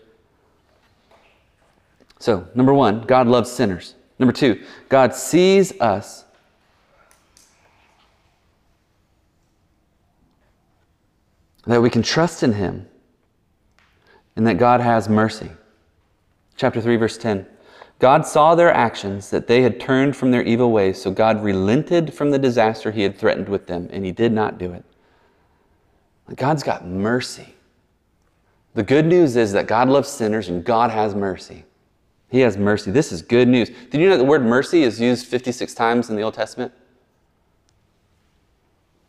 So, 2.19 2.47
number 2.55 2.75
one, 2.75 3.01
God 3.01 3.27
loves 3.27 3.51
sinners. 3.51 3.95
Number 4.19 4.35
two, 4.35 4.63
God 4.91 5.15
sees 5.15 5.73
us 5.81 6.27
that 11.67 11.81
we 11.81 11.89
can 11.89 12.03
trust 12.03 12.43
in 12.43 12.53
Him 12.53 12.87
and 14.37 14.47
that 14.47 14.59
God 14.59 14.83
has 14.83 15.09
mercy. 15.09 15.51
Chapter 16.57 16.81
3, 16.81 16.97
verse 16.97 17.19
10. 17.19 17.47
God 17.99 18.27
saw 18.27 18.55
their 18.55 18.73
actions, 18.73 19.31
that 19.31 19.47
they 19.47 19.63
had 19.63 19.79
turned 19.79 20.17
from 20.17 20.33
their 20.33 20.43
evil 20.43 20.73
ways, 20.73 21.01
so 21.01 21.11
God 21.11 21.43
relented 21.43 22.13
from 22.13 22.31
the 22.31 22.39
disaster 22.39 22.91
he 22.91 23.03
had 23.03 23.17
threatened 23.17 23.49
with 23.49 23.67
them, 23.67 23.89
and 23.93 24.05
he 24.05 24.11
did 24.11 24.33
not 24.33 24.59
do 24.59 24.73
it. 24.73 24.85
God's 26.37 26.63
got 26.63 26.87
mercy. 26.87 27.55
The 28.75 28.83
good 28.83 29.07
news 29.07 29.37
is 29.37 29.53
that 29.53 29.67
God 29.67 29.89
loves 29.89 30.09
sinners 30.09 30.49
and 30.49 30.65
God 30.65 30.91
has 30.91 31.15
mercy. 31.15 31.65
He 32.31 32.41
has 32.41 32.57
mercy. 32.57 32.91
This 32.91 33.13
is 33.13 33.21
good 33.21 33.49
news. 33.49 33.71
Did 33.91 34.01
you 34.01 34.09
know 34.09 34.17
the 34.17 34.25
word 34.25 34.43
mercy 34.43 34.83
is 34.83 34.99
used 34.99 35.27
56 35.27 35.75
times 35.75 36.09
in 36.09 36.17
the 36.17 36.23
Old 36.23 36.35
Testament? 36.35 36.73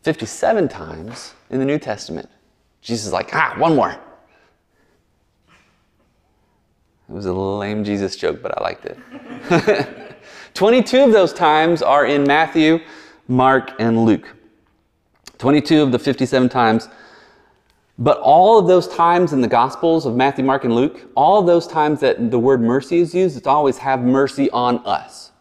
57 0.02 0.68
times 0.68 1.34
in 1.50 1.60
the 1.60 1.66
New 1.66 1.80
Testament. 1.80 2.30
Jesus 2.82 3.08
is 3.08 3.14
like, 3.14 3.34
ah, 3.34 3.56
one 3.58 3.76
more. 3.76 3.98
It 7.10 7.14
was 7.14 7.26
a 7.26 7.34
lame 7.34 7.84
Jesus 7.84 8.16
joke, 8.16 8.42
but 8.42 8.58
I 8.58 8.64
liked 8.64 8.86
it. 8.86 10.18
22 10.54 11.04
of 11.04 11.12
those 11.12 11.34
times 11.34 11.82
are 11.82 12.06
in 12.06 12.24
Matthew, 12.24 12.80
Mark, 13.28 13.72
and 13.80 14.06
Luke. 14.06 14.28
22 15.38 15.82
of 15.82 15.92
the 15.92 16.00
57 16.00 16.48
times. 16.50 16.88
But 18.00 18.18
all 18.20 18.58
of 18.58 18.68
those 18.68 18.88
times 18.88 19.34
in 19.34 19.42
the 19.42 19.48
Gospels 19.48 20.06
of 20.06 20.16
Matthew, 20.16 20.44
Mark, 20.44 20.64
and 20.64 20.76
Luke, 20.76 21.02
all 21.16 21.40
of 21.40 21.46
those 21.46 21.68
times 21.68 22.00
that 22.00 22.32
the 22.32 22.40
word 22.40 22.62
mercy 22.62 23.00
is 23.00 23.14
used, 23.14 23.38
it's 23.38 23.48
always 23.48 23.78
have 23.78 24.02
mercy 24.02 24.50
on 24.52 24.80
us. 24.86 25.32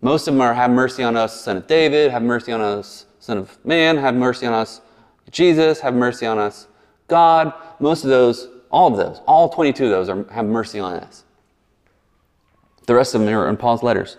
Most 0.00 0.26
of 0.26 0.34
them 0.34 0.40
are 0.40 0.54
have 0.54 0.70
mercy 0.70 1.02
on 1.02 1.16
us, 1.16 1.40
son 1.40 1.58
of 1.58 1.66
David, 1.66 2.10
have 2.10 2.22
mercy 2.22 2.52
on 2.52 2.60
us, 2.60 3.06
son 3.20 3.38
of 3.38 3.64
man, 3.64 3.96
have 3.98 4.14
mercy 4.14 4.46
on 4.46 4.52
us, 4.52 4.80
Jesus, 5.30 5.80
have 5.80 5.94
mercy 5.94 6.26
on 6.26 6.38
us, 6.38 6.66
God. 7.08 7.52
Most 7.78 8.04
of 8.04 8.10
those 8.10 8.48
all 8.70 8.88
of 8.88 8.96
those, 8.96 9.20
all 9.26 9.48
22 9.48 9.84
of 9.84 9.90
those 9.90 10.08
are, 10.08 10.24
have 10.32 10.46
mercy 10.46 10.78
on 10.80 10.94
us. 10.94 11.24
The 12.86 12.94
rest 12.94 13.14
of 13.14 13.20
them 13.20 13.34
are 13.34 13.48
in 13.48 13.56
Paul's 13.56 13.82
letters. 13.82 14.16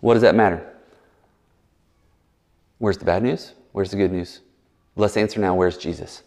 What 0.00 0.14
does 0.14 0.22
that 0.22 0.34
matter? 0.34 0.64
Where's 2.78 2.98
the 2.98 3.04
bad 3.04 3.22
news? 3.22 3.52
Where's 3.72 3.90
the 3.90 3.96
good 3.96 4.12
news? 4.12 4.40
Let's 4.96 5.16
answer 5.16 5.40
now 5.40 5.54
where's 5.54 5.76
Jesus? 5.76 6.22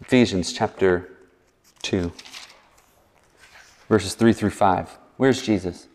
Ephesians 0.00 0.52
chapter 0.52 1.10
2, 1.82 2.12
verses 3.88 4.14
3 4.14 4.32
through 4.32 4.50
5. 4.50 4.98
Where's 5.16 5.42
Jesus? 5.42 5.88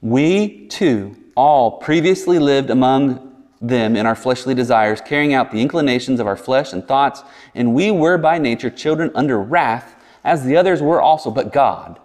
We 0.00 0.66
too 0.68 1.16
all 1.34 1.78
previously 1.78 2.38
lived 2.38 2.70
among 2.70 3.31
them 3.62 3.96
in 3.96 4.04
our 4.04 4.16
fleshly 4.16 4.54
desires, 4.54 5.00
carrying 5.00 5.32
out 5.32 5.52
the 5.52 5.62
inclinations 5.62 6.20
of 6.20 6.26
our 6.26 6.36
flesh 6.36 6.72
and 6.72 6.86
thoughts, 6.86 7.22
and 7.54 7.74
we 7.74 7.90
were 7.90 8.18
by 8.18 8.36
nature 8.36 8.68
children 8.68 9.10
under 9.14 9.40
wrath, 9.40 9.94
as 10.24 10.44
the 10.44 10.56
others 10.56 10.82
were 10.82 11.00
also, 11.00 11.30
but 11.30 11.52
God. 11.52 11.98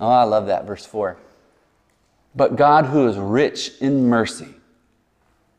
Oh, 0.00 0.08
I 0.08 0.24
love 0.24 0.46
that, 0.46 0.66
verse 0.66 0.84
4. 0.84 1.16
But 2.34 2.56
God, 2.56 2.86
who 2.86 3.06
is 3.06 3.18
rich 3.18 3.72
in 3.80 4.08
mercy, 4.08 4.54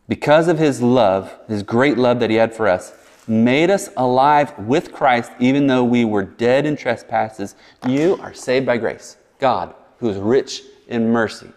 because 0.09 0.47
of 0.47 0.57
his 0.59 0.81
love, 0.81 1.33
his 1.47 1.63
great 1.63 1.97
love 1.97 2.19
that 2.19 2.29
he 2.29 2.35
had 2.35 2.53
for 2.53 2.67
us, 2.67 2.91
made 3.27 3.69
us 3.69 3.89
alive 3.95 4.57
with 4.59 4.91
Christ, 4.91 5.31
even 5.39 5.67
though 5.67 5.83
we 5.83 6.03
were 6.03 6.23
dead 6.23 6.65
in 6.65 6.75
trespasses. 6.75 7.55
You 7.87 8.17
are 8.21 8.33
saved 8.33 8.65
by 8.65 8.77
grace. 8.77 9.17
God, 9.39 9.73
who 9.99 10.09
is 10.09 10.17
rich 10.17 10.63
in 10.87 11.09
mercy, 11.09 11.49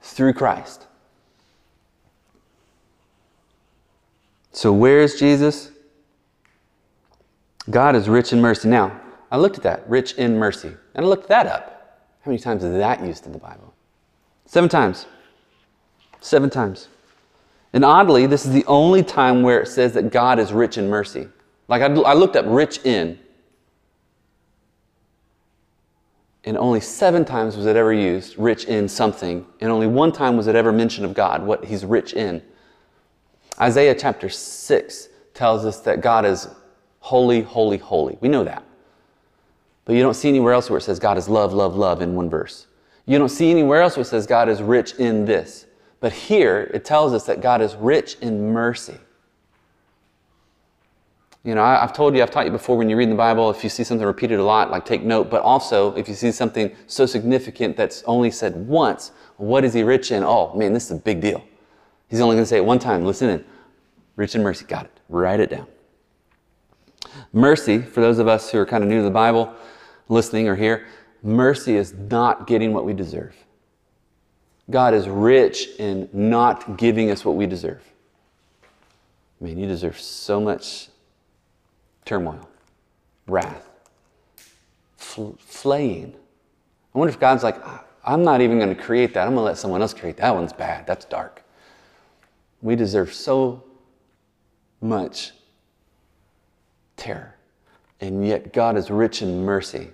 through 0.00 0.34
Christ. 0.34 0.86
So, 4.52 4.72
where 4.72 5.00
is 5.00 5.18
Jesus? 5.18 5.70
God 7.68 7.94
is 7.94 8.08
rich 8.08 8.32
in 8.32 8.40
mercy. 8.40 8.68
Now, 8.68 9.00
I 9.30 9.36
looked 9.36 9.56
at 9.56 9.62
that, 9.62 9.88
rich 9.88 10.14
in 10.14 10.36
mercy, 10.36 10.74
and 10.94 11.04
I 11.04 11.08
looked 11.08 11.28
that 11.28 11.46
up. 11.46 11.80
How 12.22 12.30
many 12.30 12.40
times 12.40 12.64
is 12.64 12.72
that 12.76 13.04
used 13.04 13.26
in 13.26 13.32
the 13.32 13.38
Bible? 13.38 13.72
Seven 14.46 14.68
times. 14.68 15.06
Seven 16.20 16.50
times. 16.50 16.88
And 17.72 17.84
oddly, 17.84 18.26
this 18.26 18.44
is 18.44 18.52
the 18.52 18.64
only 18.66 19.02
time 19.02 19.42
where 19.42 19.60
it 19.60 19.68
says 19.68 19.92
that 19.92 20.10
God 20.10 20.38
is 20.38 20.52
rich 20.52 20.76
in 20.76 20.88
mercy. 20.88 21.28
Like 21.68 21.82
I, 21.82 21.86
I 21.86 22.14
looked 22.14 22.34
up 22.34 22.44
rich 22.48 22.84
in. 22.84 23.18
And 26.44 26.58
only 26.58 26.80
seven 26.80 27.24
times 27.24 27.56
was 27.56 27.66
it 27.66 27.76
ever 27.76 27.92
used, 27.92 28.36
rich 28.38 28.64
in 28.64 28.88
something. 28.88 29.46
And 29.60 29.70
only 29.70 29.86
one 29.86 30.10
time 30.10 30.36
was 30.36 30.46
it 30.46 30.56
ever 30.56 30.72
mentioned 30.72 31.06
of 31.06 31.14
God, 31.14 31.44
what 31.44 31.64
he's 31.64 31.84
rich 31.84 32.14
in. 32.14 32.42
Isaiah 33.60 33.94
chapter 33.94 34.28
6 34.28 35.08
tells 35.34 35.64
us 35.66 35.80
that 35.80 36.00
God 36.00 36.24
is 36.24 36.48
holy, 37.00 37.42
holy, 37.42 37.78
holy. 37.78 38.16
We 38.20 38.28
know 38.28 38.44
that. 38.44 38.62
But 39.84 39.96
you 39.96 40.02
don't 40.02 40.14
see 40.14 40.28
anywhere 40.28 40.52
else 40.52 40.70
where 40.70 40.78
it 40.78 40.82
says 40.82 40.98
God 40.98 41.18
is 41.18 41.28
love, 41.28 41.52
love, 41.52 41.76
love 41.76 42.00
in 42.00 42.14
one 42.14 42.30
verse. 42.30 42.66
You 43.06 43.18
don't 43.18 43.28
see 43.28 43.50
anywhere 43.50 43.82
else 43.82 43.96
where 43.96 44.02
it 44.02 44.06
says 44.06 44.26
God 44.26 44.48
is 44.48 44.62
rich 44.62 44.94
in 44.94 45.24
this. 45.24 45.66
But 46.00 46.12
here 46.12 46.70
it 46.72 46.84
tells 46.84 47.12
us 47.12 47.26
that 47.26 47.40
God 47.40 47.60
is 47.60 47.74
rich 47.74 48.16
in 48.20 48.52
mercy. 48.52 48.98
You 51.42 51.54
know, 51.54 51.62
I, 51.62 51.80
have 51.80 51.94
told 51.94 52.14
you, 52.14 52.22
I've 52.22 52.30
taught 52.30 52.44
you 52.44 52.52
before 52.52 52.76
when 52.76 52.90
you 52.90 52.96
read 52.96 53.10
the 53.10 53.14
Bible, 53.14 53.50
if 53.50 53.64
you 53.64 53.70
see 53.70 53.82
something 53.82 54.06
repeated 54.06 54.38
a 54.38 54.44
lot, 54.44 54.70
like 54.70 54.84
take 54.84 55.02
note, 55.02 55.30
but 55.30 55.42
also 55.42 55.94
if 55.96 56.06
you 56.06 56.14
see 56.14 56.32
something 56.32 56.74
so 56.86 57.06
significant 57.06 57.76
that's 57.76 58.02
only 58.02 58.30
said 58.30 58.54
once, 58.68 59.12
what 59.38 59.64
is 59.64 59.72
he 59.72 59.82
rich 59.82 60.12
in? 60.12 60.22
Oh, 60.22 60.54
man, 60.54 60.74
this 60.74 60.84
is 60.84 60.90
a 60.92 61.00
big 61.00 61.20
deal. 61.20 61.42
He's 62.10 62.20
only 62.20 62.34
going 62.34 62.42
to 62.42 62.48
say 62.48 62.56
it 62.56 62.64
one 62.64 62.80
time. 62.80 63.04
Listen 63.04 63.30
in. 63.30 63.44
Rich 64.16 64.34
in 64.34 64.42
mercy. 64.42 64.64
Got 64.64 64.86
it. 64.86 65.00
Write 65.08 65.40
it 65.40 65.48
down. 65.48 65.66
Mercy, 67.32 67.78
for 67.78 68.00
those 68.00 68.18
of 68.18 68.28
us 68.28 68.50
who 68.50 68.58
are 68.58 68.66
kind 68.66 68.82
of 68.82 68.90
new 68.90 68.98
to 68.98 69.02
the 69.02 69.10
Bible, 69.10 69.54
listening 70.08 70.48
or 70.48 70.56
here, 70.56 70.86
mercy 71.22 71.76
is 71.76 71.94
not 71.94 72.46
getting 72.46 72.74
what 72.74 72.84
we 72.84 72.92
deserve. 72.92 73.34
God 74.68 74.94
is 74.94 75.08
rich 75.08 75.68
in 75.78 76.08
not 76.12 76.76
giving 76.76 77.10
us 77.10 77.24
what 77.24 77.36
we 77.36 77.46
deserve. 77.46 77.82
I 79.40 79.44
mean, 79.44 79.58
you 79.58 79.66
deserve 79.66 79.98
so 79.98 80.40
much 80.40 80.88
turmoil, 82.04 82.48
wrath, 83.26 83.68
fl- 84.96 85.30
flaying. 85.38 86.14
I 86.94 86.98
wonder 86.98 87.12
if 87.12 87.18
God's 87.18 87.42
like, 87.42 87.56
I'm 88.04 88.22
not 88.22 88.40
even 88.40 88.58
going 88.58 88.74
to 88.74 88.80
create 88.80 89.14
that. 89.14 89.22
I'm 89.26 89.34
going 89.34 89.38
to 89.38 89.42
let 89.42 89.58
someone 89.58 89.80
else 89.80 89.94
create 89.94 90.16
that. 90.18 90.22
that 90.24 90.34
one's 90.34 90.52
bad. 90.52 90.86
That's 90.86 91.04
dark. 91.04 91.39
We 92.62 92.76
deserve 92.76 93.12
so 93.12 93.64
much 94.80 95.32
terror. 96.96 97.36
And 98.00 98.26
yet, 98.26 98.52
God 98.52 98.76
is 98.76 98.90
rich 98.90 99.22
in 99.22 99.44
mercy 99.44 99.90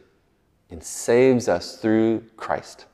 and 0.70 0.82
saves 0.82 1.48
us 1.48 1.76
through 1.76 2.24
Christ. 2.36 2.86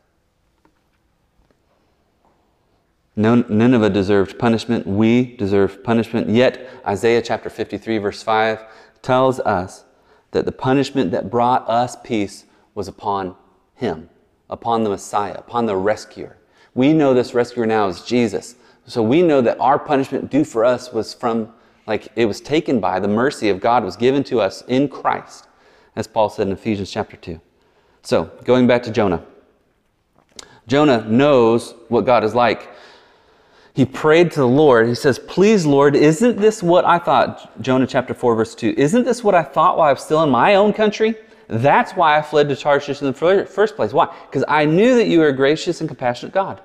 Nineveh 3.15 3.91
deserved 3.91 4.39
punishment. 4.39 4.87
We 4.87 5.37
deserve 5.37 5.85
punishment. 5.85 6.31
Yet, 6.31 6.69
Isaiah 6.87 7.21
chapter 7.21 7.51
53, 7.51 7.99
verse 7.99 8.23
5 8.23 8.65
tells 9.03 9.39
us 9.41 9.85
that 10.31 10.47
the 10.47 10.53
punishment 10.53 11.11
that 11.11 11.31
brought 11.31 11.69
us 11.69 11.97
peace 12.03 12.47
was 12.75 12.89
upon 12.89 13.37
him, 13.75 14.09
upon 14.49 14.85
the 14.85 14.91
Messiah, 14.91 15.35
upon 15.35 15.67
the 15.67 15.77
rescuer. 15.77 16.39
We 16.75 16.95
know 16.95 17.13
this 17.13 17.35
rescuer 17.35 17.67
now 17.67 17.89
is 17.89 18.03
Jesus. 18.03 18.55
So 18.87 19.03
we 19.03 19.23
know 19.23 19.41
that 19.41 19.61
our 19.61 19.79
punishment 19.79 20.31
due 20.31 20.45
for 20.45 20.65
us 20.65 20.93
was 20.93 21.15
from, 21.15 21.53
like, 21.87 22.09
it 22.17 22.27
was 22.27 22.41
taken 22.41 22.81
by 22.81 23.01
the 23.01 23.09
mercy 23.09 23.49
of 23.49 23.61
God 23.61 23.85
was 23.85 23.97
given 23.97 24.25
to 24.25 24.41
us 24.41 24.63
in 24.69 24.89
Christ, 24.89 25.47
as 25.95 26.07
Paul 26.07 26.29
said 26.29 26.47
in 26.47 26.53
Ephesians 26.53 26.91
chapter 26.91 27.17
2. 27.17 27.41
So, 28.03 28.31
going 28.45 28.67
back 28.67 28.83
to 28.85 28.91
Jonah. 28.91 29.25
Jonah 30.67 31.05
knows 31.09 31.75
what 31.89 32.05
God 32.05 32.25
is 32.25 32.35
like 32.35 32.69
he 33.75 33.87
prayed 33.87 34.31
to 34.33 34.41
the 34.41 34.49
Lord. 34.49 34.87
He 34.87 34.95
says, 34.95 35.19
Please, 35.19 35.65
Lord, 35.65 35.97
isn't 35.97 36.37
this 36.37 36.63
what 36.63 36.85
I 36.85 36.99
thought? 36.99 37.61
Jonah 37.63 37.87
chapter 37.87 38.13
4, 38.13 38.35
verse 38.35 38.55
2. 38.55 38.75
Isn't 38.77 39.05
this 39.05 39.25
what 39.25 39.35
I 39.35 39.43
thought 39.43 39.79
while 39.79 39.89
I 39.89 39.93
was 39.93 40.03
still 40.03 40.23
in 40.23 40.31
my 40.31 40.57
own 40.57 40.73
country? 40.73 41.15
That's 41.49 41.93
why 41.93 42.19
I 42.19 42.23
fled 42.23 42.49
to 42.51 42.57
Tarshish 42.57 43.01
in 43.01 43.07
the 43.07 43.47
first 43.49 43.77
place. 43.77 43.93
Why? 43.93 44.15
Because 44.27 44.45
I 44.47 44.67
knew 44.67 44.95
that 44.97 45.07
you 45.07 45.21
were 45.21 45.29
a 45.29 45.37
gracious 45.37 45.81
and 45.81 45.89
compassionate 45.89 46.35
God, 46.35 46.61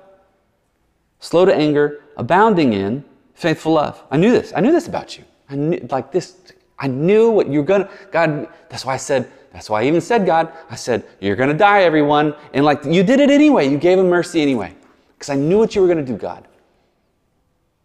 slow 1.28 1.44
to 1.44 1.54
anger, 1.54 2.00
abounding 2.16 2.72
in 2.72 3.04
faithful 3.34 3.74
love. 3.74 4.02
I 4.10 4.16
knew 4.16 4.32
this. 4.32 4.52
I 4.56 4.60
knew 4.60 4.72
this 4.72 4.88
about 4.88 5.18
you. 5.18 5.24
I 5.50 5.56
knew, 5.56 5.86
like 5.90 6.10
this, 6.10 6.36
I 6.78 6.88
knew 6.88 7.30
what 7.30 7.48
you 7.48 7.60
were 7.60 7.66
gonna, 7.66 7.90
God, 8.10 8.48
that's 8.70 8.86
why 8.86 8.94
I 8.94 8.96
said, 8.96 9.30
that's 9.52 9.68
why 9.68 9.82
I 9.82 9.84
even 9.84 10.00
said, 10.00 10.24
God, 10.24 10.50
I 10.70 10.74
said, 10.76 11.04
you're 11.20 11.36
gonna 11.36 11.52
die, 11.52 11.82
everyone. 11.82 12.34
And 12.54 12.64
like, 12.64 12.82
you 12.84 13.02
did 13.02 13.20
it 13.20 13.28
anyway. 13.28 13.68
You 13.68 13.76
gave 13.76 13.98
him 13.98 14.08
mercy 14.08 14.40
anyway. 14.40 14.74
Because 15.14 15.28
I 15.28 15.34
knew 15.34 15.58
what 15.58 15.74
you 15.74 15.82
were 15.82 15.88
gonna 15.88 16.02
do, 16.02 16.16
God. 16.16 16.48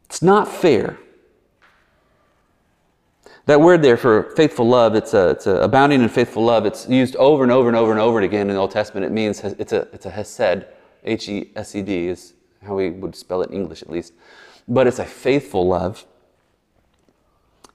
It's 0.06 0.22
not 0.22 0.48
fair. 0.48 0.98
That 3.46 3.60
word 3.60 3.82
there 3.82 3.98
for 3.98 4.32
faithful 4.38 4.70
love, 4.70 4.96
it's, 4.96 5.14
a, 5.14 5.32
it's 5.32 5.48
a 5.48 5.56
abounding 5.58 6.02
in 6.02 6.08
faithful 6.08 6.46
love. 6.46 6.66
It's 6.66 6.88
used 6.88 7.18
over 7.18 7.44
and 7.44 7.52
over 7.52 7.68
and 7.68 7.76
over 7.76 7.92
and 7.92 8.00
over 8.00 8.22
again 8.22 8.48
in 8.50 8.56
the 8.56 8.62
Old 8.62 8.72
Testament. 8.72 9.06
It 9.06 9.12
means 9.12 9.44
it's 9.44 9.74
a, 9.74 9.82
it's 9.92 10.06
a 10.06 10.10
hesed, 10.10 10.66
H 11.04 11.28
E 11.28 11.52
S 11.58 11.76
E 11.76 11.82
D 11.82 12.08
is 12.08 12.34
how 12.66 12.76
we 12.76 12.90
would 12.90 13.16
spell 13.16 13.42
it 13.42 13.50
in 13.50 13.56
English 13.56 13.82
at 13.82 13.90
least. 13.90 14.14
But 14.68 14.88
it's 14.88 15.00
a 15.00 15.06
faithful 15.06 15.68
love. 15.68 16.06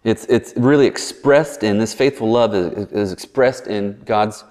It's, 0.05 0.25
it's 0.27 0.55
really 0.57 0.87
expressed 0.87 1.63
in, 1.63 1.79
this 1.79 1.93
faithful 1.93 2.31
love 2.31 2.55
is, 2.55 2.91
is 2.93 3.13
expressed 3.13 3.67
in 3.67 4.01
God's 4.05 4.45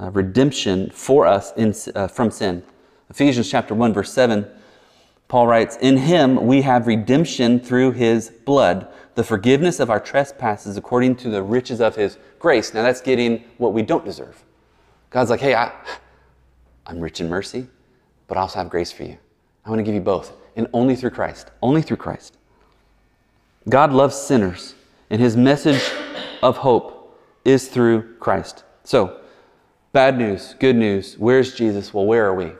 uh, 0.00 0.10
redemption 0.10 0.90
for 0.90 1.26
us 1.26 1.52
in, 1.56 1.74
uh, 1.94 2.08
from 2.08 2.30
sin. 2.30 2.62
Ephesians 3.10 3.48
chapter 3.48 3.74
1, 3.74 3.92
verse 3.92 4.12
7 4.12 4.46
Paul 5.28 5.46
writes, 5.46 5.76
In 5.80 5.96
him 5.96 6.46
we 6.46 6.62
have 6.62 6.86
redemption 6.86 7.58
through 7.58 7.92
his 7.92 8.30
blood, 8.30 8.88
the 9.14 9.24
forgiveness 9.24 9.80
of 9.80 9.90
our 9.90 9.98
trespasses 9.98 10.76
according 10.76 11.16
to 11.16 11.30
the 11.30 11.42
riches 11.42 11.80
of 11.80 11.96
his 11.96 12.18
grace. 12.38 12.72
Now 12.72 12.82
that's 12.82 13.00
getting 13.00 13.42
what 13.58 13.72
we 13.72 13.82
don't 13.82 14.04
deserve. 14.04 14.44
God's 15.10 15.30
like, 15.30 15.40
hey, 15.40 15.54
I, 15.54 15.72
I'm 16.86 17.00
rich 17.00 17.20
in 17.20 17.28
mercy, 17.28 17.66
but 18.28 18.36
I 18.36 18.42
also 18.42 18.58
have 18.58 18.70
grace 18.70 18.92
for 18.92 19.04
you. 19.04 19.18
I 19.66 19.70
want 19.70 19.80
to 19.80 19.82
give 19.82 19.94
you 19.94 20.00
both, 20.00 20.32
and 20.54 20.68
only 20.72 20.94
through 20.94 21.10
Christ. 21.10 21.50
Only 21.60 21.82
through 21.82 21.96
Christ. 21.96 22.38
God 23.68 23.92
loves 23.92 24.16
sinners, 24.16 24.74
and 25.10 25.20
his 25.20 25.36
message 25.36 25.82
of 26.40 26.58
hope 26.58 27.20
is 27.44 27.66
through 27.68 28.14
Christ. 28.20 28.62
So, 28.84 29.20
bad 29.92 30.16
news, 30.18 30.54
good 30.60 30.76
news. 30.76 31.16
Where's 31.18 31.54
Jesus? 31.54 31.92
Well, 31.92 32.06
where 32.06 32.26
are 32.26 32.34
we? 32.34 32.52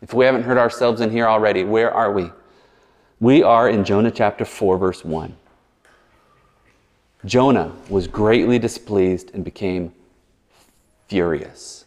If 0.00 0.14
we 0.14 0.24
haven't 0.24 0.44
heard 0.44 0.56
ourselves 0.56 1.02
in 1.02 1.10
here 1.10 1.26
already, 1.26 1.64
where 1.64 1.92
are 1.92 2.12
we? 2.12 2.30
We 3.20 3.42
are 3.42 3.68
in 3.68 3.84
Jonah 3.84 4.10
chapter 4.10 4.46
4, 4.46 4.78
verse 4.78 5.04
1. 5.04 5.36
Jonah 7.26 7.72
was 7.90 8.06
greatly 8.06 8.58
displeased 8.58 9.32
and 9.34 9.44
became 9.44 9.92
furious. 11.08 11.84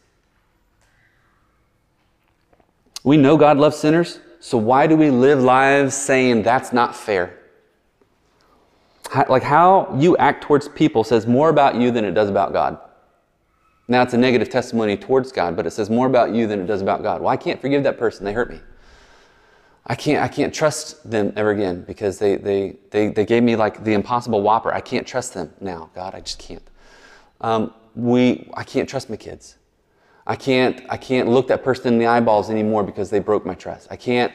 We 3.03 3.17
know 3.17 3.37
God 3.37 3.57
loves 3.57 3.77
sinners, 3.77 4.19
so 4.41 4.57
why 4.57 4.87
do 4.87 4.97
we 4.97 5.09
live 5.09 5.41
lives 5.41 5.95
saying 5.95 6.41
that's 6.43 6.73
not 6.73 6.95
fair? 6.95 7.37
like 9.29 9.43
how 9.43 9.93
you 9.97 10.15
act 10.17 10.43
towards 10.43 10.69
people 10.69 11.03
says 11.03 11.27
more 11.27 11.49
about 11.49 11.75
you 11.75 11.91
than 11.91 12.05
it 12.05 12.11
does 12.11 12.29
about 12.29 12.53
God. 12.53 12.79
Now 13.87 14.03
it's 14.03 14.13
a 14.13 14.17
negative 14.17 14.49
testimony 14.49 14.95
towards 14.95 15.31
God, 15.31 15.55
but 15.55 15.67
it 15.67 15.71
says 15.71 15.89
more 15.89 16.07
about 16.07 16.33
you 16.33 16.47
than 16.47 16.61
it 16.61 16.65
does 16.65 16.81
about 16.81 17.03
God. 17.03 17.21
Well, 17.21 17.29
I 17.29 17.37
can't 17.37 17.59
forgive 17.59 17.83
that 17.83 17.97
person. 17.97 18.25
They 18.25 18.33
hurt 18.33 18.49
me. 18.49 18.59
I 19.85 19.95
can't, 19.95 20.23
I 20.23 20.27
can't 20.27 20.53
trust 20.53 21.09
them 21.09 21.33
ever 21.35 21.51
again 21.51 21.83
because 21.83 22.19
they, 22.19 22.37
they, 22.37 22.77
they, 22.91 23.09
they 23.09 23.25
gave 23.25 23.43
me 23.43 23.55
like 23.55 23.83
the 23.83 23.93
impossible 23.93 24.41
whopper. 24.41 24.73
I 24.73 24.79
can't 24.79 25.05
trust 25.05 25.33
them 25.33 25.51
now. 25.59 25.89
God, 25.93 26.15
I 26.15 26.21
just 26.21 26.39
can't. 26.39 26.63
Um, 27.41 27.73
we, 27.95 28.49
I 28.53 28.63
can't 28.63 28.87
trust 28.87 29.09
my 29.09 29.17
kids. 29.17 29.57
I 30.31 30.37
can't, 30.37 30.81
I 30.87 30.95
can't 30.95 31.27
look 31.27 31.49
that 31.49 31.61
person 31.61 31.91
in 31.91 31.99
the 31.99 32.05
eyeballs 32.05 32.49
anymore 32.49 32.85
because 32.85 33.09
they 33.09 33.19
broke 33.19 33.45
my 33.45 33.53
trust. 33.53 33.89
I 33.91 33.97
can't, 33.97 34.33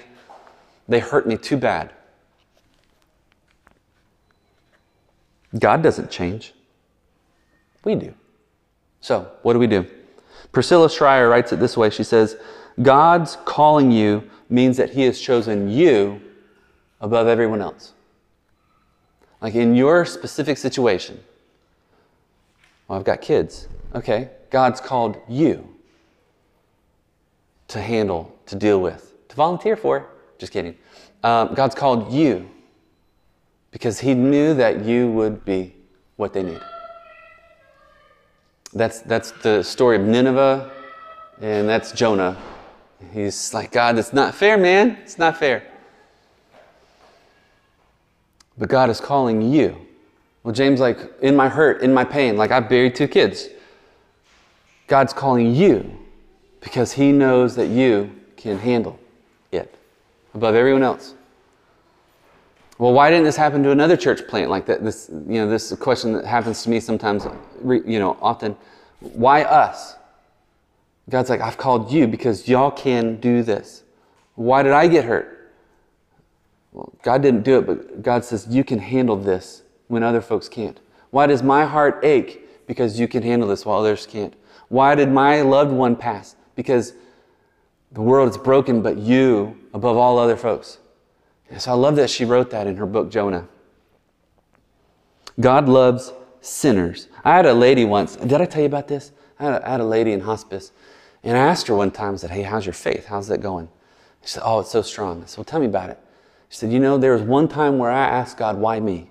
they 0.86 0.98
hurt 0.98 1.26
me 1.26 1.38
too 1.38 1.56
bad. 1.56 1.90
God 5.58 5.82
doesn't 5.82 6.10
change. 6.10 6.52
We 7.82 7.94
do. 7.94 8.12
So, 9.00 9.32
what 9.40 9.54
do 9.54 9.58
we 9.58 9.66
do? 9.66 9.86
Priscilla 10.52 10.90
Shirer 10.90 11.30
writes 11.30 11.54
it 11.54 11.60
this 11.60 11.78
way 11.78 11.88
She 11.88 12.04
says, 12.04 12.36
God's 12.82 13.38
calling 13.46 13.90
you 13.90 14.28
means 14.50 14.76
that 14.76 14.90
He 14.90 15.00
has 15.04 15.18
chosen 15.18 15.70
you 15.70 16.20
above 17.00 17.26
everyone 17.26 17.62
else. 17.62 17.94
Like 19.40 19.54
in 19.54 19.74
your 19.74 20.04
specific 20.04 20.58
situation, 20.58 21.24
well, 22.86 22.98
I've 22.98 23.04
got 23.06 23.22
kids. 23.22 23.68
Okay, 23.94 24.28
God's 24.50 24.82
called 24.82 25.16
you 25.26 25.72
to 27.68 27.80
handle, 27.80 28.34
to 28.46 28.56
deal 28.56 28.80
with, 28.80 29.14
to 29.28 29.36
volunteer 29.36 29.76
for. 29.76 30.06
Just 30.38 30.52
kidding. 30.52 30.76
Um, 31.22 31.54
God's 31.54 31.74
called 31.74 32.12
you 32.12 32.48
because 33.70 34.00
He 34.00 34.14
knew 34.14 34.54
that 34.54 34.84
you 34.84 35.10
would 35.10 35.44
be 35.44 35.74
what 36.16 36.32
they 36.32 36.42
need. 36.42 36.60
That's, 38.72 39.00
that's 39.00 39.30
the 39.30 39.62
story 39.62 39.96
of 39.96 40.02
Nineveh, 40.02 40.70
and 41.40 41.68
that's 41.68 41.92
Jonah. 41.92 42.36
He's 43.12 43.54
like, 43.54 43.72
God, 43.72 43.98
it's 43.98 44.12
not 44.12 44.34
fair, 44.34 44.56
man. 44.58 44.98
It's 45.02 45.18
not 45.18 45.38
fair. 45.38 45.62
But 48.58 48.68
God 48.68 48.90
is 48.90 49.00
calling 49.00 49.42
you. 49.42 49.76
Well, 50.42 50.54
James, 50.54 50.80
like, 50.80 50.98
in 51.20 51.34
my 51.36 51.48
hurt, 51.48 51.82
in 51.82 51.92
my 51.92 52.04
pain, 52.04 52.36
like 52.36 52.50
I 52.50 52.60
buried 52.60 52.94
two 52.94 53.08
kids. 53.08 53.48
God's 54.86 55.12
calling 55.12 55.54
you 55.54 55.98
Because 56.66 56.90
he 56.90 57.12
knows 57.12 57.54
that 57.54 57.68
you 57.68 58.10
can 58.36 58.58
handle 58.58 58.98
it 59.52 59.72
above 60.34 60.56
everyone 60.56 60.82
else. 60.82 61.14
Well, 62.76 62.92
why 62.92 63.08
didn't 63.08 63.24
this 63.24 63.36
happen 63.36 63.62
to 63.62 63.70
another 63.70 63.96
church 63.96 64.26
plant 64.26 64.50
like 64.50 64.66
that? 64.66 64.82
This, 64.82 65.08
you 65.08 65.40
know, 65.40 65.48
this 65.48 65.72
question 65.76 66.12
that 66.14 66.24
happens 66.24 66.64
to 66.64 66.70
me 66.70 66.80
sometimes, 66.80 67.24
you 67.64 68.00
know, 68.00 68.18
often. 68.20 68.56
Why 68.98 69.44
us? 69.44 69.94
God's 71.08 71.30
like, 71.30 71.40
I've 71.40 71.56
called 71.56 71.92
you 71.92 72.08
because 72.08 72.48
y'all 72.48 72.72
can 72.72 73.20
do 73.20 73.44
this. 73.44 73.84
Why 74.34 74.64
did 74.64 74.72
I 74.72 74.88
get 74.88 75.04
hurt? 75.04 75.52
Well, 76.72 76.92
God 77.04 77.22
didn't 77.22 77.44
do 77.44 77.58
it, 77.58 77.66
but 77.68 78.02
God 78.02 78.24
says, 78.24 78.48
you 78.50 78.64
can 78.64 78.80
handle 78.80 79.14
this 79.14 79.62
when 79.86 80.02
other 80.02 80.20
folks 80.20 80.48
can't. 80.48 80.80
Why 81.10 81.28
does 81.28 81.44
my 81.44 81.64
heart 81.64 82.04
ache? 82.04 82.66
Because 82.66 82.98
you 82.98 83.06
can 83.06 83.22
handle 83.22 83.48
this 83.48 83.64
while 83.64 83.78
others 83.78 84.04
can't. 84.04 84.34
Why 84.68 84.96
did 84.96 85.12
my 85.12 85.42
loved 85.42 85.70
one 85.70 85.94
pass? 85.94 86.34
Because 86.56 86.94
the 87.92 88.02
world 88.02 88.28
is 88.28 88.36
broken, 88.36 88.82
but 88.82 88.98
you 88.98 89.56
above 89.72 89.96
all 89.96 90.18
other 90.18 90.36
folks. 90.36 90.78
So 91.58 91.70
I 91.70 91.74
love 91.74 91.96
that 91.96 92.10
she 92.10 92.24
wrote 92.24 92.50
that 92.50 92.66
in 92.66 92.76
her 92.76 92.86
book, 92.86 93.10
Jonah. 93.10 93.46
God 95.38 95.68
loves 95.68 96.12
sinners. 96.40 97.08
I 97.24 97.36
had 97.36 97.46
a 97.46 97.54
lady 97.54 97.84
once, 97.84 98.16
did 98.16 98.40
I 98.40 98.46
tell 98.46 98.62
you 98.62 98.66
about 98.66 98.88
this? 98.88 99.12
I 99.38 99.44
had 99.44 99.52
a, 99.54 99.66
I 99.66 99.70
had 99.72 99.80
a 99.80 99.84
lady 99.84 100.12
in 100.12 100.20
hospice, 100.20 100.72
and 101.22 101.36
I 101.36 101.40
asked 101.40 101.66
her 101.68 101.74
one 101.74 101.90
time, 101.90 102.14
I 102.14 102.16
said, 102.16 102.30
Hey, 102.30 102.42
how's 102.42 102.66
your 102.66 102.72
faith? 102.72 103.06
How's 103.06 103.28
that 103.28 103.40
going? 103.40 103.68
She 104.22 104.30
said, 104.30 104.42
Oh, 104.44 104.60
it's 104.60 104.70
so 104.70 104.82
strong. 104.82 105.22
I 105.22 105.26
said, 105.26 105.38
Well, 105.38 105.44
tell 105.44 105.60
me 105.60 105.66
about 105.66 105.90
it. 105.90 106.00
She 106.48 106.58
said, 106.58 106.72
You 106.72 106.80
know, 106.80 106.98
there 106.98 107.12
was 107.12 107.22
one 107.22 107.48
time 107.48 107.78
where 107.78 107.90
I 107.90 108.06
asked 108.06 108.38
God, 108.38 108.58
Why 108.58 108.80
me? 108.80 109.10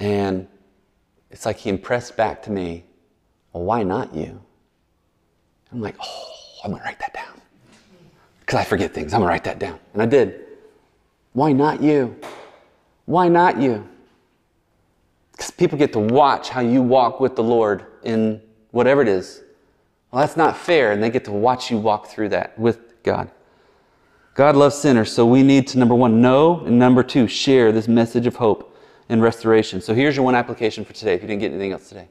And 0.00 0.48
it's 1.30 1.44
like 1.44 1.58
He 1.58 1.70
impressed 1.70 2.16
back 2.16 2.42
to 2.44 2.50
me, 2.50 2.84
Well, 3.52 3.64
why 3.64 3.82
not 3.82 4.14
you? 4.14 4.42
I'm 5.72 5.80
like, 5.80 5.96
Oh, 6.00 6.32
I'm 6.64 6.74
to 6.74 6.80
write 6.82 6.98
that 7.00 7.14
down. 7.14 7.40
Because 8.40 8.60
I 8.60 8.64
forget 8.64 8.92
things. 8.92 9.14
I'm 9.14 9.20
to 9.20 9.26
write 9.26 9.44
that 9.44 9.58
down. 9.58 9.78
And 9.94 10.02
I 10.02 10.06
did. 10.06 10.44
Why 11.32 11.52
not 11.52 11.82
you? 11.82 12.16
Why 13.06 13.28
not 13.28 13.60
you? 13.60 13.88
Because 15.32 15.50
people 15.50 15.78
get 15.78 15.92
to 15.94 15.98
watch 15.98 16.50
how 16.50 16.60
you 16.60 16.82
walk 16.82 17.20
with 17.20 17.36
the 17.36 17.42
Lord 17.42 17.86
in 18.04 18.40
whatever 18.70 19.02
it 19.02 19.08
is. 19.08 19.42
Well, 20.10 20.20
that's 20.20 20.36
not 20.36 20.56
fair, 20.56 20.92
and 20.92 21.02
they 21.02 21.08
get 21.08 21.24
to 21.24 21.32
watch 21.32 21.70
you 21.70 21.78
walk 21.78 22.06
through 22.06 22.28
that 22.30 22.58
with 22.58 23.02
God. 23.02 23.30
God 24.34 24.56
loves 24.56 24.76
sinners, 24.76 25.10
so 25.10 25.26
we 25.26 25.42
need 25.42 25.66
to, 25.68 25.78
number 25.78 25.94
one, 25.94 26.20
know, 26.20 26.60
and 26.60 26.78
number 26.78 27.02
two, 27.02 27.26
share 27.26 27.72
this 27.72 27.88
message 27.88 28.26
of 28.26 28.36
hope 28.36 28.76
and 29.08 29.22
restoration. 29.22 29.80
So 29.80 29.94
here's 29.94 30.16
your 30.16 30.24
one 30.24 30.34
application 30.34 30.84
for 30.84 30.92
today 30.92 31.14
if 31.14 31.22
you 31.22 31.28
didn't 31.28 31.40
get 31.40 31.50
anything 31.50 31.72
else 31.72 31.88
today. 31.88 32.08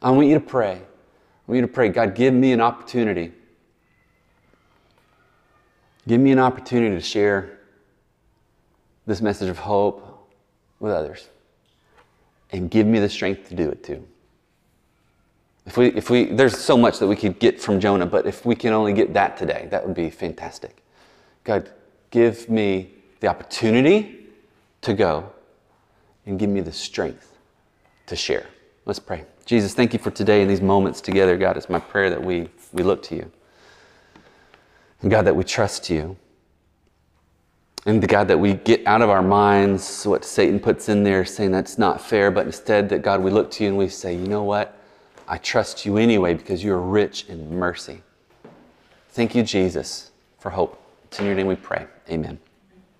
I 0.00 0.10
want 0.10 0.28
you 0.28 0.34
to 0.34 0.40
pray. 0.40 0.82
Want 1.52 1.60
you 1.60 1.66
to 1.66 1.68
pray, 1.74 1.90
God, 1.90 2.14
give 2.14 2.32
me 2.32 2.52
an 2.52 2.62
opportunity. 2.62 3.30
Give 6.08 6.18
me 6.18 6.32
an 6.32 6.38
opportunity 6.38 6.96
to 6.96 7.02
share 7.02 7.58
this 9.04 9.20
message 9.20 9.50
of 9.50 9.58
hope 9.58 10.32
with 10.80 10.92
others. 10.92 11.28
And 12.52 12.70
give 12.70 12.86
me 12.86 13.00
the 13.00 13.08
strength 13.10 13.50
to 13.50 13.54
do 13.54 13.68
it 13.68 13.84
too. 13.84 14.02
If 15.66 15.76
we, 15.76 15.88
if 15.88 16.08
we, 16.08 16.24
there's 16.24 16.56
so 16.56 16.78
much 16.78 16.98
that 17.00 17.06
we 17.06 17.16
could 17.16 17.38
get 17.38 17.60
from 17.60 17.80
Jonah, 17.80 18.06
but 18.06 18.26
if 18.26 18.46
we 18.46 18.54
can 18.54 18.72
only 18.72 18.94
get 18.94 19.12
that 19.12 19.36
today, 19.36 19.68
that 19.70 19.86
would 19.86 19.94
be 19.94 20.08
fantastic. 20.08 20.82
God, 21.44 21.70
give 22.10 22.48
me 22.48 22.94
the 23.20 23.26
opportunity 23.26 24.26
to 24.80 24.94
go 24.94 25.30
and 26.24 26.38
give 26.38 26.48
me 26.48 26.62
the 26.62 26.72
strength 26.72 27.36
to 28.06 28.16
share. 28.16 28.46
Let's 28.84 28.98
pray. 28.98 29.24
Jesus, 29.44 29.74
thank 29.74 29.92
you 29.92 29.98
for 29.98 30.10
today 30.10 30.42
and 30.42 30.50
these 30.50 30.60
moments 30.60 31.00
together, 31.00 31.36
God. 31.36 31.56
It's 31.56 31.70
my 31.70 31.78
prayer 31.78 32.10
that 32.10 32.22
we, 32.22 32.48
we 32.72 32.82
look 32.82 33.02
to 33.04 33.14
you. 33.14 33.30
And 35.02 35.10
God, 35.10 35.22
that 35.22 35.36
we 35.36 35.44
trust 35.44 35.88
you. 35.88 36.16
And 37.86 38.02
the 38.02 38.06
God, 38.06 38.28
that 38.28 38.38
we 38.38 38.54
get 38.54 38.86
out 38.86 39.02
of 39.02 39.10
our 39.10 39.22
minds 39.22 40.04
what 40.04 40.24
Satan 40.24 40.60
puts 40.60 40.88
in 40.88 41.02
there 41.02 41.24
saying 41.24 41.50
that's 41.50 41.78
not 41.78 42.00
fair, 42.00 42.30
but 42.30 42.46
instead 42.46 42.88
that 42.90 43.02
God, 43.02 43.20
we 43.20 43.30
look 43.30 43.50
to 43.52 43.64
you 43.64 43.70
and 43.70 43.78
we 43.78 43.88
say, 43.88 44.14
you 44.14 44.26
know 44.26 44.44
what? 44.44 44.78
I 45.26 45.38
trust 45.38 45.84
you 45.84 45.96
anyway 45.96 46.34
because 46.34 46.62
you 46.62 46.72
are 46.72 46.80
rich 46.80 47.26
in 47.28 47.56
mercy. 47.56 48.02
Thank 49.10 49.34
you, 49.34 49.42
Jesus, 49.42 50.10
for 50.38 50.50
hope. 50.50 50.80
It's 51.04 51.18
in 51.20 51.26
your 51.26 51.34
name 51.34 51.46
we 51.46 51.56
pray. 51.56 51.86
Amen. 52.08 52.38